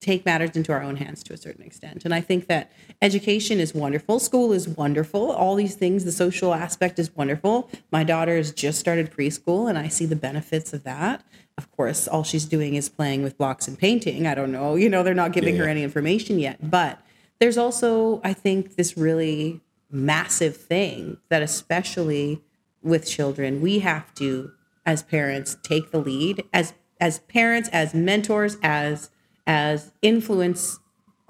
take 0.00 0.26
matters 0.26 0.56
into 0.56 0.72
our 0.72 0.82
own 0.82 0.96
hands 0.96 1.22
to 1.22 1.32
a 1.32 1.37
certain 1.37 1.64
extent. 1.64 2.04
And 2.04 2.12
I 2.12 2.20
think 2.20 2.48
that 2.48 2.72
education 3.03 3.61
is 3.61 3.75
wonderful. 3.75 4.19
School 4.21 4.53
is 4.53 4.69
wonderful. 4.69 5.31
All 5.33 5.57
these 5.57 5.75
things, 5.75 6.05
the 6.05 6.12
social 6.12 6.55
aspect 6.55 6.99
is 6.99 7.15
wonderful. 7.15 7.69
My 7.91 8.05
daughter 8.05 8.37
has 8.37 8.53
just 8.53 8.79
started 8.79 9.11
preschool 9.11 9.69
and 9.69 9.77
I 9.77 9.88
see 9.88 10.07
the 10.07 10.17
benefits 10.17 10.73
of 10.73 10.85
that. 10.85 11.25
Of 11.59 11.71
course, 11.73 12.09
all 12.09 12.23
she's 12.23 12.47
doing 12.47 12.77
is 12.77 12.88
playing 12.88 13.23
with 13.23 13.37
blocks 13.37 13.69
and 13.69 13.79
painting. 13.79 14.27
I 14.27 14.35
don't 14.35 14.53
know, 14.53 14.77
you 14.77 14.88
know, 14.88 15.03
they're 15.03 15.12
not 15.12 15.33
giving 15.33 15.57
her 15.57 15.69
any 15.69 15.83
information 15.83 16.38
yet. 16.38 16.71
But 16.71 17.05
there's 17.41 17.59
also, 17.59 18.21
I 18.25 18.33
think, 18.33 18.77
this 18.77 18.97
really 18.97 19.61
massive 19.91 20.57
thing 20.57 21.19
that, 21.29 21.43
especially 21.43 22.41
with 22.83 23.07
children, 23.07 23.61
we 23.61 23.81
have 23.81 24.15
to, 24.15 24.53
as 24.87 25.03
parents, 25.03 25.57
take 25.62 25.91
the 25.91 25.99
lead 25.99 26.45
as 26.53 26.73
as 27.01 27.19
parents, 27.19 27.69
as 27.73 27.95
mentors, 27.95 28.57
as 28.62 29.11
as 29.47 29.93
influence 30.03 30.79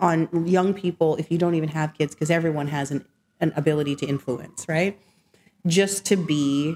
on 0.03 0.29
young 0.47 0.75
people 0.75 1.17
if 1.17 1.31
you 1.31 1.39
don't 1.39 1.55
even 1.55 1.69
have 1.71 1.95
kids 1.95 2.15
because 2.15 2.31
everyone 2.31 2.67
has 2.67 2.91
an, 2.91 3.07
an 3.41 3.53
ability 3.57 3.95
to 3.97 4.05
influence 4.05 4.67
right 4.69 4.99
just 5.67 6.05
to 6.05 6.17
be 6.17 6.75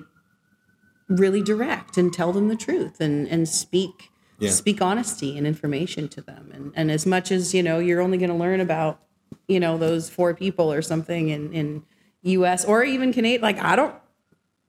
really 1.08 1.42
direct 1.42 1.98
and 1.98 2.12
tell 2.12 2.32
them 2.32 2.48
the 2.48 2.56
truth 2.56 3.00
and 3.00 3.28
and 3.28 3.48
speak 3.48 4.10
Yeah. 4.38 4.50
speak 4.50 4.80
honesty 4.82 5.36
and 5.38 5.46
information 5.46 6.08
to 6.08 6.20
them 6.20 6.50
and 6.54 6.72
and 6.76 6.90
as 6.90 7.04
much 7.04 7.30
as 7.32 7.52
you 7.54 7.62
know 7.62 7.78
you're 7.80 8.00
only 8.00 8.18
going 8.18 8.30
to 8.30 8.36
learn 8.36 8.60
about 8.60 9.00
you 9.48 9.58
know 9.60 9.76
those 9.76 10.08
four 10.08 10.32
people 10.34 10.72
or 10.72 10.82
something 10.82 11.28
in 11.28 11.52
in 11.52 11.82
us 12.24 12.64
or 12.64 12.84
even 12.84 13.12
canadian 13.12 13.42
like 13.42 13.58
i 13.62 13.74
don't 13.76 13.94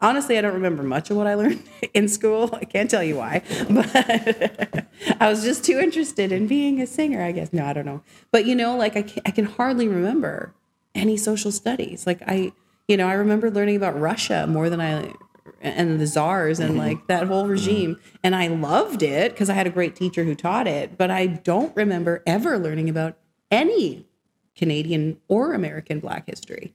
honestly 0.02 0.38
i 0.38 0.42
don't 0.42 0.54
remember 0.54 0.84
much 0.84 1.10
of 1.10 1.18
what 1.18 1.28
i 1.28 1.34
learned 1.34 1.64
in 1.94 2.08
school. 2.08 2.50
I 2.54 2.66
can't 2.66 2.90
tell 2.90 3.04
you 3.04 3.16
why 3.18 3.42
but 3.70 4.88
i 5.20 5.30
was 5.30 5.44
just 5.44 5.64
too 5.64 5.80
interested 5.80 6.32
in 6.32 6.48
being 6.48 6.82
a 6.82 6.88
singer 6.88 7.22
i 7.22 7.32
guess. 7.32 7.54
No 7.54 7.66
i 7.66 7.74
don't 7.74 7.86
know. 7.86 8.04
But 8.32 8.46
you 8.46 8.56
know 8.56 8.76
like 8.76 8.96
i 8.96 9.02
can, 9.04 9.22
I 9.26 9.32
can 9.32 9.46
hardly 9.46 9.88
remember 9.88 10.54
any 10.96 11.18
social 11.18 11.52
studies. 11.52 12.08
Like 12.08 12.22
i 12.28 12.52
you 12.88 12.98
know 12.98 13.08
i 13.08 13.14
remember 13.14 13.52
learning 13.52 13.76
about 13.76 14.00
russia 14.00 14.48
more 14.48 14.70
than 14.70 14.82
i 14.82 15.14
and 15.62 16.00
the 16.00 16.08
czars 16.08 16.60
and 16.60 16.72
mm-hmm. 16.72 16.80
like 16.80 17.08
that 17.08 17.28
whole 17.28 17.44
mm-hmm. 17.44 17.52
regime. 17.52 18.00
And 18.24 18.36
i 18.36 18.48
loved 18.48 19.02
it 19.04 19.32
because 19.32 19.50
i 19.50 19.54
had 19.54 19.68
a 19.68 19.72
great 19.72 19.96
teacher 19.96 20.24
who 20.24 20.36
taught 20.36 20.68
it 20.68 20.98
but 20.98 21.12
i 21.12 21.26
don't 21.26 21.76
remember 21.76 22.24
ever 22.26 22.58
learning 22.58 22.90
about 22.90 23.18
any 23.50 24.08
canadian 24.56 25.20
or 25.28 25.54
american 25.54 26.00
black 26.00 26.28
history. 26.28 26.74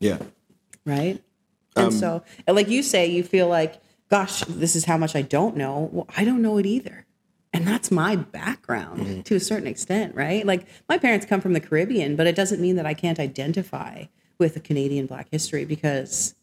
Yeah. 0.00 0.18
right? 0.84 1.22
And 1.78 1.86
um, 1.86 1.92
so, 1.92 2.22
and 2.46 2.56
like 2.56 2.68
you 2.68 2.82
say, 2.82 3.06
you 3.06 3.22
feel 3.22 3.48
like, 3.48 3.80
gosh, 4.08 4.40
this 4.44 4.74
is 4.76 4.84
how 4.84 4.96
much 4.96 5.14
I 5.14 5.22
don't 5.22 5.56
know. 5.56 5.88
Well, 5.92 6.08
I 6.16 6.24
don't 6.24 6.42
know 6.42 6.58
it 6.58 6.66
either. 6.66 7.06
And 7.52 7.66
that's 7.66 7.90
my 7.90 8.16
background 8.16 9.00
mm-hmm. 9.00 9.20
to 9.22 9.34
a 9.36 9.40
certain 9.40 9.66
extent, 9.66 10.14
right? 10.14 10.44
Like 10.44 10.66
my 10.88 10.98
parents 10.98 11.26
come 11.26 11.40
from 11.40 11.54
the 11.54 11.60
Caribbean, 11.60 12.14
but 12.14 12.26
it 12.26 12.36
doesn't 12.36 12.60
mean 12.60 12.76
that 12.76 12.86
I 12.86 12.94
can't 12.94 13.18
identify 13.18 14.04
with 14.38 14.54
the 14.54 14.60
Canadian 14.60 15.06
Black 15.06 15.28
history 15.30 15.64
because, 15.64 16.34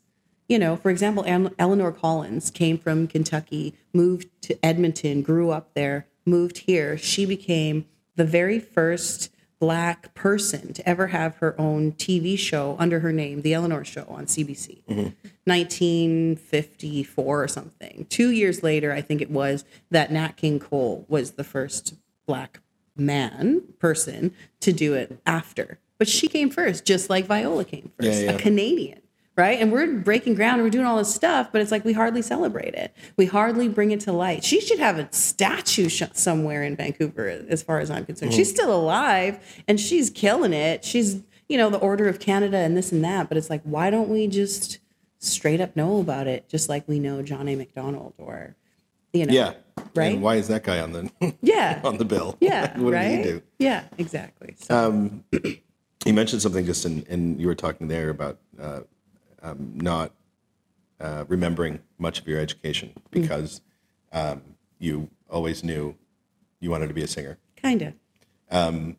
you 0.50 0.58
know, 0.58 0.76
for 0.76 0.90
example, 0.90 1.24
Eleanor 1.60 1.92
Collins 1.92 2.50
came 2.52 2.78
from 2.78 3.08
Kentucky, 3.08 3.76
moved 3.94 4.30
to 4.42 4.58
Edmonton, 4.66 5.22
grew 5.22 5.52
up 5.52 5.74
there, 5.76 6.08
moved 6.26 6.60
here. 6.60 6.98
She 6.98 7.26
became 7.26 7.86
the 8.16 8.26
very 8.26 8.60
first 8.60 9.30
black 9.60 10.14
person 10.14 10.74
to 10.74 10.88
ever 10.88 11.08
have 11.08 11.36
her 11.38 11.60
own 11.60 11.94
TV 11.94 12.38
show 12.38 12.76
under 12.80 13.00
her 13.00 13.12
name, 13.12 13.42
The 13.42 13.54
Eleanor 13.54 13.84
Show 13.86 14.06
on 14.10 14.26
CBC. 14.26 14.82
1954 15.46 17.44
or 17.44 17.48
something. 17.48 18.06
Two 18.10 18.30
years 18.30 18.64
later, 18.64 18.92
I 18.92 19.02
think 19.02 19.22
it 19.22 19.30
was 19.32 19.64
that 19.92 20.12
Nat 20.12 20.36
King 20.38 20.60
Cole 20.60 21.06
was 21.08 21.32
the 21.32 21.44
first 21.44 21.96
black 22.26 22.60
man 22.96 23.62
person 23.80 24.34
to 24.62 24.72
do 24.74 24.94
it 24.94 25.20
after. 25.26 25.80
But 25.98 26.08
she 26.10 26.28
came 26.28 26.50
first, 26.50 26.86
just 26.86 27.10
like 27.10 27.26
Viola 27.26 27.64
came 27.66 27.92
first, 27.98 28.10
Yeah, 28.20 28.26
yeah. 28.26 28.32
a 28.34 28.40
Canadian. 28.40 29.00
Right. 29.38 29.60
And 29.60 29.72
we're 29.72 29.88
breaking 29.96 30.36
ground 30.36 30.56
and 30.56 30.64
we're 30.64 30.70
doing 30.70 30.86
all 30.86 30.98
this 30.98 31.14
stuff, 31.14 31.50
but 31.52 31.60
it's 31.62 31.70
like 31.72 31.84
we 31.84 31.92
hardly 31.92 32.22
celebrate 32.22 32.74
it. 32.74 32.96
We 33.18 33.26
hardly 33.26 33.68
bring 33.68 33.92
it 33.92 34.00
to 34.02 34.14
light. 34.14 34.46
She 34.46 34.62
should 34.62 34.80
have 34.80 34.98
a 34.98 35.12
statue 35.12 35.90
sh- 35.90 36.04
somewhere 36.14 36.64
in 36.64 36.78
Vancouver, 36.78 37.28
as 37.50 37.62
far 37.62 37.80
as 37.80 37.92
I'm 37.92 38.06
concerned. 38.06 38.34
She's 38.34 38.50
still 38.50 38.74
alive 38.74 39.40
and 39.68 39.78
she's 39.80 40.10
killing 40.10 40.54
it. 40.54 40.86
She's, 40.86 41.22
you 41.50 41.58
know, 41.58 41.70
the 41.70 41.78
Order 41.80 42.08
of 42.08 42.20
Canada 42.20 42.58
and 42.58 42.78
this 42.78 42.94
and 42.94 43.04
that. 43.04 43.28
But 43.28 43.38
it's 43.38 43.50
like, 43.50 43.62
why 43.64 43.90
don't 43.90 44.08
we 44.08 44.28
just 44.28 44.80
straight 45.20 45.60
up 45.60 45.76
know 45.76 46.00
about 46.00 46.28
it, 46.28 46.48
just 46.48 46.70
like 46.70 46.88
we 46.88 47.00
know 47.00 47.22
John 47.22 47.50
A. 47.50 47.56
Macdonald 47.58 48.14
or, 48.18 48.56
you 49.12 49.26
know, 49.26 49.34
Yeah. 49.34 49.54
Right? 49.96 50.14
And 50.14 50.22
why 50.22 50.36
is 50.36 50.48
that 50.48 50.64
guy 50.64 50.80
on 50.80 50.94
the 50.94 51.12
yeah, 51.42 51.82
on 51.84 51.98
the 51.98 52.06
bill? 52.06 52.38
yeah, 52.40 52.78
what 52.80 52.94
right, 52.94 53.10
did 53.10 53.18
he 53.18 53.32
do? 53.32 53.42
yeah, 53.60 53.84
exactly. 53.98 54.56
So, 54.60 55.10
You 56.06 56.14
mentioned 56.14 56.42
something 56.44 56.66
just 56.68 56.86
in, 56.86 57.04
and 57.10 57.42
you 57.42 57.48
were 57.48 57.56
talking 57.56 57.88
there 57.88 58.10
about 58.12 58.38
uh, 58.62 58.82
um, 59.46 59.72
not 59.76 60.12
uh, 61.00 61.26
remembering 61.28 61.80
much 61.98 62.20
of 62.20 62.28
your 62.28 62.40
education 62.40 62.94
because 63.12 63.62
um, 64.12 64.42
you 64.80 65.10
always 65.30 65.64
knew 65.64 65.96
you 66.60 66.70
wanted 66.72 66.88
to 66.88 66.94
be 66.94 67.04
a 67.04 67.08
singer. 67.08 67.38
kind 67.56 67.82
of. 67.82 67.94
Um, 68.50 68.98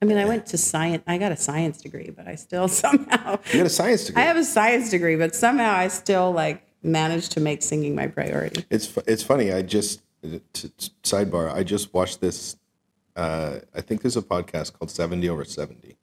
I 0.00 0.06
mean, 0.06 0.18
I 0.18 0.26
went 0.26 0.46
to 0.46 0.58
science. 0.58 1.02
I 1.06 1.16
got 1.18 1.32
a 1.32 1.36
science 1.36 1.80
degree, 1.80 2.10
but 2.14 2.26
I 2.28 2.34
still 2.34 2.68
somehow 2.84 3.38
you 3.52 3.58
got 3.58 3.66
a 3.66 3.70
science 3.70 4.04
degree. 4.04 4.22
I 4.22 4.26
have 4.26 4.36
a 4.36 4.44
science 4.44 4.90
degree, 4.90 5.16
but 5.16 5.34
somehow 5.34 5.72
I 5.72 5.88
still 5.88 6.30
like 6.32 6.62
managed 6.82 7.32
to 7.32 7.40
make 7.40 7.62
singing 7.62 7.94
my 7.94 8.06
priority. 8.06 8.64
It's 8.70 8.86
fu- 8.86 9.02
it's 9.06 9.22
funny. 9.22 9.52
I 9.52 9.62
just 9.62 10.02
t- 10.22 10.40
t- 10.52 10.90
sidebar. 11.02 11.52
I 11.52 11.62
just 11.62 11.94
watched 11.94 12.20
this. 12.20 12.56
Uh, 13.16 13.60
I 13.74 13.80
think 13.80 14.02
there's 14.02 14.16
a 14.16 14.22
podcast 14.22 14.74
called 14.74 14.90
Seventy 14.90 15.28
Over 15.28 15.44
Seventy, 15.44 15.96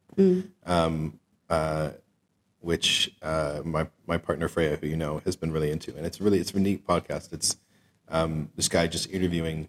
um, 0.65 1.19
uh, 1.49 1.91
which 2.61 3.13
uh, 3.21 3.61
my 3.65 3.87
my 4.07 4.17
partner 4.17 4.47
Freya, 4.47 4.77
who 4.77 4.87
you 4.87 4.95
know, 4.95 5.21
has 5.25 5.35
been 5.35 5.51
really 5.51 5.71
into, 5.71 5.95
and 5.95 6.05
it's 6.05 6.21
really 6.21 6.39
it's 6.39 6.51
a 6.53 6.59
neat 6.59 6.87
podcast. 6.87 7.33
It's 7.33 7.57
um, 8.09 8.49
this 8.55 8.67
guy 8.67 8.87
just 8.87 9.09
interviewing 9.11 9.67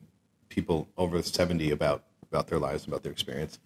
people 0.49 0.89
over 0.97 1.21
seventy 1.23 1.71
about 1.71 2.05
about 2.23 2.47
their 2.49 2.59
lives, 2.59 2.87
about 2.87 3.03
their 3.03 3.13
experience. 3.13 3.59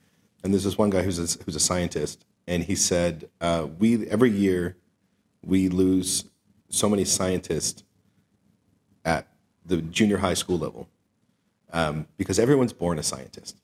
And 0.42 0.52
there's 0.52 0.64
this 0.64 0.78
one 0.78 0.90
guy 0.90 1.02
who's 1.02 1.18
a, 1.18 1.42
who's 1.44 1.56
a 1.56 1.60
scientist, 1.60 2.24
and 2.46 2.64
he 2.64 2.74
said, 2.74 3.28
uh, 3.40 3.66
"We 3.78 4.08
every 4.08 4.30
year 4.30 4.76
we 5.44 5.68
lose 5.68 6.24
so 6.68 6.88
many 6.88 7.04
scientists 7.04 7.84
at 9.04 9.28
the 9.64 9.78
junior 9.78 10.18
high 10.18 10.34
school 10.34 10.58
level 10.58 10.88
um, 11.72 12.06
because 12.16 12.38
everyone's 12.38 12.72
born 12.72 12.98
a 12.98 13.02
scientist. 13.02 13.56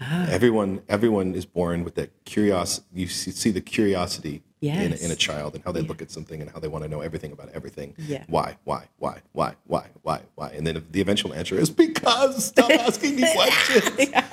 Everyone, 0.00 0.82
everyone 0.88 1.34
is 1.34 1.46
born 1.46 1.84
with 1.84 1.94
that 1.94 2.24
curiosity. 2.24 2.86
You 2.92 3.06
see, 3.06 3.30
see 3.30 3.50
the 3.50 3.60
curiosity 3.60 4.42
in, 4.72 4.90
Yes. 4.90 5.02
in 5.02 5.10
a 5.10 5.16
child 5.16 5.54
and 5.54 5.62
how 5.64 5.72
they 5.72 5.80
look 5.82 6.00
at 6.02 6.10
something 6.10 6.40
and 6.40 6.50
how 6.50 6.58
they 6.58 6.68
want 6.68 6.84
to 6.84 6.90
know 6.90 7.00
everything 7.00 7.32
about 7.32 7.48
everything. 7.50 7.94
Yeah. 7.98 8.24
Why? 8.28 8.56
Why? 8.64 8.84
Why? 8.98 9.20
Why? 9.32 9.54
Why? 9.66 9.86
Why? 10.02 10.20
Why? 10.34 10.48
And 10.50 10.66
then 10.66 10.82
the 10.90 11.00
eventual 11.00 11.32
answer 11.34 11.56
is 11.58 11.70
because. 11.70 12.46
Stop 12.46 12.70
asking 12.88 13.16
me 13.16 13.32
questions. 13.34 14.10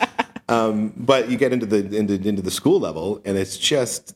Um, 0.50 0.92
but 0.98 1.30
you 1.30 1.38
get 1.38 1.54
into 1.54 1.66
the 1.66 1.78
into, 1.96 2.16
into 2.28 2.42
the 2.42 2.52
school 2.52 2.78
level, 2.78 3.22
and 3.24 3.38
it's 3.38 3.58
just 3.58 4.14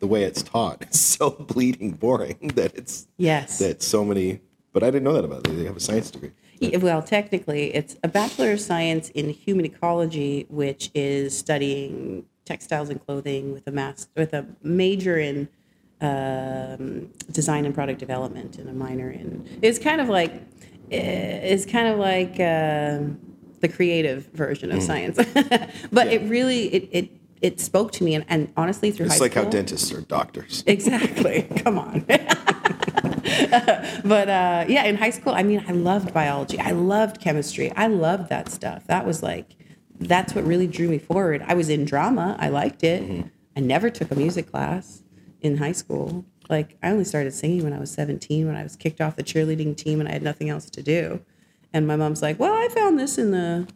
the 0.00 0.08
way 0.08 0.24
it's 0.24 0.42
taught. 0.42 0.82
It's 0.82 0.98
so 1.18 1.30
bleeding 1.30 1.92
boring 1.92 2.50
that 2.56 2.74
it's 2.74 3.06
Yes. 3.16 3.58
that 3.60 3.80
so 3.80 4.04
many. 4.04 4.40
But 4.72 4.82
I 4.82 4.86
didn't 4.86 5.04
know 5.04 5.12
that 5.12 5.24
about 5.24 5.46
it. 5.46 5.56
They 5.56 5.64
have 5.64 5.76
a 5.76 5.80
science 5.80 6.10
degree. 6.10 6.32
Yeah, 6.58 6.78
Well, 6.78 7.00
technically, 7.00 7.72
it's 7.74 7.94
a 8.02 8.08
Bachelor 8.08 8.50
of 8.52 8.60
Science 8.60 9.10
in 9.10 9.28
Human 9.30 9.64
Ecology, 9.64 10.46
which 10.48 10.90
is 10.94 11.36
studying 11.38 12.24
textiles 12.44 12.88
and 12.90 13.04
clothing 13.04 13.52
with 13.52 13.66
a 13.66 13.70
mas- 13.72 14.08
with 14.16 14.32
a 14.34 14.46
major 14.62 15.18
in 15.18 15.48
um, 16.00 17.10
design 17.30 17.64
and 17.64 17.74
product 17.74 18.00
development 18.00 18.58
and 18.58 18.68
a 18.68 18.72
minor 18.72 19.10
in. 19.10 19.46
It's 19.62 19.78
kind 19.78 20.00
of 20.00 20.08
like 20.08 20.32
eh, 20.90 21.52
it's 21.52 21.64
kind 21.66 21.88
of 21.88 21.98
like 21.98 22.38
um 22.40 23.18
the 23.60 23.68
creative 23.68 24.26
version 24.32 24.70
Mm. 24.70 24.76
of 24.76 24.82
science, 24.82 25.16
but 25.92 26.08
it 26.08 26.22
really 26.28 26.66
it 26.74 26.88
it 26.92 27.10
it 27.40 27.60
spoke 27.60 27.92
to 27.92 28.04
me 28.04 28.14
and, 28.14 28.24
and 28.28 28.52
honestly 28.56 28.90
through 28.90 29.06
It's 29.06 29.20
like 29.20 29.32
school. 29.32 29.44
how 29.44 29.50
dentists 29.50 29.92
are 29.92 30.00
doctors. 30.02 30.62
Exactly. 30.68 31.42
Come 31.58 31.78
on. 31.78 32.04
but 34.04 34.28
uh, 34.28 34.64
yeah, 34.68 34.84
in 34.84 34.96
high 34.96 35.10
school, 35.10 35.32
I 35.34 35.42
mean, 35.42 35.64
I 35.68 35.72
loved 35.72 36.12
biology. 36.12 36.58
I 36.58 36.70
loved 36.72 37.20
chemistry. 37.20 37.72
I 37.76 37.86
loved 37.86 38.28
that 38.28 38.48
stuff. 38.50 38.86
That 38.86 39.06
was 39.06 39.22
like, 39.22 39.46
that's 40.08 40.34
what 40.34 40.44
really 40.44 40.66
drew 40.66 40.88
me 40.88 40.98
forward. 40.98 41.44
I 41.46 41.54
was 41.54 41.68
in 41.68 41.84
drama. 41.84 42.36
I 42.38 42.48
liked 42.48 42.84
it. 42.84 43.02
Mm-hmm. 43.02 43.28
I 43.56 43.60
never 43.60 43.90
took 43.90 44.10
a 44.10 44.14
music 44.14 44.50
class 44.50 45.02
in 45.40 45.56
high 45.58 45.72
school. 45.72 46.24
Like, 46.48 46.76
I 46.82 46.90
only 46.90 47.04
started 47.04 47.32
singing 47.32 47.64
when 47.64 47.72
I 47.72 47.78
was 47.78 47.90
17, 47.92 48.46
when 48.46 48.56
I 48.56 48.62
was 48.62 48.76
kicked 48.76 49.00
off 49.00 49.16
the 49.16 49.22
cheerleading 49.22 49.76
team 49.76 50.00
and 50.00 50.08
I 50.08 50.12
had 50.12 50.22
nothing 50.22 50.48
else 50.50 50.68
to 50.70 50.82
do. 50.82 51.20
And 51.72 51.86
my 51.86 51.96
mom's 51.96 52.20
like, 52.22 52.38
well, 52.38 52.52
I 52.54 52.68
found 52.68 52.98
this 52.98 53.16
in 53.18 53.30
the 53.30 53.66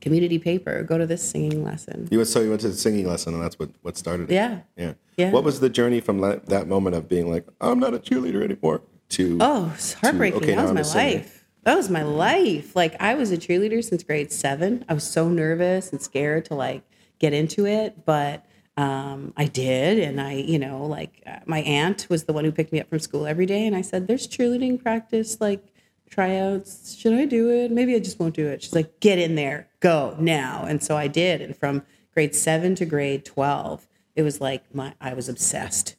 community 0.00 0.38
paper. 0.38 0.82
Go 0.82 0.98
to 0.98 1.06
this 1.06 1.28
singing 1.28 1.64
lesson. 1.64 2.06
You 2.10 2.18
went 2.18 2.28
so 2.28 2.40
you 2.40 2.50
went 2.50 2.60
to 2.60 2.68
the 2.68 2.74
singing 2.74 3.06
lesson, 3.08 3.34
and 3.34 3.42
that's 3.42 3.58
what 3.58 3.70
what 3.82 3.96
started 3.96 4.30
it. 4.30 4.34
Yeah. 4.34 4.60
Yeah. 4.76 4.92
Yeah. 5.16 5.30
What 5.30 5.42
was 5.42 5.60
the 5.60 5.70
journey 5.70 6.00
from 6.00 6.20
that, 6.20 6.46
that 6.46 6.68
moment 6.68 6.94
of 6.94 7.08
being 7.08 7.30
like, 7.30 7.46
I'm 7.60 7.80
not 7.80 7.94
a 7.94 7.98
cheerleader 7.98 8.42
anymore, 8.44 8.82
to 9.10 9.38
Oh, 9.40 9.72
it's 9.74 9.94
heartbreaking. 9.94 10.42
okay, 10.42 10.54
that 10.54 10.62
was 10.62 10.72
my 10.72 10.82
life. 10.82 11.26
singer. 11.26 11.35
That 11.66 11.76
was 11.76 11.90
my 11.90 12.04
life. 12.04 12.76
Like 12.76 12.94
I 13.00 13.14
was 13.14 13.32
a 13.32 13.36
cheerleader 13.36 13.82
since 13.82 14.04
grade 14.04 14.30
seven. 14.30 14.84
I 14.88 14.94
was 14.94 15.02
so 15.02 15.28
nervous 15.28 15.90
and 15.90 16.00
scared 16.00 16.44
to 16.44 16.54
like 16.54 16.84
get 17.18 17.32
into 17.32 17.66
it, 17.66 18.04
but 18.04 18.46
um, 18.76 19.32
I 19.36 19.46
did. 19.46 19.98
And 19.98 20.20
I, 20.20 20.34
you 20.34 20.60
know, 20.60 20.86
like 20.86 21.24
uh, 21.26 21.40
my 21.44 21.62
aunt 21.62 22.06
was 22.08 22.22
the 22.22 22.32
one 22.32 22.44
who 22.44 22.52
picked 22.52 22.70
me 22.70 22.78
up 22.80 22.88
from 22.88 23.00
school 23.00 23.26
every 23.26 23.46
day, 23.46 23.66
and 23.66 23.74
I 23.74 23.80
said, 23.80 24.06
"There's 24.06 24.28
cheerleading 24.28 24.80
practice, 24.80 25.40
like 25.40 25.74
tryouts. 26.08 26.94
Should 26.96 27.14
I 27.14 27.24
do 27.24 27.50
it? 27.50 27.72
Maybe 27.72 27.96
I 27.96 27.98
just 27.98 28.20
won't 28.20 28.36
do 28.36 28.46
it." 28.46 28.62
She's 28.62 28.74
like, 28.74 29.00
"Get 29.00 29.18
in 29.18 29.34
there, 29.34 29.68
go 29.80 30.16
now." 30.20 30.64
And 30.68 30.80
so 30.80 30.96
I 30.96 31.08
did. 31.08 31.40
And 31.40 31.56
from 31.56 31.82
grade 32.14 32.36
seven 32.36 32.76
to 32.76 32.84
grade 32.86 33.24
twelve, 33.24 33.88
it 34.14 34.22
was 34.22 34.40
like 34.40 34.72
my 34.72 34.94
I 35.00 35.14
was 35.14 35.28
obsessed 35.28 35.96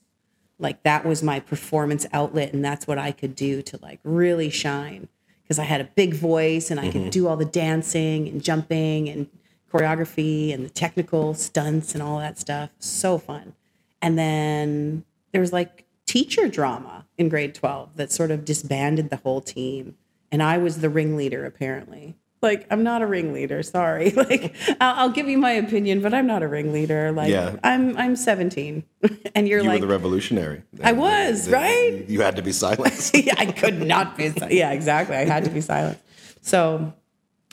like 0.59 0.81
that 0.83 1.05
was 1.05 1.21
my 1.21 1.39
performance 1.39 2.07
outlet 2.11 2.51
and 2.51 2.65
that's 2.65 2.87
what 2.87 2.97
i 2.97 3.11
could 3.11 3.35
do 3.35 3.61
to 3.61 3.77
like 3.79 3.99
really 4.03 4.49
shine 4.49 5.07
because 5.47 5.59
i 5.59 5.63
had 5.63 5.81
a 5.81 5.89
big 5.95 6.13
voice 6.13 6.69
and 6.69 6.79
i 6.79 6.89
could 6.91 7.01
mm-hmm. 7.01 7.09
do 7.09 7.27
all 7.27 7.37
the 7.37 7.45
dancing 7.45 8.27
and 8.27 8.43
jumping 8.43 9.09
and 9.09 9.27
choreography 9.71 10.53
and 10.53 10.65
the 10.65 10.69
technical 10.69 11.33
stunts 11.33 11.93
and 11.93 12.01
all 12.01 12.19
that 12.19 12.39
stuff. 12.39 12.69
So 12.79 13.17
fun. 13.17 13.53
And 14.01 14.17
then 14.17 15.03
there 15.31 15.41
was 15.41 15.53
like 15.53 15.85
teacher 16.05 16.47
drama 16.47 17.05
in 17.17 17.29
grade 17.29 17.53
12 17.53 17.97
that 17.97 18.11
sort 18.11 18.31
of 18.31 18.45
disbanded 18.45 19.09
the 19.09 19.17
whole 19.17 19.41
team. 19.41 19.97
And 20.31 20.43
i 20.43 20.57
was 20.57 20.81
the 20.81 20.89
ringleader 20.89 21.45
apparently 21.45 22.15
like 22.41 22.67
i'm 22.69 22.83
not 22.83 23.01
a 23.01 23.07
ringleader 23.07 23.63
sorry 23.63 24.09
like 24.29 24.55
I'll, 24.79 24.95
I'll 24.95 25.09
give 25.09 25.27
you 25.27 25.37
my 25.37 25.51
opinion 25.51 26.01
but 26.01 26.13
i'm 26.13 26.27
not 26.27 26.43
a 26.43 26.47
ringleader 26.47 27.11
like 27.11 27.29
Yeah. 27.29 27.55
i'm 27.63 27.97
i'm 27.97 28.15
17 28.15 28.83
and 29.35 29.47
you're 29.47 29.61
you 29.61 29.67
like 29.67 29.81
were 29.81 29.87
the 29.87 29.91
revolutionary. 29.93 30.63
I 30.83 30.91
was, 30.93 31.49
right? 31.49 32.05
You 32.07 32.21
had 32.21 32.35
to 32.35 32.41
be 32.41 32.51
silenced. 32.51 33.15
yeah, 33.25 33.35
I 33.37 33.45
could 33.45 33.79
not 33.81 34.17
be. 34.17 34.33
Yeah, 34.49 34.71
exactly. 34.71 35.15
I 35.15 35.25
had 35.25 35.43
to 35.45 35.49
be 35.51 35.61
silent. 35.61 35.99
So 36.41 36.93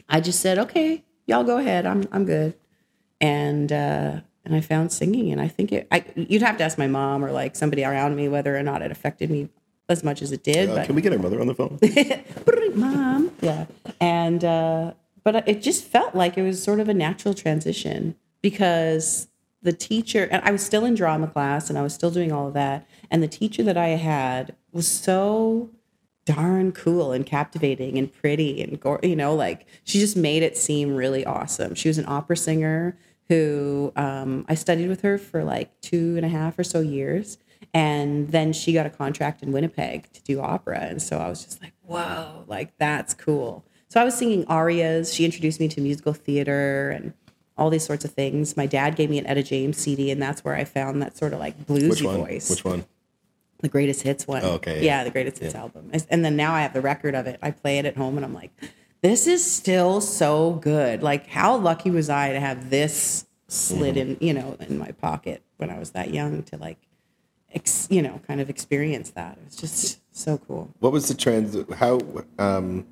I 0.08 0.20
just 0.20 0.40
said, 0.40 0.58
okay, 0.58 1.04
y'all 1.26 1.44
go 1.44 1.58
ahead. 1.58 1.86
I'm 1.86 2.08
I'm 2.12 2.24
good. 2.24 2.54
And 3.20 3.70
uh, 3.70 4.20
and 4.44 4.54
I 4.54 4.60
found 4.62 4.90
singing, 4.92 5.32
and 5.32 5.40
I 5.40 5.48
think 5.48 5.70
it. 5.72 5.86
I 5.92 6.04
you'd 6.16 6.42
have 6.42 6.56
to 6.58 6.64
ask 6.64 6.78
my 6.78 6.86
mom 6.86 7.24
or 7.24 7.30
like 7.30 7.56
somebody 7.56 7.84
around 7.84 8.16
me 8.16 8.28
whether 8.28 8.56
or 8.56 8.62
not 8.62 8.80
it 8.82 8.90
affected 8.90 9.30
me 9.30 9.48
as 9.88 10.02
much 10.02 10.22
as 10.22 10.32
it 10.32 10.42
did. 10.42 10.70
Uh, 10.70 10.76
but 10.76 10.86
can 10.86 10.94
we 10.94 11.02
get 11.02 11.12
our 11.12 11.18
mother 11.18 11.40
on 11.40 11.46
the 11.46 11.54
phone? 11.54 11.78
Mom, 12.76 13.30
yeah. 13.40 13.66
And 14.00 14.44
uh, 14.44 14.92
but 15.22 15.48
it 15.48 15.62
just 15.62 15.84
felt 15.84 16.14
like 16.14 16.36
it 16.36 16.42
was 16.42 16.62
sort 16.62 16.80
of 16.80 16.88
a 16.88 16.94
natural 16.94 17.34
transition 17.34 18.16
because 18.42 19.28
the 19.62 19.72
teacher 19.72 20.28
and 20.30 20.42
I 20.44 20.50
was 20.50 20.64
still 20.64 20.84
in 20.84 20.94
drama 20.94 21.26
class 21.26 21.70
and 21.70 21.78
I 21.78 21.82
was 21.82 21.94
still 21.94 22.10
doing 22.10 22.32
all 22.32 22.48
of 22.48 22.54
that, 22.54 22.86
and 23.10 23.22
the 23.22 23.28
teacher 23.28 23.62
that 23.62 23.76
I 23.76 23.88
had 23.88 24.54
was 24.72 24.86
so 24.86 25.70
darn 26.24 26.72
cool 26.72 27.12
and 27.12 27.26
captivating 27.26 27.98
and 27.98 28.10
pretty 28.10 28.62
and 28.62 28.80
you 29.02 29.14
know 29.14 29.34
like 29.34 29.66
she 29.84 29.98
just 30.00 30.16
made 30.16 30.42
it 30.42 30.56
seem 30.56 30.94
really 30.94 31.24
awesome. 31.24 31.74
She 31.74 31.88
was 31.88 31.98
an 31.98 32.06
opera 32.08 32.36
singer 32.36 32.96
who 33.28 33.92
um, 33.96 34.44
i 34.48 34.54
studied 34.54 34.88
with 34.88 35.00
her 35.02 35.16
for 35.16 35.44
like 35.44 35.80
two 35.80 36.14
and 36.16 36.24
a 36.24 36.28
half 36.28 36.58
or 36.58 36.64
so 36.64 36.80
years. 36.80 37.38
And 37.72 38.28
then 38.30 38.52
she 38.52 38.72
got 38.72 38.86
a 38.86 38.90
contract 38.90 39.42
in 39.42 39.52
winnipeg 39.52 40.12
to 40.12 40.22
do 40.22 40.40
opera. 40.40 40.80
And 40.80 41.02
so 41.02 41.18
i 41.18 41.28
was 41.28 41.44
just 41.44 41.62
like 41.62 41.73
whoa 41.86 42.44
like 42.46 42.76
that's 42.78 43.14
cool 43.14 43.64
so 43.88 44.00
i 44.00 44.04
was 44.04 44.16
singing 44.16 44.44
arias 44.46 45.12
she 45.12 45.24
introduced 45.24 45.60
me 45.60 45.68
to 45.68 45.80
musical 45.80 46.12
theater 46.12 46.90
and 46.90 47.12
all 47.56 47.70
these 47.70 47.84
sorts 47.84 48.04
of 48.04 48.10
things 48.12 48.56
my 48.56 48.66
dad 48.66 48.96
gave 48.96 49.10
me 49.10 49.18
an 49.18 49.26
etta 49.26 49.42
james 49.42 49.76
cd 49.76 50.10
and 50.10 50.20
that's 50.20 50.44
where 50.44 50.54
i 50.54 50.64
found 50.64 51.00
that 51.02 51.16
sort 51.16 51.32
of 51.32 51.38
like 51.38 51.56
bluesy 51.66 51.90
Which 51.90 52.02
one? 52.02 52.16
voice 52.16 52.50
Which 52.50 52.64
one? 52.64 52.84
the 53.60 53.68
greatest 53.68 54.02
hits 54.02 54.26
one. 54.26 54.42
Oh, 54.44 54.50
okay, 54.54 54.76
Yeah, 54.84 54.98
yeah. 54.98 55.04
the 55.04 55.10
greatest 55.10 55.38
hits 55.38 55.54
album. 55.54 55.90
And 56.10 56.22
then 56.22 56.36
now 56.36 56.52
I 56.52 56.60
have 56.60 56.74
the 56.74 56.82
record 56.82 57.14
of 57.14 57.26
it. 57.26 57.38
I 57.40 57.50
play 57.50 57.78
it 57.78 57.86
at 57.86 57.96
home 57.96 58.16
and 58.18 58.24
I'm 58.26 58.34
like, 58.34 58.50
this 59.00 59.26
is 59.26 59.42
still 59.50 60.02
so 60.02 60.52
good. 60.54 61.02
Like, 61.02 61.28
how 61.28 61.56
lucky 61.56 61.90
was 61.90 62.10
I 62.10 62.32
to 62.34 62.40
have 62.40 62.68
this 62.68 63.24
slid 63.48 63.94
Mm-hmm. 63.94 64.10
in, 64.10 64.16
you 64.20 64.34
know, 64.34 64.58
in 64.60 64.76
my 64.76 64.90
pocket 64.90 65.42
when 65.56 65.70
I 65.70 65.78
was 65.78 65.92
that 65.92 66.12
young 66.12 66.42
to 66.42 66.58
like, 66.58 66.76
ex, 67.54 67.86
you 67.90 68.02
know, 68.02 68.20
kind 68.26 68.42
of 68.42 68.50
experience 68.50 69.08
that. 69.12 69.38
It 69.38 69.44
was 69.46 69.56
just 69.56 69.98
so 70.14 70.38
cool. 70.38 70.70
What 70.78 70.92
was 70.92 71.08
the 71.08 71.14
trans? 71.14 71.56
How? 71.76 72.00
Um, 72.38 72.86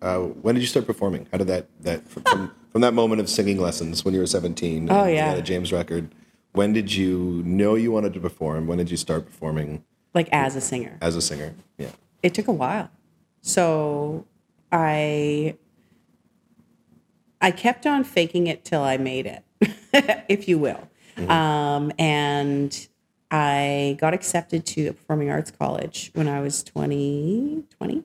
uh, 0.00 0.18
when 0.20 0.54
did 0.54 0.62
you 0.62 0.66
start 0.66 0.86
performing? 0.86 1.26
How 1.30 1.38
did 1.38 1.48
that 1.48 1.66
that 1.80 2.08
from, 2.08 2.50
from 2.72 2.80
that 2.80 2.94
moment 2.94 3.20
of 3.20 3.28
singing 3.28 3.60
lessons 3.60 4.04
when 4.04 4.14
you 4.14 4.20
were 4.20 4.26
seventeen? 4.26 4.88
Oh, 4.90 5.04
you 5.06 5.14
yeah. 5.16 5.28
had 5.30 5.38
a 5.38 5.42
James 5.42 5.72
record. 5.72 6.14
When 6.52 6.72
did 6.72 6.92
you 6.92 7.42
know 7.44 7.74
you 7.74 7.92
wanted 7.92 8.14
to 8.14 8.20
perform? 8.20 8.66
When 8.66 8.78
did 8.78 8.90
you 8.90 8.96
start 8.96 9.24
performing 9.26 9.84
Like, 10.14 10.28
as 10.32 10.56
a 10.56 10.60
singer. 10.60 10.96
as 11.00 11.14
a 11.16 11.20
singer? 11.22 11.54
Yeah. 11.78 11.90
it 12.22 12.34
took 12.34 12.48
a 12.48 12.52
while. 12.52 12.90
So 13.42 14.26
I 14.72 15.56
I 17.40 17.50
kept 17.50 17.86
on 17.86 18.04
faking 18.04 18.46
it 18.46 18.64
till 18.64 18.82
I 18.82 18.96
made 18.96 19.26
it, 19.26 19.44
if 20.28 20.48
you 20.48 20.58
will. 20.58 20.88
Um, 21.28 21.92
and 21.98 22.88
I 23.30 23.96
got 24.00 24.14
accepted 24.14 24.66
to 24.66 24.88
a 24.88 24.92
performing 24.92 25.30
arts 25.30 25.50
college 25.50 26.10
when 26.14 26.28
I 26.28 26.40
was 26.40 26.62
20, 26.64 27.64
20, 27.78 28.02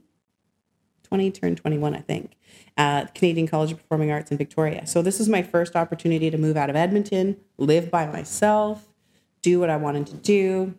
20 1.03 1.31
turned 1.31 1.57
21, 1.57 1.95
I 1.95 1.99
think, 1.99 2.35
at 2.77 3.15
Canadian 3.15 3.47
College 3.47 3.71
of 3.71 3.79
Performing 3.81 4.11
Arts 4.11 4.31
in 4.31 4.37
Victoria. 4.37 4.85
So 4.85 5.01
this 5.01 5.17
was 5.19 5.27
my 5.29 5.41
first 5.41 5.75
opportunity 5.75 6.29
to 6.29 6.37
move 6.37 6.57
out 6.57 6.69
of 6.69 6.75
Edmonton, 6.75 7.37
live 7.57 7.89
by 7.89 8.05
myself, 8.05 8.93
do 9.41 9.59
what 9.59 9.69
I 9.69 9.77
wanted 9.77 10.07
to 10.07 10.15
do 10.15 10.73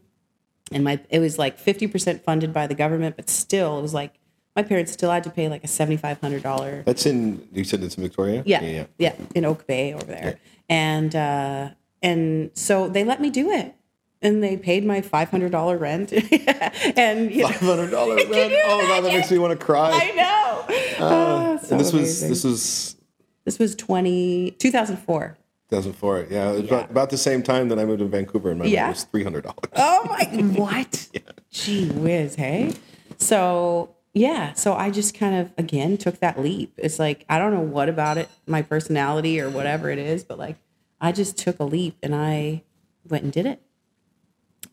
and 0.72 0.82
my 0.82 0.98
it 1.08 1.20
was 1.20 1.38
like 1.38 1.56
50% 1.56 2.22
funded 2.24 2.52
by 2.52 2.66
the 2.66 2.74
government 2.74 3.14
but 3.14 3.30
still 3.30 3.78
it 3.78 3.82
was 3.82 3.94
like 3.94 4.14
my 4.56 4.62
parents 4.64 4.90
still 4.90 5.12
had 5.12 5.22
to 5.22 5.30
pay 5.30 5.48
like 5.48 5.62
a 5.62 5.68
$7500 5.68 6.84
That's 6.84 7.06
in. 7.06 7.46
You 7.52 7.62
said 7.62 7.80
it's 7.84 7.96
in 7.96 8.02
Victoria. 8.02 8.42
yeah, 8.44 8.60
Yeah. 8.62 8.70
yeah. 8.70 8.84
yeah 8.98 9.14
in 9.36 9.44
oak 9.44 9.68
bay 9.68 9.94
over 9.94 10.04
there 10.06 10.40
and 10.68 11.14
uh 11.14 11.70
and 12.02 12.50
so 12.54 12.88
they 12.88 13.04
let 13.04 13.20
me 13.20 13.30
do 13.30 13.52
it 13.52 13.75
and 14.22 14.42
they 14.42 14.56
paid 14.56 14.84
my 14.84 15.00
$500 15.00 15.78
rent 15.80 16.12
and 16.96 17.30
you 17.30 17.42
know, 17.42 17.48
Five 17.48 17.60
hundred 17.60 17.90
dollar 17.90 18.16
rent. 18.28 18.52
Oh 18.64 18.86
god, 18.88 19.04
that 19.04 19.12
makes 19.12 19.30
me 19.30 19.38
want 19.38 19.58
to 19.58 19.64
cry. 19.64 19.90
i 19.92 20.10
know 20.14 20.64
Ah, 20.98 21.58
so 21.62 21.70
and 21.72 21.80
this 21.80 21.92
was 21.92 22.20
this 22.20 22.44
was 22.44 22.96
this 23.44 23.58
was 23.58 23.74
20 23.76 24.52
2004 24.58 25.36
2004. 25.68 26.26
Yeah, 26.30 26.52
was 26.52 26.60
About, 26.60 26.90
about 26.90 27.10
the 27.10 27.18
same 27.18 27.42
time 27.42 27.68
that 27.70 27.78
I 27.78 27.84
moved 27.84 27.98
to 27.98 28.06
Vancouver, 28.06 28.50
and 28.50 28.58
my 28.60 28.66
Yeah. 28.66 28.84
rent 28.84 28.94
was 28.96 29.04
three 29.04 29.24
hundred 29.24 29.42
dollars. 29.44 29.58
Oh 29.74 30.06
my, 30.08 30.24
what? 30.56 31.08
Gee 31.50 31.88
whiz, 31.90 32.36
hey? 32.36 32.72
So, 33.18 33.94
yeah, 34.14 34.52
so 34.52 34.74
I 34.74 34.90
just 34.90 35.14
kind 35.18 35.34
of, 35.34 35.52
again, 35.58 35.96
took 35.96 36.20
that 36.20 36.40
leap. 36.40 36.72
It's 36.76 36.98
like, 36.98 37.24
I 37.28 37.38
don't 37.38 37.52
know 37.52 37.60
what 37.60 37.88
about 37.88 38.16
it, 38.16 38.28
my 38.46 38.62
personality 38.62 39.40
or 39.40 39.50
whatever 39.50 39.90
it 39.90 39.98
is, 39.98 40.22
but 40.22 40.38
like, 40.38 40.56
I 41.00 41.10
just 41.12 41.36
took 41.36 41.58
a 41.58 41.64
leap 41.64 41.96
and 42.02 42.14
I 42.14 42.62
went 43.08 43.24
and 43.24 43.32
did 43.32 43.46
it. 43.46 43.60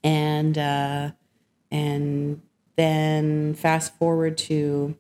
And, 0.03 0.57
uh, 0.57 1.11
and 1.71 2.41
then 2.75 3.53
fast 3.55 3.95
forward 3.97 4.37
to, 4.39 4.95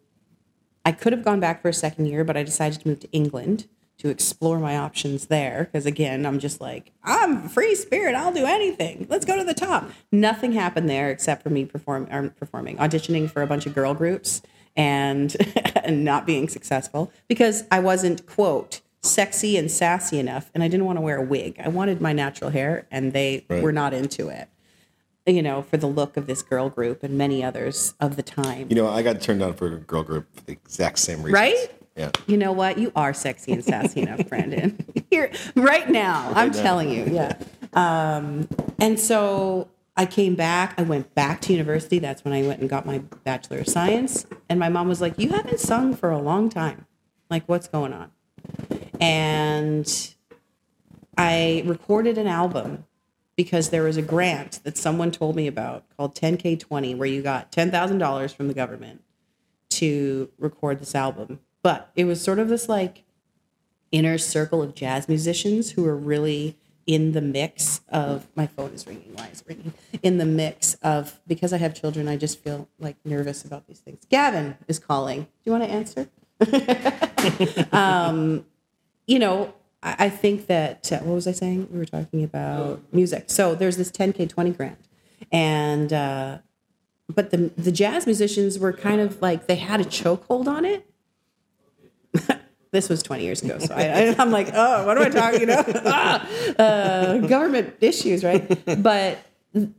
I 0.85 0.91
could 0.91 1.13
have 1.13 1.23
gone 1.23 1.39
back 1.39 1.61
for 1.61 1.69
a 1.69 1.73
second 1.73 2.05
year, 2.07 2.23
but 2.23 2.37
I 2.37 2.43
decided 2.43 2.81
to 2.81 2.87
move 2.87 2.99
to 3.01 3.11
England 3.11 3.67
to 3.99 4.09
explore 4.09 4.59
my 4.59 4.75
options 4.77 5.27
there. 5.27 5.65
Because 5.71 5.85
again, 5.85 6.25
I'm 6.25 6.39
just 6.39 6.59
like, 6.59 6.91
I'm 7.03 7.45
a 7.45 7.49
free 7.49 7.75
spirit. 7.75 8.15
I'll 8.15 8.33
do 8.33 8.45
anything. 8.45 9.05
Let's 9.09 9.25
go 9.25 9.37
to 9.37 9.43
the 9.43 9.53
top. 9.53 9.89
Nothing 10.11 10.53
happened 10.53 10.89
there 10.89 11.09
except 11.09 11.43
for 11.43 11.49
me 11.49 11.65
perform, 11.65 12.07
or 12.11 12.29
performing, 12.29 12.77
auditioning 12.77 13.29
for 13.29 13.41
a 13.41 13.47
bunch 13.47 13.65
of 13.65 13.73
girl 13.75 13.93
groups 13.93 14.41
and, 14.75 15.35
and 15.83 16.03
not 16.03 16.25
being 16.25 16.49
successful 16.49 17.11
because 17.27 17.63
I 17.71 17.79
wasn't, 17.79 18.25
quote, 18.25 18.81
sexy 19.03 19.57
and 19.57 19.69
sassy 19.69 20.17
enough. 20.17 20.49
And 20.53 20.63
I 20.63 20.67
didn't 20.67 20.85
want 20.85 20.97
to 20.97 21.01
wear 21.01 21.17
a 21.17 21.23
wig. 21.23 21.59
I 21.63 21.67
wanted 21.69 22.01
my 22.01 22.13
natural 22.13 22.49
hair 22.49 22.87
and 22.89 23.13
they 23.13 23.45
Right. 23.49 23.61
were 23.61 23.71
not 23.73 23.93
into 23.93 24.29
it. 24.29 24.47
You 25.25 25.41
know, 25.41 25.61
for 25.61 25.77
the 25.77 25.87
look 25.87 26.17
of 26.17 26.27
this 26.27 26.41
girl 26.41 26.69
group 26.69 27.01
and 27.01 27.17
many 27.17 27.43
others 27.43 27.93
of 27.99 28.17
the 28.17 28.23
time. 28.23 28.67
You 28.69 28.75
know, 28.75 28.89
I 28.89 29.01
got 29.01 29.21
turned 29.21 29.39
down 29.39 29.53
for 29.53 29.67
a 29.67 29.77
girl 29.77 30.03
group 30.03 30.27
for 30.35 30.41
the 30.43 30.51
exact 30.51 30.99
same 30.99 31.19
reason. 31.19 31.33
Right? 31.33 31.71
Yeah. 31.95 32.11
You 32.27 32.37
know 32.37 32.51
what? 32.51 32.77
You 32.77 32.91
are 32.95 33.13
sexy 33.13 33.51
and 33.53 33.63
sassy 33.63 34.01
enough, 34.01 34.27
Brandon. 34.29 34.77
Here, 35.09 35.31
right 35.55 35.89
now, 35.89 36.31
I'm 36.35 36.51
now. 36.51 36.61
telling 36.61 36.89
you, 36.89 37.05
yeah. 37.05 37.37
Um, 37.73 38.49
and 38.79 38.99
so 38.99 39.69
I 39.95 40.05
came 40.05 40.35
back. 40.35 40.73
I 40.77 40.83
went 40.83 41.13
back 41.13 41.41
to 41.41 41.53
university. 41.53 41.99
That's 41.99 42.25
when 42.25 42.33
I 42.33 42.41
went 42.41 42.61
and 42.61 42.69
got 42.69 42.85
my 42.85 42.99
bachelor 43.23 43.59
of 43.59 43.67
science. 43.67 44.25
And 44.49 44.59
my 44.59 44.69
mom 44.69 44.87
was 44.87 45.01
like, 45.01 45.17
"You 45.19 45.29
haven't 45.29 45.59
sung 45.59 45.95
for 45.95 46.09
a 46.11 46.19
long 46.19 46.49
time. 46.49 46.85
Like, 47.29 47.43
what's 47.47 47.67
going 47.67 47.93
on?" 47.93 48.11
And 48.99 50.13
I 51.17 51.63
recorded 51.65 52.17
an 52.17 52.27
album 52.27 52.85
because 53.35 53.69
there 53.69 53.83
was 53.83 53.97
a 53.97 54.01
grant 54.01 54.59
that 54.63 54.77
someone 54.77 55.11
told 55.11 55.35
me 55.35 55.47
about 55.47 55.85
called 55.97 56.15
10K20, 56.15 56.97
where 56.97 57.07
you 57.07 57.21
got 57.21 57.51
$10,000 57.51 58.35
from 58.35 58.47
the 58.47 58.53
government 58.53 59.01
to 59.69 60.29
record 60.37 60.79
this 60.79 60.95
album. 60.95 61.39
But 61.63 61.89
it 61.95 62.05
was 62.05 62.21
sort 62.21 62.39
of 62.39 62.49
this 62.49 62.69
like 62.69 63.03
inner 63.91 64.17
circle 64.17 64.61
of 64.61 64.75
jazz 64.75 65.07
musicians 65.07 65.71
who 65.71 65.83
were 65.83 65.95
really 65.95 66.57
in 66.85 67.13
the 67.13 67.21
mix 67.21 67.81
of 67.89 68.27
my 68.35 68.45
phone 68.45 68.71
is 68.71 68.85
ringing. 68.85 69.13
Why 69.15 69.27
is 69.27 69.43
ringing? 69.47 69.73
In 70.01 70.17
the 70.17 70.25
mix 70.25 70.75
of 70.81 71.19
because 71.27 71.53
I 71.53 71.57
have 71.57 71.73
children, 71.73 72.07
I 72.07 72.17
just 72.17 72.39
feel 72.39 72.67
like 72.79 72.97
nervous 73.05 73.45
about 73.45 73.67
these 73.67 73.79
things. 73.79 74.05
Gavin 74.09 74.57
is 74.67 74.79
calling. 74.79 75.21
Do 75.21 75.27
you 75.45 75.51
want 75.53 75.63
to 75.63 75.69
answer? 75.69 76.09
um, 77.71 78.45
you 79.07 79.19
know, 79.19 79.53
I, 79.83 80.05
I 80.05 80.09
think 80.09 80.47
that 80.47 80.91
uh, 80.91 80.99
what 80.99 81.13
was 81.13 81.27
I 81.27 81.31
saying? 81.33 81.67
We 81.71 81.77
were 81.77 81.85
talking 81.85 82.23
about 82.23 82.81
music. 82.91 83.25
So 83.27 83.53
there's 83.53 83.77
this 83.77 83.91
10K 83.91 84.29
20 84.29 84.51
grant, 84.51 84.79
and 85.31 85.91
uh, 85.93 86.37
but 87.13 87.31
the 87.31 87.51
the 87.57 87.71
jazz 87.71 88.05
musicians 88.05 88.57
were 88.57 88.73
kind 88.73 89.01
of 89.01 89.21
like 89.21 89.47
they 89.47 89.57
had 89.57 89.81
a 89.81 89.85
chokehold 89.85 90.47
on 90.47 90.65
it. 90.65 90.89
this 92.71 92.89
was 92.89 93.03
20 93.03 93.23
years 93.23 93.41
ago, 93.41 93.59
so 93.59 93.73
I, 93.75 94.15
I'm 94.17 94.31
like, 94.31 94.49
oh, 94.53 94.85
what 94.85 94.97
am 94.97 95.03
I 95.03 95.09
talking 95.09 95.43
about? 95.43 95.69
Ah, 95.85 96.27
uh, 96.59 97.17
government 97.19 97.75
issues, 97.81 98.23
right? 98.23 98.81
But 98.81 99.19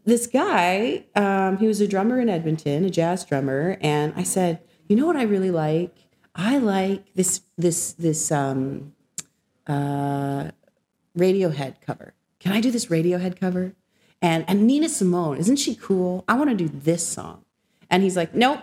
this 0.04 0.26
guy, 0.26 1.04
um, 1.16 1.58
he 1.58 1.66
was 1.66 1.80
a 1.80 1.88
drummer 1.88 2.20
in 2.20 2.28
Edmonton, 2.28 2.84
a 2.84 2.90
jazz 2.90 3.24
drummer, 3.24 3.76
and 3.80 4.12
I 4.16 4.22
said, 4.22 4.60
you 4.88 4.96
know 4.96 5.06
what 5.06 5.16
I 5.16 5.22
really 5.22 5.50
like? 5.50 5.96
I 6.34 6.58
like 6.58 7.14
this 7.14 7.42
this 7.56 7.92
this 7.92 8.30
um, 8.32 8.93
uh, 9.66 10.50
Radiohead 11.16 11.80
cover. 11.80 12.14
Can 12.40 12.52
I 12.52 12.60
do 12.60 12.70
this 12.70 12.86
Radiohead 12.86 13.38
cover? 13.38 13.74
And 14.20 14.44
and 14.48 14.66
Nina 14.66 14.88
Simone, 14.88 15.36
isn't 15.38 15.56
she 15.56 15.74
cool? 15.74 16.24
I 16.28 16.34
want 16.34 16.50
to 16.50 16.56
do 16.56 16.68
this 16.68 17.06
song. 17.06 17.44
And 17.90 18.02
he's 18.02 18.16
like, 18.16 18.34
nope, 18.34 18.60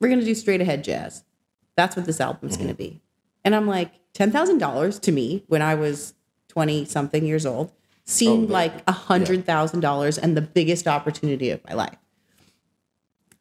we're 0.00 0.08
gonna 0.08 0.24
do 0.24 0.34
straight 0.34 0.60
ahead 0.60 0.84
jazz. 0.84 1.24
That's 1.76 1.96
what 1.96 2.06
this 2.06 2.20
album's 2.20 2.56
gonna 2.56 2.74
be. 2.74 3.00
And 3.44 3.54
I'm 3.54 3.66
like, 3.66 3.92
ten 4.12 4.30
thousand 4.30 4.58
dollars 4.58 4.98
to 5.00 5.12
me 5.12 5.44
when 5.48 5.62
I 5.62 5.74
was 5.74 6.14
twenty 6.48 6.84
something 6.84 7.24
years 7.24 7.44
old 7.44 7.72
seemed 8.04 8.48
Oh, 8.50 8.52
like 8.52 8.72
a 8.86 8.92
hundred 8.92 9.44
thousand 9.44 9.80
dollars 9.80 10.16
and 10.18 10.36
the 10.36 10.40
biggest 10.42 10.86
opportunity 10.86 11.50
of 11.50 11.60
my 11.68 11.74
life. 11.74 11.98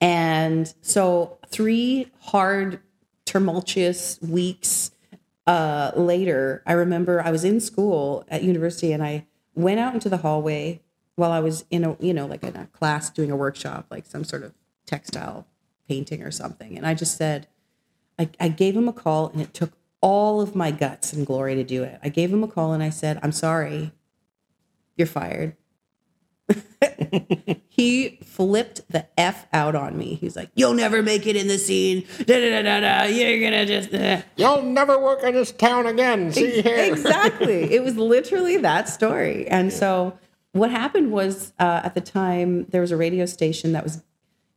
And 0.01 0.73
so 0.81 1.37
three 1.47 2.11
hard, 2.19 2.79
tumultuous 3.25 4.19
weeks 4.21 4.91
uh, 5.47 5.91
later, 5.95 6.63
I 6.65 6.73
remember 6.73 7.21
I 7.21 7.31
was 7.31 7.43
in 7.43 7.59
school 7.59 8.25
at 8.27 8.43
university 8.43 8.91
and 8.91 9.03
I 9.03 9.27
went 9.53 9.79
out 9.79 9.93
into 9.93 10.09
the 10.09 10.17
hallway 10.17 10.81
while 11.15 11.31
I 11.31 11.39
was 11.39 11.65
in 11.69 11.83
a, 11.83 11.95
you 11.99 12.13
know, 12.13 12.25
like 12.25 12.43
in 12.43 12.55
a 12.55 12.67
class 12.67 13.09
doing 13.09 13.31
a 13.31 13.35
workshop, 13.35 13.87
like 13.89 14.05
some 14.05 14.23
sort 14.23 14.43
of 14.43 14.53
textile 14.85 15.47
painting 15.87 16.23
or 16.23 16.31
something. 16.31 16.75
And 16.77 16.85
I 16.85 16.93
just 16.93 17.17
said, 17.17 17.47
I, 18.17 18.29
I 18.39 18.47
gave 18.49 18.75
him 18.75 18.87
a 18.87 18.93
call 18.93 19.27
and 19.29 19.41
it 19.41 19.53
took 19.53 19.73
all 20.01 20.41
of 20.41 20.55
my 20.55 20.71
guts 20.71 21.13
and 21.13 21.25
glory 21.25 21.55
to 21.55 21.63
do 21.63 21.83
it. 21.83 21.99
I 22.03 22.09
gave 22.09 22.31
him 22.31 22.43
a 22.43 22.47
call 22.47 22.73
and 22.73 22.83
I 22.83 22.89
said, 22.89 23.19
I'm 23.23 23.31
sorry, 23.31 23.91
you're 24.97 25.07
fired. 25.07 25.55
he 27.69 28.19
flipped 28.23 28.87
the 28.89 29.05
F 29.17 29.47
out 29.51 29.75
on 29.75 29.97
me. 29.97 30.15
He's 30.15 30.35
like, 30.35 30.49
You'll 30.55 30.73
never 30.73 31.01
make 31.01 31.25
it 31.27 31.35
in 31.35 31.47
the 31.47 31.57
scene. 31.57 32.05
Da, 32.25 32.39
da, 32.39 32.61
da, 32.61 32.79
da. 32.79 33.03
You're 33.05 33.41
gonna 33.41 33.65
just. 33.65 33.93
uh." 33.93 34.21
You'll 34.35 34.61
never 34.61 34.99
work 34.99 35.23
in 35.23 35.33
this 35.33 35.51
town 35.51 35.87
again. 35.87 36.31
See 36.31 36.61
here. 36.61 36.77
exactly. 36.91 37.73
It 37.73 37.83
was 37.83 37.95
literally 37.97 38.57
that 38.57 38.89
story. 38.89 39.47
And 39.47 39.73
so 39.73 40.17
what 40.51 40.71
happened 40.71 41.11
was 41.11 41.53
uh, 41.59 41.81
at 41.83 41.95
the 41.95 42.01
time 42.01 42.65
there 42.65 42.81
was 42.81 42.91
a 42.91 42.97
radio 42.97 43.25
station 43.25 43.73
that 43.73 43.83
was 43.83 44.03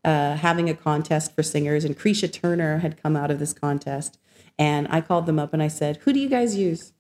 uh, 0.04 0.36
having 0.36 0.70
a 0.70 0.74
contest 0.74 1.34
for 1.34 1.42
singers, 1.42 1.84
and 1.84 1.98
Kreesha 1.98 2.32
Turner 2.32 2.78
had 2.78 3.02
come 3.02 3.16
out 3.16 3.30
of 3.30 3.38
this 3.38 3.52
contest. 3.52 4.18
And 4.58 4.86
I 4.90 5.00
called 5.00 5.26
them 5.26 5.38
up 5.38 5.52
and 5.52 5.62
I 5.62 5.68
said, 5.68 5.98
"Who 5.98 6.12
do 6.12 6.20
you 6.20 6.28
guys 6.28 6.56
use? 6.56 6.92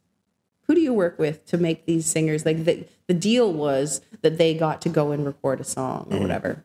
Who 0.62 0.74
do 0.74 0.80
you 0.80 0.92
work 0.92 1.18
with 1.18 1.46
to 1.46 1.58
make 1.58 1.86
these 1.86 2.06
singers? 2.06 2.44
Like 2.44 2.64
the 2.64 2.86
the 3.06 3.14
deal 3.14 3.52
was 3.52 4.00
that 4.22 4.38
they 4.38 4.54
got 4.54 4.80
to 4.82 4.88
go 4.88 5.12
and 5.12 5.24
record 5.24 5.60
a 5.60 5.64
song 5.64 6.08
or 6.10 6.20
whatever." 6.20 6.64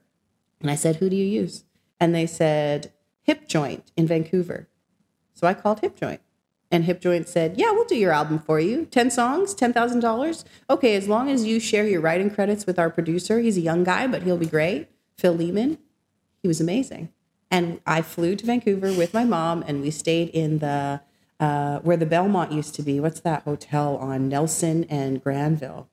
And 0.62 0.72
I 0.72 0.76
said, 0.76 0.98
"Who 0.98 1.10
do 1.10 1.16
you 1.16 1.26
use?" 1.26 1.64
And 2.00 2.14
they 2.14 2.26
said, 2.26 2.92
"Hip 3.24 3.48
Joint 3.48 3.92
in 3.96 4.08
Vancouver." 4.08 4.68
So 5.34 5.48
I 5.48 5.54
called 5.54 5.80
Hip 5.82 5.96
Joint. 5.96 6.22
And 6.74 6.86
Hip 6.86 7.02
Joint 7.02 7.30
said, 7.30 7.54
Yeah, 7.56 7.72
we'll 7.72 7.86
do 7.86 7.96
your 7.96 8.12
album 8.12 8.40
for 8.40 8.60
you. 8.60 8.86
10 8.86 9.12
songs, 9.12 9.54
$10,000. 9.54 10.44
Okay, 10.72 10.96
as 10.96 11.08
long 11.08 11.30
as 11.30 11.46
you 11.46 11.60
share 11.60 11.88
your 11.88 12.02
writing 12.02 12.32
credits 12.32 12.66
with 12.66 12.80
our 12.80 12.90
producer. 12.90 13.40
He's 13.40 13.58
a 13.58 13.62
young 13.62 13.84
guy, 13.84 14.08
but 14.08 14.24
he'll 14.24 14.38
be 14.38 14.48
great. 14.48 14.88
Phil 15.16 15.34
Lehman. 15.34 15.78
He 16.42 16.48
was 16.48 16.60
amazing. 16.60 17.10
And 17.52 17.80
I 17.86 18.02
flew 18.02 18.36
to 18.36 18.46
Vancouver 18.46 18.92
with 18.92 19.14
my 19.14 19.24
mom 19.24 19.64
and 19.68 19.84
we 19.84 19.92
stayed 19.92 20.30
in 20.30 20.60
the, 20.60 21.02
uh, 21.40 21.78
where 21.80 21.96
the 21.96 22.08
Belmont 22.08 22.52
used 22.52 22.74
to 22.76 22.82
be. 22.82 23.00
What's 23.00 23.20
that 23.20 23.44
hotel 23.44 23.96
on 23.98 24.28
Nelson 24.28 24.86
and 24.86 25.24
Granville? 25.24 25.90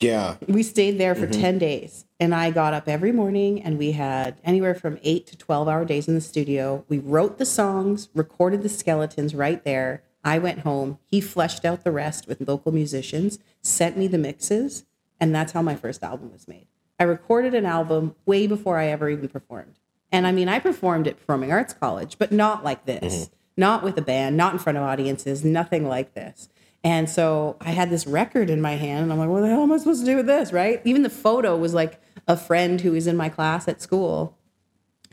Yeah. 0.00 0.36
we 0.46 0.62
stayed 0.62 0.98
there 0.98 1.14
for 1.14 1.26
mm-hmm. 1.26 1.40
10 1.40 1.58
days 1.58 2.04
and 2.20 2.34
i 2.34 2.50
got 2.50 2.74
up 2.74 2.86
every 2.86 3.12
morning 3.12 3.62
and 3.62 3.78
we 3.78 3.92
had 3.92 4.36
anywhere 4.44 4.74
from 4.74 4.98
8 5.02 5.26
to 5.28 5.36
12 5.38 5.68
hour 5.68 5.84
days 5.84 6.06
in 6.06 6.14
the 6.14 6.20
studio. 6.20 6.84
We 6.88 6.98
wrote 6.98 7.38
the 7.38 7.46
songs 7.46 8.08
recorded 8.14 8.62
the 8.62 8.68
skeletons 8.68 9.34
right 9.34 9.62
there. 9.64 10.02
I 10.22 10.38
went 10.38 10.60
home. 10.60 10.98
He 11.06 11.20
fleshed 11.20 11.64
out 11.64 11.84
the 11.84 11.92
rest 11.92 12.26
with 12.26 12.46
local 12.46 12.72
musicians 12.72 13.38
sent 13.62 13.96
me 13.96 14.06
the 14.06 14.18
mixes 14.18 14.84
and 15.18 15.34
that's 15.34 15.52
how 15.52 15.62
my 15.62 15.74
first 15.74 16.02
album 16.02 16.30
was 16.30 16.46
made. 16.46 16.66
I 17.00 17.04
recorded 17.04 17.54
an 17.54 17.64
album 17.64 18.14
way 18.26 18.46
before 18.46 18.78
i 18.78 18.86
ever 18.86 19.08
even 19.08 19.28
performed. 19.28 19.78
And 20.12 20.26
i 20.26 20.32
mean 20.32 20.48
i 20.48 20.58
performed 20.58 21.08
at 21.08 21.18
performing 21.18 21.52
arts 21.52 21.72
college 21.72 22.18
but 22.18 22.32
not 22.32 22.62
like 22.62 22.84
this. 22.84 23.14
Mm-hmm. 23.14 23.32
Not 23.58 23.82
with 23.82 23.96
a 23.96 24.02
band 24.02 24.36
not 24.36 24.52
in 24.52 24.58
front 24.58 24.76
of 24.76 24.84
audiences 24.84 25.42
nothing 25.42 25.88
like 25.88 26.12
this 26.12 26.50
and 26.86 27.10
so 27.10 27.56
I 27.60 27.70
had 27.70 27.90
this 27.90 28.06
record 28.06 28.48
in 28.48 28.60
my 28.60 28.76
hand, 28.76 29.02
and 29.02 29.12
I'm 29.12 29.18
like, 29.18 29.28
what 29.28 29.40
the 29.40 29.48
hell 29.48 29.64
am 29.64 29.72
I 29.72 29.76
supposed 29.78 30.04
to 30.04 30.06
do 30.06 30.14
with 30.14 30.26
this? 30.26 30.52
Right? 30.52 30.80
Even 30.84 31.02
the 31.02 31.10
photo 31.10 31.56
was 31.56 31.74
like 31.74 32.00
a 32.28 32.36
friend 32.36 32.80
who 32.80 32.92
was 32.92 33.08
in 33.08 33.16
my 33.16 33.28
class 33.28 33.66
at 33.66 33.82
school 33.82 34.38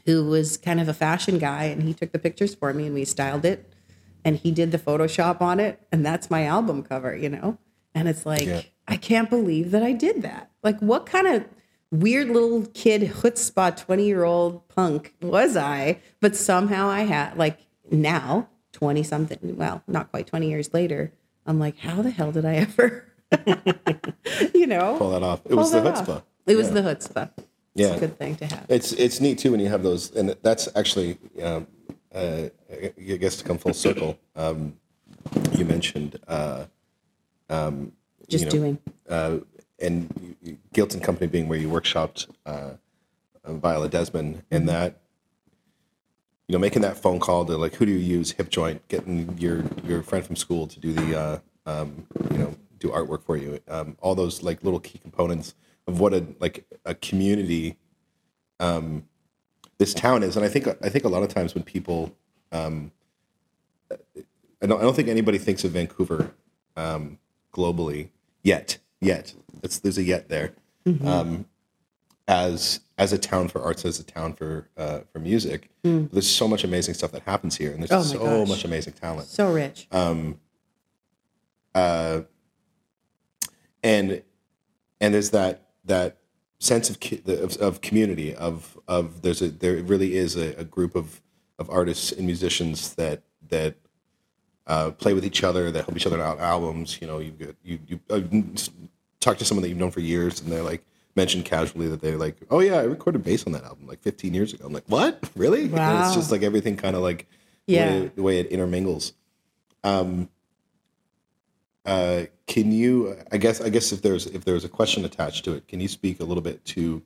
who 0.06 0.24
was 0.26 0.56
kind 0.56 0.80
of 0.80 0.88
a 0.88 0.94
fashion 0.94 1.40
guy, 1.40 1.64
and 1.64 1.82
he 1.82 1.94
took 1.96 2.12
the 2.12 2.20
pictures 2.20 2.54
for 2.54 2.72
me 2.76 2.86
and 2.86 2.94
we 2.94 3.06
styled 3.06 3.44
it, 3.44 3.74
and 4.24 4.38
he 4.38 4.52
did 4.52 4.72
the 4.72 4.78
Photoshop 4.78 5.42
on 5.42 5.60
it, 5.60 5.82
and 5.92 6.06
that's 6.06 6.30
my 6.30 6.46
album 6.46 6.84
cover, 6.84 7.16
you 7.16 7.30
know? 7.30 7.58
And 7.96 8.08
it's 8.08 8.24
like, 8.24 8.46
Yeah. 8.46 8.62
I 8.88 8.98
can't 8.98 9.30
believe 9.30 9.72
that 9.72 9.82
I 9.82 9.94
did 9.94 10.22
that. 10.22 10.52
Like, 10.62 10.80
what 10.80 11.08
kind 11.08 11.26
of 11.26 11.46
weird 11.90 12.30
little 12.30 12.68
kid, 12.68 13.02
chutzpah, 13.02 13.78
20 13.78 14.06
year 14.06 14.26
old 14.26 14.68
punk 14.68 15.16
was 15.22 15.58
I? 15.58 16.02
But 16.20 16.36
somehow 16.36 16.88
I 16.88 17.02
had, 17.02 17.36
like, 17.36 17.58
now, 17.90 18.50
20 18.74 19.02
something, 19.02 19.56
well, 19.58 19.82
not 19.88 20.12
quite 20.12 20.28
20 20.28 20.50
years 20.50 20.72
later, 20.72 21.14
I'm 21.46 21.60
like, 21.60 21.78
how 21.78 22.02
the 22.02 22.10
hell 22.12 22.32
did 22.32 22.46
I 22.46 22.56
ever, 22.56 23.06
you 24.54 24.68
know, 24.68 24.98
Pull 24.98 25.12
that 25.12 25.24
off. 25.24 25.42
It 25.46 25.56
was 25.56 25.72
the 25.72 25.82
that 25.82 26.08
off? 26.10 26.24
It 26.46 26.56
was 26.56 26.72
the 26.72 26.82
chutzpah. 26.82 27.30
It's 27.38 27.46
Yeah. 27.76 27.96
a 27.96 28.00
good 28.00 28.18
thing 28.18 28.36
to 28.38 28.46
have. 28.46 28.66
It's 28.70 28.92
it's 28.94 29.20
neat 29.20 29.40
too 29.40 29.52
when 29.52 29.60
you 29.60 29.68
have 29.70 29.84
those, 29.84 30.16
and 30.16 30.36
that's 30.42 30.70
actually, 30.76 31.18
um, 31.42 31.68
uh, 32.14 32.46
I 32.72 32.92
guess 33.18 33.38
to 33.38 33.44
come 33.44 33.58
full 33.58 33.74
circle. 33.74 34.18
Um, 34.36 34.78
you 35.54 35.66
mentioned 35.66 36.20
uh, 36.28 36.66
Just 38.30 38.46
know, 38.46 38.52
doing. 38.52 38.78
uh, 39.10 39.38
and 39.80 40.10
you- 40.22 40.36
you- 40.52 40.58
Guilt 40.74 40.94
and 40.94 41.04
Company 41.04 41.28
being 41.28 41.48
where 41.50 41.58
you 41.60 41.70
workshopped 41.70 42.28
uh, 42.46 42.72
Viola 43.48 43.90
Desmond, 43.90 44.44
and 44.52 44.68
that, 44.70 45.02
you 46.54 46.60
know, 46.60 46.62
making 46.62 46.84
that 46.84 46.96
phone 46.96 47.20
call 47.20 47.46
to 47.46 47.58
like 47.58 47.74
who 47.74 47.86
do 47.88 47.92
you 47.92 47.98
use, 47.98 48.30
hip 48.30 48.48
joint, 48.52 48.88
getting 48.88 49.36
your 49.40 49.64
your 49.88 50.04
friend 50.04 50.24
from 50.24 50.36
school 50.36 50.68
to 50.68 50.80
do 50.80 50.94
the 50.94 51.20
uh, 51.20 51.40
um, 51.66 52.06
you 52.30 52.38
know 52.38 52.56
do 52.78 52.90
artwork 52.90 53.24
for 53.24 53.36
you. 53.36 53.60
Um, 53.68 53.98
all 54.02 54.14
those 54.14 54.44
like 54.44 54.64
little 54.64 54.80
key 54.80 55.00
components 55.00 55.56
of 55.88 56.00
what 56.00 56.14
a 56.14 56.28
like 56.40 56.64
a 56.86 56.94
community 56.94 57.80
um, 58.60 59.08
this 59.80 59.96
town 59.96 60.22
is, 60.22 60.38
and 60.38 60.46
I 60.46 60.48
think 60.48 60.68
I 60.68 60.90
think 60.90 61.06
a 61.06 61.10
lot 61.10 61.24
of 61.24 61.30
times 61.30 61.56
when 61.56 61.64
people 61.64 62.16
um, 62.52 62.92
I 63.92 64.68
don't 64.68 64.78
I 64.80 64.84
don't 64.84 64.96
think 64.96 65.08
anybody 65.08 65.40
thinks 65.40 65.64
of 65.64 65.72
Vancouver 65.72 66.36
um, 66.78 67.18
globally 67.52 68.10
yet 68.44 68.78
yet. 69.02 69.34
It's, 69.64 69.80
there's 69.80 69.98
a 69.98 70.04
yet 70.04 70.30
there. 70.30 70.54
Um, 71.08 71.46
as 72.28 72.80
as 72.98 73.12
a 73.12 73.18
town 73.18 73.48
for 73.50 73.62
arts, 73.62 73.84
as 73.86 74.00
a 74.00 74.04
town 74.04 74.34
for 74.34 74.70
uh, 74.78 75.00
for 75.12 75.20
music, 75.20 75.70
there's 75.84 76.30
so 76.30 76.48
much 76.48 76.64
amazing 76.64 76.94
stuff 76.94 77.12
that 77.12 77.24
happens 77.24 77.58
here, 77.58 77.72
and 77.72 77.80
there's 77.82 77.92
Oh 77.92 78.02
so 78.02 78.20
gosh. 78.20 78.48
much 78.48 78.66
amazing 78.66 78.94
talent. 78.94 79.28
So 79.28 79.52
rich. 79.52 79.88
uh, 81.76 82.22
and 83.84 84.24
and 85.02 85.14
there's 85.14 85.32
that 85.32 85.68
that 85.86 86.18
sense 86.60 86.90
of 86.90 86.98
of, 87.28 87.58
of 87.58 87.82
community 87.82 88.34
of 88.36 88.80
of 88.88 89.22
there's 89.22 89.42
a 89.42 89.50
there 89.50 89.76
really 89.84 90.16
is 90.16 90.36
a, 90.38 90.54
a 90.60 90.64
group 90.64 90.96
of 90.96 91.22
of 91.60 91.70
artists 91.70 92.12
and 92.12 92.26
musicians 92.26 92.94
that 92.96 93.24
that 93.50 93.76
uh, 94.68 94.92
play 94.92 95.14
with 95.14 95.26
each 95.26 95.44
other 95.44 95.72
that 95.72 95.84
help 95.86 95.98
each 95.98 96.08
other 96.08 96.22
out 96.22 96.40
albums 96.40 97.00
you 97.02 97.08
know 97.08 97.20
you 97.20 97.32
get 97.32 97.56
you 97.64 97.80
you 97.86 98.00
uh, 98.10 98.22
talk 99.20 99.38
to 99.38 99.44
someone 99.44 99.62
that 99.62 99.68
you've 99.68 99.78
known 99.78 99.92
for 99.92 100.00
years 100.00 100.40
and 100.40 100.50
they're 100.52 100.64
like 100.64 100.86
mention 101.16 101.44
casually 101.44 101.88
that 101.88 102.02
they're 102.02 102.18
like 102.18 102.38
oh 102.50 102.60
yeah 102.60 102.76
I 102.80 102.84
recorded 102.84 103.24
bass 103.24 103.46
on 103.46 103.54
that 103.54 103.64
album 103.64 103.86
like 103.88 104.02
15 104.02 104.34
years 104.34 104.54
ago 104.54 104.66
I'm 104.66 104.74
like 104.74 104.86
what 104.88 105.30
really 105.36 105.66
And 105.66 106.06
it's 106.06 106.16
just 106.16 106.32
like 106.32 106.42
everything 106.44 106.76
kind 106.78 106.96
of 106.96 107.02
like 107.04 107.28
Yeah. 107.68 107.92
the, 107.94 108.02
way, 108.02 108.12
the 108.16 108.24
way 108.24 108.40
it 108.40 108.48
intermingles 108.48 109.14
uh, 111.86 112.24
can 112.48 112.72
you? 112.72 113.18
I 113.32 113.38
guess. 113.38 113.60
I 113.62 113.70
guess 113.70 113.92
if 113.92 114.02
there's 114.02 114.26
if 114.28 114.46
there's 114.46 114.64
a 114.64 114.70
question 114.70 115.04
attached 115.06 115.44
to 115.46 115.54
it, 115.54 115.68
can 115.68 115.80
you 115.82 115.88
speak 115.90 116.20
a 116.22 116.24
little 116.24 116.42
bit 116.44 116.64
to 116.66 117.02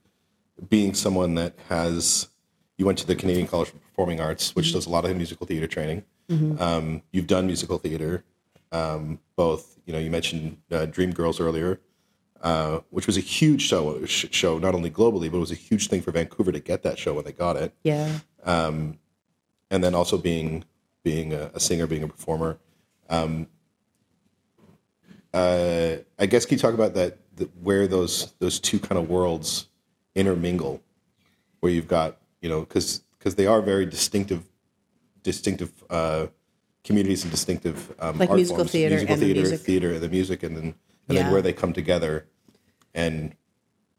being 0.69 0.93
someone 0.93 1.35
that 1.35 1.55
has 1.69 2.27
you 2.77 2.85
went 2.85 2.97
to 2.99 3.07
the 3.07 3.15
Canadian 3.15 3.47
College 3.47 3.69
for 3.69 3.77
Performing 3.77 4.19
Arts, 4.21 4.55
which 4.55 4.73
does 4.73 4.85
a 4.85 4.89
lot 4.89 5.03
of 5.05 5.15
musical 5.17 5.47
theater 5.47 5.67
training. 5.67 6.03
Um, 6.59 7.01
you've 7.11 7.25
done 7.27 7.47
musical 7.47 7.77
theater, 7.77 8.23
um, 8.71 9.19
both. 9.35 9.79
You 9.85 9.93
know, 9.93 9.99
you 9.99 10.11
mentioned 10.11 10.57
uh, 10.71 10.85
Dreamgirls 10.85 11.39
earlier, 11.39 11.79
uh, 12.41 12.79
which 12.89 13.07
was 13.07 13.17
a 13.17 13.21
huge 13.21 13.61
show. 13.63 14.05
Show 14.05 14.57
not 14.59 14.75
only 14.75 14.89
globally, 14.91 15.29
but 15.31 15.37
it 15.37 15.41
was 15.41 15.51
a 15.51 15.55
huge 15.55 15.87
thing 15.87 16.01
for 16.01 16.11
Vancouver 16.11 16.51
to 16.51 16.59
get 16.59 16.83
that 16.83 16.97
show 16.99 17.13
when 17.13 17.25
they 17.25 17.31
got 17.31 17.55
it 17.55 17.73
Yeah. 17.83 18.19
and 18.45 18.97
then 19.69 19.93
also 19.95 20.17
being 20.17 20.63
being 21.03 21.33
a, 21.33 21.51
a 21.53 21.59
singer, 21.59 21.87
being 21.87 22.03
a 22.03 22.07
performer. 22.07 22.57
Um, 23.09 23.47
uh, 25.33 25.97
I 26.19 26.25
guess 26.25 26.45
can 26.45 26.55
you 26.55 26.59
talk 26.61 26.73
about 26.73 26.93
that? 26.95 27.17
The, 27.35 27.45
where 27.61 27.87
those 27.87 28.33
those 28.39 28.59
two 28.59 28.79
kind 28.79 28.97
of 28.99 29.09
worlds 29.09 29.67
intermingle, 30.15 30.81
where 31.59 31.71
you've 31.71 31.87
got 31.87 32.17
you 32.41 32.49
know 32.49 32.61
because 32.61 33.01
because 33.17 33.35
they 33.35 33.45
are 33.45 33.61
very 33.61 33.85
distinctive, 33.85 34.43
distinctive 35.23 35.71
uh, 35.89 36.27
communities 36.83 37.23
and 37.23 37.31
distinctive 37.31 37.93
um, 37.99 38.17
Like 38.17 38.29
art 38.29 38.37
musical 38.37 38.57
forms. 38.59 38.71
theater 38.71 38.95
musical 38.95 39.13
and 39.13 39.21
the 39.21 39.25
theater, 39.27 39.39
music. 39.41 39.59
theater, 39.61 39.93
and 39.93 40.01
the 40.01 40.09
music, 40.09 40.43
and 40.43 40.57
then 40.57 40.75
and 41.07 41.15
Yeah. 41.15 41.23
then 41.23 41.31
where 41.31 41.41
they 41.41 41.53
come 41.53 41.73
together, 41.73 42.25
and 42.93 43.33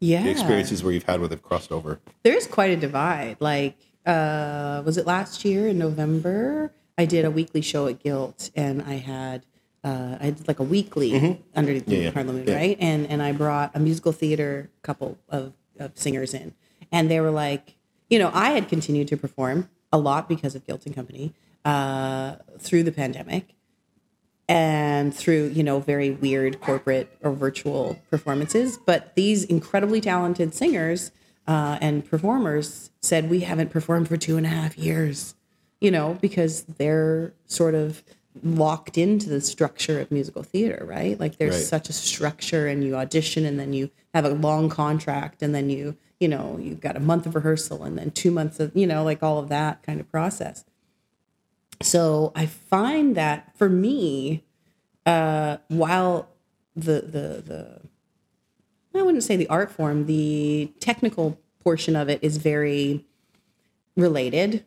Yeah. 0.00 0.22
the 0.22 0.30
experiences 0.30 0.82
where 0.82 0.92
you've 0.92 1.04
had 1.04 1.20
where 1.20 1.28
they've 1.28 1.42
crossed 1.42 1.72
over. 1.72 2.00
there 2.22 2.36
is 2.36 2.46
quite 2.46 2.70
a 2.70 2.76
divide. 2.76 3.36
Like, 3.40 3.76
uh, 4.06 4.82
was 4.84 4.96
it 4.96 5.06
last 5.06 5.44
year 5.44 5.68
in 5.68 5.78
November? 5.78 6.72
I 6.96 7.04
did 7.04 7.24
a 7.24 7.30
weekly 7.30 7.60
show 7.62 7.86
at 7.86 8.02
Guilt, 8.02 8.50
and 8.54 8.82
I 8.82 8.94
had 8.94 9.44
uh, 9.84 10.18
I 10.20 10.30
did 10.30 10.48
like 10.48 10.58
a 10.58 10.64
weekly 10.64 11.40
underneath 11.54 11.86
the 11.86 11.94
Mm-hmm. 11.94 12.02
yeah. 12.02 12.10
Harlem 12.10 12.36
Moon, 12.36 12.48
Yeah. 12.48 12.56
right? 12.56 12.76
And 12.80 13.06
and 13.06 13.22
I 13.22 13.30
brought 13.32 13.70
a 13.76 13.78
musical 13.78 14.10
theater 14.12 14.70
couple 14.82 15.18
of, 15.28 15.52
of 15.78 15.92
singers 15.96 16.34
in, 16.34 16.52
and 16.90 17.08
they 17.08 17.20
were 17.20 17.30
like, 17.30 17.76
you 18.10 18.18
know, 18.18 18.30
I 18.34 18.50
had 18.50 18.68
continued 18.68 19.06
to 19.08 19.16
perform 19.16 19.68
a 19.92 19.98
lot 19.98 20.28
because 20.28 20.54
of 20.56 20.66
Guilt 20.66 20.84
and 20.84 20.94
Company 20.94 21.32
uh, 21.64 22.36
through 22.58 22.82
the 22.82 22.92
pandemic, 22.92 23.54
and 24.48 25.14
through 25.14 25.48
you 25.48 25.62
know 25.62 25.78
very 25.80 26.10
weird 26.10 26.60
corporate 26.60 27.16
or 27.22 27.32
virtual 27.32 28.00
performances. 28.10 28.78
But 28.78 29.14
these 29.14 29.44
incredibly 29.44 30.00
talented 30.00 30.54
singers 30.54 31.10
uh, 31.46 31.78
and 31.80 32.04
performers 32.04 32.90
said 33.00 33.30
we 33.30 33.40
haven't 33.40 33.70
performed 33.70 34.08
for 34.08 34.16
two 34.16 34.36
and 34.36 34.46
a 34.46 34.50
half 34.50 34.76
years 34.76 35.34
you 35.80 35.90
know 35.90 36.18
because 36.20 36.62
they're 36.64 37.32
sort 37.46 37.74
of 37.74 38.02
locked 38.42 38.98
into 38.98 39.28
the 39.28 39.40
structure 39.40 40.00
of 40.00 40.10
musical 40.10 40.42
theater 40.42 40.84
right? 40.86 41.18
Like 41.18 41.38
there's 41.38 41.54
Right. 41.56 41.64
such 41.64 41.88
a 41.88 41.92
structure 41.92 42.66
and 42.66 42.84
you 42.84 42.96
audition 42.96 43.44
and 43.44 43.58
then 43.58 43.72
you 43.72 43.90
have 44.14 44.24
a 44.24 44.30
long 44.30 44.68
contract 44.68 45.42
and 45.42 45.54
then 45.54 45.70
you 45.70 45.96
you 46.20 46.28
know 46.28 46.58
you've 46.60 46.80
got 46.80 46.96
a 46.96 47.00
month 47.00 47.26
of 47.26 47.34
rehearsal 47.34 47.82
and 47.84 47.96
then 47.98 48.10
two 48.10 48.30
months 48.30 48.58
of 48.60 48.74
you 48.76 48.86
know 48.86 49.02
like 49.04 49.22
all 49.22 49.38
of 49.38 49.48
that 49.48 49.82
kind 49.82 50.00
of 50.00 50.10
process 50.10 50.64
so 51.82 52.32
I 52.34 52.46
find 52.46 53.16
that 53.16 53.56
for 53.56 53.68
me, 53.68 54.44
uh, 55.06 55.58
while 55.68 56.28
the 56.74 57.00
the 57.02 57.42
the 57.44 57.80
I 58.94 59.02
wouldn't 59.02 59.24
say 59.24 59.36
the 59.36 59.48
art 59.48 59.70
form, 59.70 60.06
the 60.06 60.72
technical 60.80 61.38
portion 61.62 61.94
of 61.94 62.08
it 62.08 62.18
is 62.22 62.38
very 62.38 63.04
related. 63.96 64.64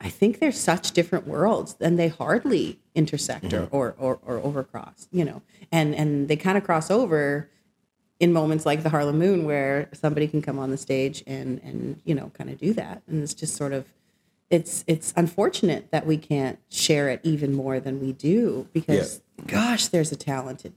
I 0.00 0.08
think 0.08 0.40
they're 0.40 0.50
such 0.50 0.90
different 0.92 1.28
worlds, 1.28 1.76
and 1.80 1.96
they 1.96 2.08
hardly 2.08 2.80
intersect 2.94 3.52
or, 3.52 3.68
or, 3.70 3.94
or 3.98 4.18
or 4.24 4.40
overcross, 4.40 5.06
you 5.12 5.24
know, 5.24 5.42
and 5.70 5.94
and 5.94 6.28
they 6.28 6.36
kind 6.36 6.58
of 6.58 6.64
cross 6.64 6.90
over 6.90 7.48
in 8.18 8.32
moments 8.32 8.66
like 8.66 8.82
the 8.82 8.90
Harlem 8.90 9.18
Moon, 9.18 9.44
where 9.44 9.88
somebody 9.92 10.26
can 10.26 10.42
come 10.42 10.58
on 10.58 10.70
the 10.70 10.76
stage 10.76 11.22
and 11.26 11.60
and 11.62 12.00
you 12.04 12.14
know 12.14 12.32
kind 12.34 12.50
of 12.50 12.58
do 12.58 12.72
that, 12.72 13.02
and 13.06 13.22
it's 13.22 13.34
just 13.34 13.54
sort 13.54 13.72
of 13.72 13.86
it's 14.52 14.84
it's 14.86 15.14
unfortunate 15.16 15.90
that 15.90 16.06
we 16.06 16.18
can't 16.18 16.58
share 16.68 17.08
it 17.08 17.20
even 17.24 17.54
more 17.54 17.80
than 17.80 18.00
we 18.00 18.12
do 18.12 18.68
because 18.72 19.22
gosh 19.46 19.88
there's 19.88 20.12
a 20.12 20.16
talented 20.16 20.74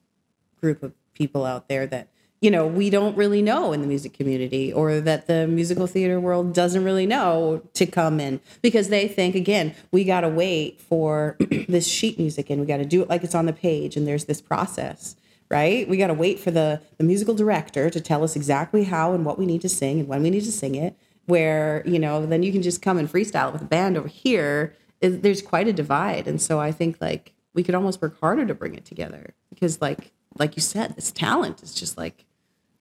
group 0.60 0.82
of 0.82 0.94
people 1.14 1.46
out 1.46 1.68
there 1.68 1.86
that 1.86 2.08
you 2.40 2.50
know 2.50 2.66
we 2.66 2.90
don't 2.90 3.18
really 3.18 3.42
know 3.42 3.74
in 3.74 3.82
the 3.82 3.88
music 3.88 4.14
community 4.14 4.72
or 4.72 5.02
that 5.02 5.28
the 5.28 5.46
musical 5.46 5.88
theater 5.88 6.22
world 6.22 6.54
doesn't 6.54 6.86
really 6.86 7.06
know 7.06 7.62
to 7.74 7.86
come 7.86 8.22
in 8.22 8.40
because 8.62 8.88
they 8.88 9.10
think 9.10 9.36
again 9.36 9.76
we 9.92 10.06
got 10.06 10.22
to 10.22 10.30
wait 10.30 10.80
for 10.80 11.36
this 11.68 11.86
sheet 11.86 12.18
music 12.18 12.50
and 12.50 12.62
we 12.62 12.66
got 12.66 12.78
to 12.78 12.86
do 12.86 13.02
it 13.02 13.10
like 13.10 13.26
it's 13.26 13.36
on 13.36 13.46
the 13.46 13.54
page 13.54 13.98
and 13.98 14.08
there's 14.08 14.26
this 14.26 14.42
process 14.42 15.18
right? 15.48 15.88
We 15.88 15.98
got 15.98 16.08
to 16.08 16.14
wait 16.16 16.40
for 16.40 16.50
the 16.50 16.82
the 16.98 17.04
musical 17.04 17.36
director 17.36 17.92
to 17.92 18.02
tell 18.02 18.24
us 18.24 18.36
exactly 18.36 18.86
how 18.86 19.14
and 19.14 19.24
what 19.24 19.38
we 19.38 19.46
need 19.46 19.62
to 19.62 19.70
sing 19.70 20.00
and 20.00 20.08
when 20.08 20.24
we 20.24 20.32
need 20.32 20.44
to 20.44 20.52
sing 20.52 20.74
it 20.74 20.98
where 21.26 21.84
you 21.86 22.00
know 22.00 22.26
then 22.26 22.44
you 22.44 22.52
can 22.52 22.62
just 22.62 22.82
come 22.82 22.98
and 22.98 23.12
freestyle 23.12 23.52
with 23.52 23.62
a 23.62 23.66
band 23.66 23.98
over 23.98 24.08
here. 24.08 24.76
Is- 25.02 25.22
there's 25.22 25.42
quite 25.42 25.68
a 25.68 25.74
divide. 25.74 26.28
And 26.28 26.42
so 26.42 26.60
i 26.60 26.72
think 26.72 26.98
like 27.02 27.34
we 27.54 27.64
could 27.64 27.76
almost 27.76 28.02
work 28.02 28.20
harder 28.20 28.46
to 28.46 28.54
bring 28.54 28.76
it 28.76 28.86
together 28.86 29.34
because 29.50 29.82
like 29.82 30.12
like 30.38 30.56
you 30.56 30.62
said 30.62 30.96
this 30.96 31.12
talent 31.12 31.64
is 31.64 31.74
just 31.74 31.98
like 31.98 32.26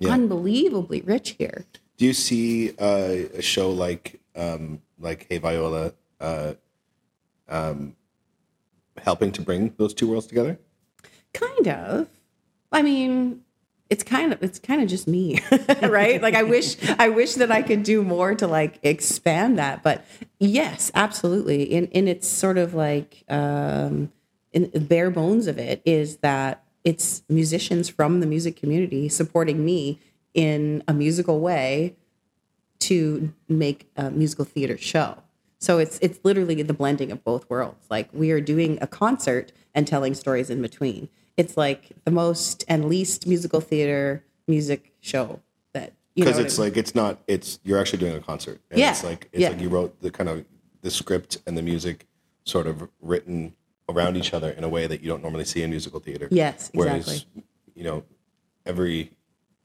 unbelievably 0.04 1.00
rich 1.02 1.30
here. 1.38 1.64
Do 1.96 2.04
you 2.04 2.12
see 2.12 2.74
uh, 2.78 3.28
a 3.34 3.42
show 3.42 3.70
like 3.70 4.20
um, 4.34 4.82
like 4.98 5.26
Hey 5.28 5.38
Viola 5.38 5.94
uh, 6.20 6.54
um, 7.48 7.94
helping 8.98 9.30
to 9.32 9.42
bring 9.42 9.72
those 9.76 9.94
two 9.94 10.08
worlds 10.08 10.26
together? 10.26 10.58
kind 11.32 11.68
of. 11.68 12.08
I 12.72 12.82
mean 12.82 13.43
it's 13.90 14.02
kind 14.02 14.32
of 14.32 14.42
it's 14.42 14.58
kind 14.58 14.82
of 14.82 14.88
just 14.88 15.06
me 15.06 15.38
right 15.82 16.22
like 16.22 16.34
i 16.34 16.42
wish 16.42 16.76
i 16.98 17.08
wish 17.08 17.34
that 17.34 17.50
i 17.50 17.62
could 17.62 17.82
do 17.82 18.02
more 18.02 18.34
to 18.34 18.46
like 18.46 18.78
expand 18.82 19.58
that 19.58 19.82
but 19.82 20.04
yes 20.38 20.90
absolutely 20.94 21.62
in 21.62 21.86
in 21.88 22.08
its 22.08 22.26
sort 22.26 22.58
of 22.58 22.74
like 22.74 23.24
um 23.28 24.10
in 24.52 24.70
the 24.72 24.80
bare 24.80 25.10
bones 25.10 25.46
of 25.46 25.58
it 25.58 25.82
is 25.84 26.18
that 26.18 26.64
it's 26.84 27.22
musicians 27.28 27.88
from 27.88 28.20
the 28.20 28.26
music 28.26 28.56
community 28.56 29.08
supporting 29.08 29.64
me 29.64 29.98
in 30.34 30.82
a 30.86 30.92
musical 30.92 31.40
way 31.40 31.96
to 32.80 33.32
make 33.48 33.90
a 33.96 34.10
musical 34.10 34.44
theater 34.44 34.76
show. 34.76 35.16
So 35.58 35.78
it's 35.78 35.98
it's 36.02 36.18
literally 36.22 36.62
the 36.62 36.74
blending 36.74 37.10
of 37.10 37.24
both 37.24 37.48
worlds. 37.48 37.86
Like 37.88 38.10
we 38.12 38.30
are 38.30 38.40
doing 38.40 38.78
a 38.82 38.86
concert 38.86 39.52
and 39.74 39.86
telling 39.86 40.14
stories 40.14 40.50
in 40.50 40.60
between. 40.60 41.08
It's 41.36 41.56
like 41.56 41.90
the 42.04 42.10
most 42.10 42.64
and 42.68 42.84
least 42.86 43.26
musical 43.26 43.60
theater 43.60 44.24
music 44.46 44.92
show 45.00 45.40
that 45.72 45.92
you 46.14 46.24
know. 46.24 46.30
Because 46.30 46.44
it's 46.44 46.58
I 46.58 46.62
mean? 46.62 46.70
like 46.70 46.76
it's 46.78 46.94
not 46.94 47.18
it's 47.26 47.58
you're 47.64 47.78
actually 47.78 47.98
doing 48.00 48.14
a 48.14 48.20
concert. 48.20 48.60
And 48.70 48.78
Yeah, 48.78 48.90
It's 48.90 49.04
like 49.04 49.28
it's 49.32 49.42
yeah. 49.42 49.48
like 49.50 49.60
you 49.60 49.68
wrote 49.68 50.00
the 50.00 50.10
kind 50.10 50.28
of 50.28 50.44
the 50.82 50.90
script 50.90 51.38
and 51.46 51.56
the 51.56 51.62
music 51.62 52.06
sort 52.44 52.66
of 52.66 52.88
written 53.00 53.54
around 53.88 54.16
each 54.16 54.32
other 54.32 54.50
in 54.50 54.64
a 54.64 54.68
way 54.68 54.86
that 54.86 55.02
you 55.02 55.08
don't 55.08 55.22
normally 55.22 55.44
see 55.44 55.62
in 55.62 55.70
musical 55.70 56.00
theater. 56.00 56.28
Yes, 56.30 56.70
exactly. 56.72 56.78
Whereas 56.78 57.26
you 57.74 57.84
know 57.84 58.04
every 58.66 59.10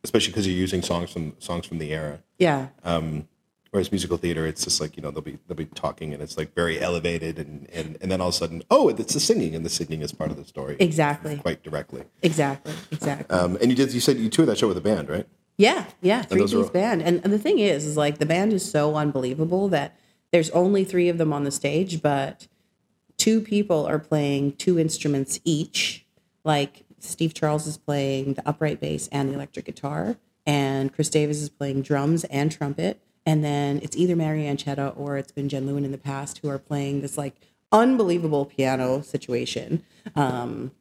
especially 0.03 0.31
because 0.31 0.47
you're 0.47 0.55
using 0.57 0.81
songs 0.81 1.11
from 1.11 1.35
songs 1.39 1.65
from 1.65 1.77
the 1.77 1.91
era. 1.93 2.23
yeah, 2.37 2.69
um, 2.83 3.27
Whereas 3.71 3.91
musical 3.91 4.17
theater, 4.17 4.47
it's 4.47 4.63
just 4.63 4.81
like 4.81 4.97
you 4.97 5.03
know 5.03 5.11
they'll 5.11 5.21
be 5.21 5.37
they'll 5.47 5.55
be 5.55 5.65
talking 5.65 6.13
and 6.13 6.23
it's 6.23 6.37
like 6.37 6.55
very 6.55 6.79
elevated 6.81 7.37
and 7.37 7.69
and, 7.71 7.97
and 8.01 8.11
then 8.11 8.19
all 8.19 8.29
of 8.29 8.33
a 8.33 8.37
sudden 8.37 8.63
oh 8.71 8.89
it's 8.89 9.13
the 9.13 9.19
singing 9.19 9.53
and 9.55 9.63
the 9.63 9.69
singing 9.69 10.01
is 10.01 10.11
part 10.11 10.31
of 10.31 10.37
the 10.37 10.45
story 10.45 10.75
Exactly. 10.79 11.37
quite 11.37 11.61
directly. 11.61 12.03
Exactly. 12.23 12.73
Exactly. 12.91 13.37
Um, 13.37 13.57
and 13.61 13.69
you 13.69 13.75
did 13.75 13.93
you 13.93 13.99
said 13.99 14.17
you 14.17 14.29
toured 14.29 14.49
that 14.49 14.57
show 14.57 14.67
with 14.67 14.77
a 14.77 14.81
band, 14.81 15.07
right? 15.09 15.27
Yeah, 15.57 15.85
yeah, 16.01 16.21
three 16.21 16.41
piece 16.41 16.53
all- 16.53 16.63
band. 16.69 17.01
And, 17.03 17.21
and 17.23 17.33
the 17.33 17.37
thing 17.37 17.59
is, 17.59 17.85
is 17.85 17.97
like 17.97 18.17
the 18.17 18.25
band 18.25 18.53
is 18.53 18.69
so 18.69 18.95
unbelievable 18.95 19.67
that 19.69 19.93
there's 20.31 20.49
only 20.51 20.85
three 20.85 21.09
of 21.09 21.17
them 21.17 21.33
on 21.33 21.43
the 21.43 21.51
stage, 21.51 22.01
but 22.01 22.47
two 23.17 23.41
people 23.41 23.85
are 23.85 23.99
playing 23.99 24.53
two 24.53 24.79
instruments 24.79 25.39
each. 25.43 26.05
Like 26.45 26.85
Steve 26.99 27.33
Charles 27.33 27.67
is 27.67 27.77
playing 27.77 28.35
the 28.35 28.47
upright 28.47 28.79
bass 28.79 29.09
and 29.11 29.29
the 29.29 29.33
electric 29.33 29.65
guitar, 29.65 30.15
and 30.45 30.93
Chris 30.93 31.09
Davis 31.09 31.41
is 31.41 31.49
playing 31.49 31.81
drums 31.81 32.23
and 32.25 32.51
trumpet. 32.51 33.01
And 33.29 33.43
then 33.43 33.79
it's 33.83 33.95
either 33.95 34.15
Mary 34.15 34.45
Ancheta 34.45 34.91
or 34.97 35.15
it's 35.15 35.31
been 35.31 35.49
Jen 35.49 35.67
Lewin 35.67 35.85
in 35.85 35.91
the 35.91 35.99
past 35.99 36.39
who 36.39 36.49
are 36.49 36.57
playing 36.57 37.01
this 37.01 37.15
like 37.15 37.35
unbelievable 37.71 38.45
piano 38.45 39.01
situation. 39.03 39.83
Um, 40.15 40.71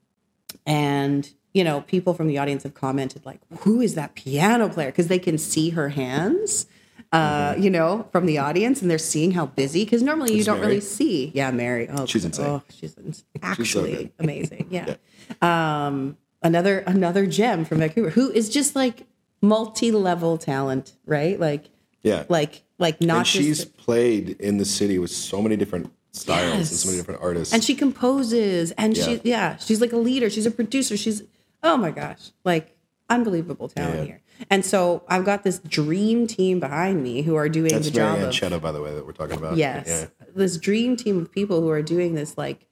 and 0.64 1.30
you 1.52 1.62
know 1.62 1.82
people 1.82 2.14
from 2.14 2.26
the 2.26 2.38
audience 2.38 2.62
have 2.62 2.72
commented 2.72 3.26
like 3.26 3.40
who 3.60 3.82
is 3.82 3.96
that 3.96 4.14
piano 4.14 4.70
player 4.70 4.88
because 4.88 5.08
they 5.08 5.18
can 5.18 5.36
see 5.36 5.70
her 5.70 5.90
hands 5.90 6.66
uh 7.12 7.54
you 7.58 7.68
know 7.70 8.06
from 8.12 8.26
the 8.26 8.38
audience 8.38 8.80
and 8.82 8.90
they're 8.90 8.98
seeing 8.98 9.32
how 9.32 9.46
busy 9.46 9.84
because 9.84 10.02
normally 10.02 10.34
you 10.34 10.44
don't 10.44 10.58
Mary? 10.60 10.68
really 10.68 10.80
see 10.80 11.30
yeah 11.34 11.50
mary 11.50 11.88
oh 11.90 12.04
She's 12.06 12.24
insane. 12.24 12.46
oh 12.46 12.62
she's 12.70 12.94
actually 13.42 13.94
good. 13.96 14.12
amazing 14.18 14.66
yeah. 14.70 14.96
um 15.40 16.16
another 16.42 16.80
another 16.80 17.26
gem 17.26 17.64
from 17.64 17.78
vancouver 17.78 18.10
who 18.10 18.30
is 18.30 18.50
just 18.50 18.76
like 18.76 19.06
multi-level 19.40 20.36
talent 20.38 20.92
right 21.06 21.40
like 21.40 21.70
Yeah. 22.02 22.24
like 22.28 22.62
like 22.78 23.00
not 23.00 23.16
and 23.18 23.26
just 23.26 23.36
she's 23.36 23.64
played 23.64 24.30
in 24.40 24.58
the 24.58 24.64
city 24.64 24.98
with 24.98 25.10
so 25.10 25.42
many 25.42 25.56
different 25.56 25.92
styles 26.12 26.54
and 26.56 26.66
so 26.66 26.88
many 26.88 26.98
different 26.98 27.20
artists. 27.22 27.52
and 27.52 27.62
she 27.62 27.74
composes 27.74 28.70
and 28.72 28.96
she 28.96 29.14
Yeah. 29.14 29.20
yeah 29.24 29.56
she's 29.56 29.80
like 29.80 29.92
a 29.92 29.96
leader 29.98 30.30
she's 30.30 30.46
a 30.46 30.50
producer 30.50 30.96
she's 30.96 31.22
oh 31.62 31.76
my 31.76 31.90
gosh 31.90 32.30
like 32.44 32.76
unbelievable 33.10 33.68
talent 33.68 33.96
Yeah. 33.96 34.04
here 34.04 34.22
and 34.50 34.64
so 34.64 35.02
i've 35.08 35.24
got 35.24 35.42
this 35.42 35.58
dream 35.60 36.26
team 36.26 36.60
behind 36.60 37.02
me 37.02 37.22
who 37.22 37.34
are 37.34 37.48
doing 37.48 37.72
That's 37.72 37.86
the 37.86 37.90
job 37.92 38.18
Mary 38.20 38.54
of 38.54 38.62
by 38.62 38.72
the 38.72 38.80
way, 38.80 38.94
that 38.94 39.04
we're 39.06 39.12
talking 39.12 39.36
about. 39.36 39.56
yes 39.56 39.86
Yeah. 39.88 40.26
this 40.34 40.56
dream 40.56 40.96
team 40.96 41.18
of 41.20 41.32
people 41.32 41.60
who 41.60 41.68
are 41.70 41.82
doing 41.82 42.14
this 42.14 42.38
like 42.38 42.66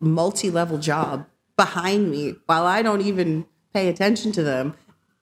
multi-level 0.00 0.78
job 0.78 1.26
behind 1.56 2.10
me 2.10 2.34
while 2.46 2.64
i 2.66 2.82
don't 2.82 3.00
even 3.00 3.44
pay 3.74 3.88
attention 3.88 4.30
to 4.32 4.42
them 4.42 4.74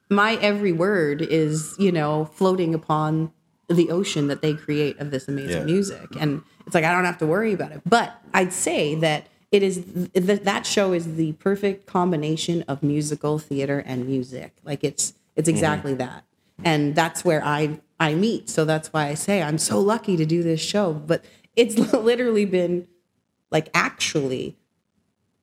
my 0.09 0.35
every 0.35 0.71
word 0.71 1.21
is 1.21 1.75
you 1.79 1.91
know 1.91 2.25
floating 2.25 2.73
upon 2.75 3.31
the 3.69 3.89
ocean 3.89 4.27
that 4.27 4.41
they 4.41 4.53
create 4.53 4.97
of 4.99 5.11
this 5.11 5.27
amazing 5.27 5.59
Yeah. 5.59 5.63
music. 5.65 6.07
And 6.19 6.41
it's 6.65 6.75
like 6.75 6.83
i 6.83 6.91
don't 6.91 7.05
have 7.05 7.17
to 7.19 7.27
worry 7.27 7.53
about 7.53 7.71
it. 7.71 7.81
But 7.85 8.15
i'd 8.33 8.53
say 8.53 8.95
that 8.95 9.27
it 9.51 9.63
is 9.63 9.83
th- 10.13 10.41
that 10.41 10.65
show 10.65 10.93
is 10.93 11.15
the 11.15 11.33
perfect 11.33 11.85
combination 11.85 12.63
of 12.67 12.83
musical 12.83 13.39
theater 13.39 13.83
and 13.85 14.07
music. 14.07 14.53
Like 14.63 14.83
it's 14.83 15.13
it's 15.35 15.47
mm-hmm. 15.47 15.55
exactly 15.55 15.93
that. 15.95 16.23
And 16.63 16.95
that's 16.95 17.23
where 17.23 17.43
i 17.43 17.79
i 17.99 18.13
meet. 18.13 18.49
So 18.49 18.65
that's 18.65 18.91
why 18.93 19.07
i 19.07 19.13
say 19.13 19.41
i'm 19.41 19.57
so 19.57 19.79
lucky 19.79 20.17
to 20.17 20.25
do 20.25 20.43
this 20.43 20.61
show. 20.61 20.93
But 20.93 21.23
it's 21.55 21.77
literally 21.93 22.45
been 22.45 22.87
like 23.51 23.69
actually 23.73 24.57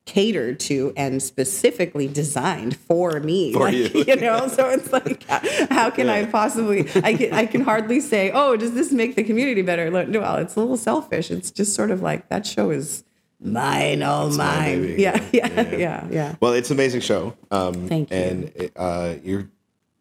catered 0.05 0.59
to 0.59 0.93
and 0.95 1.21
specifically 1.21 2.07
designed 2.07 2.77
for 2.77 3.19
me 3.19 3.51
For 3.53 3.71
like, 3.71 3.93
you. 4.07 4.15
know 4.17 4.47
so 4.47 4.69
it's 4.69 4.93
like 4.93 5.23
how 5.71 5.89
can 5.89 6.09
i 6.09 6.25
possibly 6.25 6.87
i 7.03 7.13
can 7.15 7.33
i 7.33 7.45
can 7.47 7.61
hardly 7.71 7.99
say 7.99 8.29
oh 8.31 8.55
does 8.55 8.73
this 8.73 8.91
make 8.91 9.15
the 9.15 9.23
community 9.23 9.63
better 9.63 9.89
no, 9.89 10.19
well 10.19 10.37
it's 10.37 10.55
a 10.55 10.59
little 10.59 10.77
selfish 10.77 11.31
it's 11.31 11.49
just 11.49 11.73
sort 11.73 11.89
of 11.89 12.01
like 12.03 12.29
that 12.29 12.45
show 12.45 12.69
is 12.69 13.03
mine 13.39 14.03
all 14.03 14.29
my 14.29 14.37
mine 14.37 14.81
baby. 14.83 15.01
yeah 15.01 15.23
yeah 15.31 15.47
Yeah, 15.55 15.61
yeah 15.71 15.77
yeah. 15.77 16.07
yeah, 16.11 16.35
Well, 16.39 16.53
it's 16.53 16.69
an 16.69 16.77
amazing 16.77 17.01
show. 17.01 17.35
Um, 17.51 17.87
Thank 17.87 18.09
you. 18.11 18.17
And 18.17 18.71
uh, 18.75 19.15
you're 19.23 19.49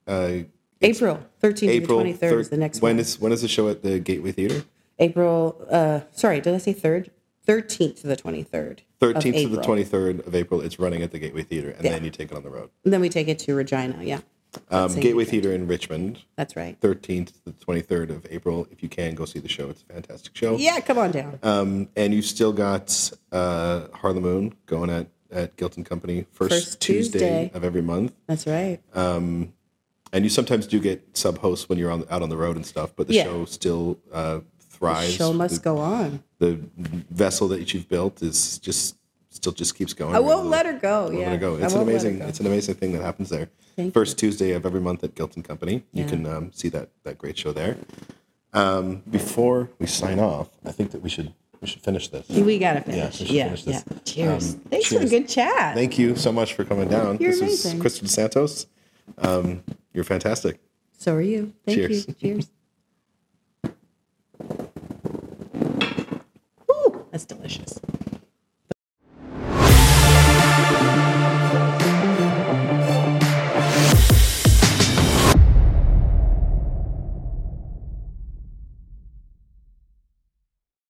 uh, 0.07 0.39
april 0.83 1.19
13th 1.43 1.69
April 1.69 2.03
to 2.05 2.13
23rd 2.13 2.41
is 2.41 2.49
the 2.51 2.57
next 2.59 2.83
when 2.83 2.97
one 2.97 3.01
is 3.01 3.19
when 3.19 3.33
is 3.33 3.41
the 3.43 3.49
show 3.49 3.69
at 3.69 3.83
the 3.83 3.99
Gateway 3.99 4.33
Theater? 4.33 4.65
april 4.99 5.57
uh 5.71 6.01
sorry 6.13 6.41
did 6.41 6.55
i 6.55 6.59
say 6.59 6.73
third 6.75 7.11
13th 7.49 8.01
to 8.03 8.07
the 8.07 8.17
23rd 8.17 8.79
of 8.81 8.94
13th 9.13 9.43
to 9.43 9.49
the 9.49 9.63
23rd 9.63 10.27
of 10.27 10.35
April. 10.35 10.61
It's 10.61 10.79
running 10.79 11.03
at 11.03 11.11
the 11.13 11.19
Gateway 11.19 11.43
Theater, 11.43 11.71
and 11.71 11.85
Yeah. 11.85 11.93
then 11.93 12.05
you 12.05 12.11
take 12.11 12.31
it 12.31 12.37
on 12.37 12.43
the 12.43 12.51
road. 12.51 12.71
And 12.85 12.93
then 12.93 13.01
we 13.01 13.09
take 13.09 13.29
it 13.29 13.39
to 13.41 13.55
regina 13.55 13.99
yeah 14.03 14.21
Um, 14.71 14.89
Gateway 14.95 15.13
weekend. 15.25 15.29
Theater 15.31 15.53
in 15.53 15.67
Richmond, 15.67 16.21
that's 16.37 16.55
right 16.57 16.81
13th 16.81 17.27
to 17.33 17.45
the 17.47 17.53
23rd 17.53 18.11
of 18.11 18.27
April. 18.31 18.67
If 18.71 18.83
you 18.83 18.89
can, 18.89 19.15
go 19.15 19.25
see 19.25 19.41
the 19.41 19.49
show. 19.49 19.69
It's 19.71 19.83
a 19.89 19.93
fantastic 19.93 20.37
show. 20.37 20.57
yeah 20.57 20.81
come 20.81 20.99
on 20.99 21.11
down 21.11 21.39
Um, 21.43 21.89
and 21.97 22.15
you've 22.15 22.25
still 22.25 22.53
got 22.53 23.11
uh, 23.33 23.89
Harlem 23.93 24.23
Moon 24.23 24.55
going 24.67 24.91
at, 24.91 25.09
at 25.33 25.57
Guilt 25.57 25.77
and 25.77 25.85
Company 25.85 26.27
first, 26.33 26.53
First 26.53 26.81
Tuesday, 26.81 27.19
Tuesday. 27.19 27.51
of 27.55 27.65
every 27.65 27.83
month. 27.83 28.13
that's 28.27 28.47
right 28.47 28.81
And 28.95 30.23
you 30.23 30.31
sometimes 30.31 30.69
do 30.69 30.79
get 30.79 31.17
sub 31.17 31.39
hosts 31.39 31.69
when 31.69 31.77
you're 31.77 31.91
on, 31.91 32.05
out 32.09 32.23
on 32.23 32.29
the 32.29 32.37
road 32.37 32.55
and 32.55 32.65
stuff, 32.65 32.93
but 32.95 33.09
the 33.09 33.15
Yeah. 33.15 33.25
show 33.25 33.45
still 33.47 33.99
uh, 34.13 34.41
thrives. 34.93 35.15
show 35.15 35.33
must 35.33 35.63
go 35.63 35.79
on 35.79 36.23
the 36.45 36.61
vessel 37.11 37.49
that 37.49 37.73
you've 37.73 37.89
built 37.89 38.23
is 38.23 38.59
just 38.59 38.97
still 39.31 39.53
just 39.53 39.75
keeps 39.77 39.93
going. 39.95 40.15
I 40.15 40.21
won't 40.21 40.47
let 40.47 40.67
her 40.67 40.73
go. 40.75 41.11
Yeah, 41.11 41.33
it 41.33 41.39
go. 41.39 41.57
It's 41.57 41.73
an 41.73 41.79
her 41.79 41.83
amazing. 41.83 42.21
It's 42.23 42.41
an 42.41 42.47
amazing 42.47 42.75
thing 42.77 42.93
that 42.93 43.03
happens 43.03 43.31
there. 43.31 43.49
Thank 43.77 43.93
First 43.95 44.19
Tuesday 44.19 44.53
of 44.53 44.65
every 44.65 44.81
month 44.81 45.03
at 45.03 45.15
Guilt 45.15 45.35
and 45.37 45.45
Company. 45.45 45.85
You 45.93 46.05
can 46.05 46.27
um, 46.27 46.53
see 46.53 46.69
that 46.71 46.91
that 47.05 47.19
great 47.19 47.37
show 47.39 47.53
there. 47.53 47.77
Um, 48.53 49.03
before 49.11 49.71
we 49.81 49.87
sign 49.87 50.21
off, 50.21 50.49
I 50.65 50.71
think 50.71 50.93
that 50.93 51.03
we 51.03 51.09
should 51.11 51.33
we 51.61 51.67
should 51.67 51.83
finish 51.83 52.09
this. 52.09 52.29
We 52.29 52.59
gotta 52.59 52.85
Yeah, 52.87 53.11
finish. 53.11 53.21
Yeah, 53.23 53.33
yeah. 53.33 53.45
finish 53.45 53.65
this. 53.65 53.85
Cheers. 54.05 54.55
Um, 54.55 54.61
Thanks 54.71 54.89
for 54.93 55.01
a 55.01 55.09
good 55.09 55.29
chat. 55.29 55.75
Thank 55.75 55.99
you 55.99 56.15
so 56.15 56.31
much 56.31 56.55
for 56.55 56.65
coming 56.65 56.89
down. 56.89 57.19
You're 57.19 57.33
this 57.33 57.41
is 57.41 57.65
amazing. 57.65 57.81
Krystle 57.81 58.09
Santos. 58.09 58.67
Um, 59.19 59.63
you're 59.93 60.05
fantastic. 60.05 60.61
so 60.99 61.15
are 61.15 61.21
you. 61.23 61.53
Thank 61.67 61.79
Cheers. 61.79 62.09
you. 62.09 62.15
Cheers. 62.15 62.51
That's 67.15 67.27
delicious. 67.27 67.79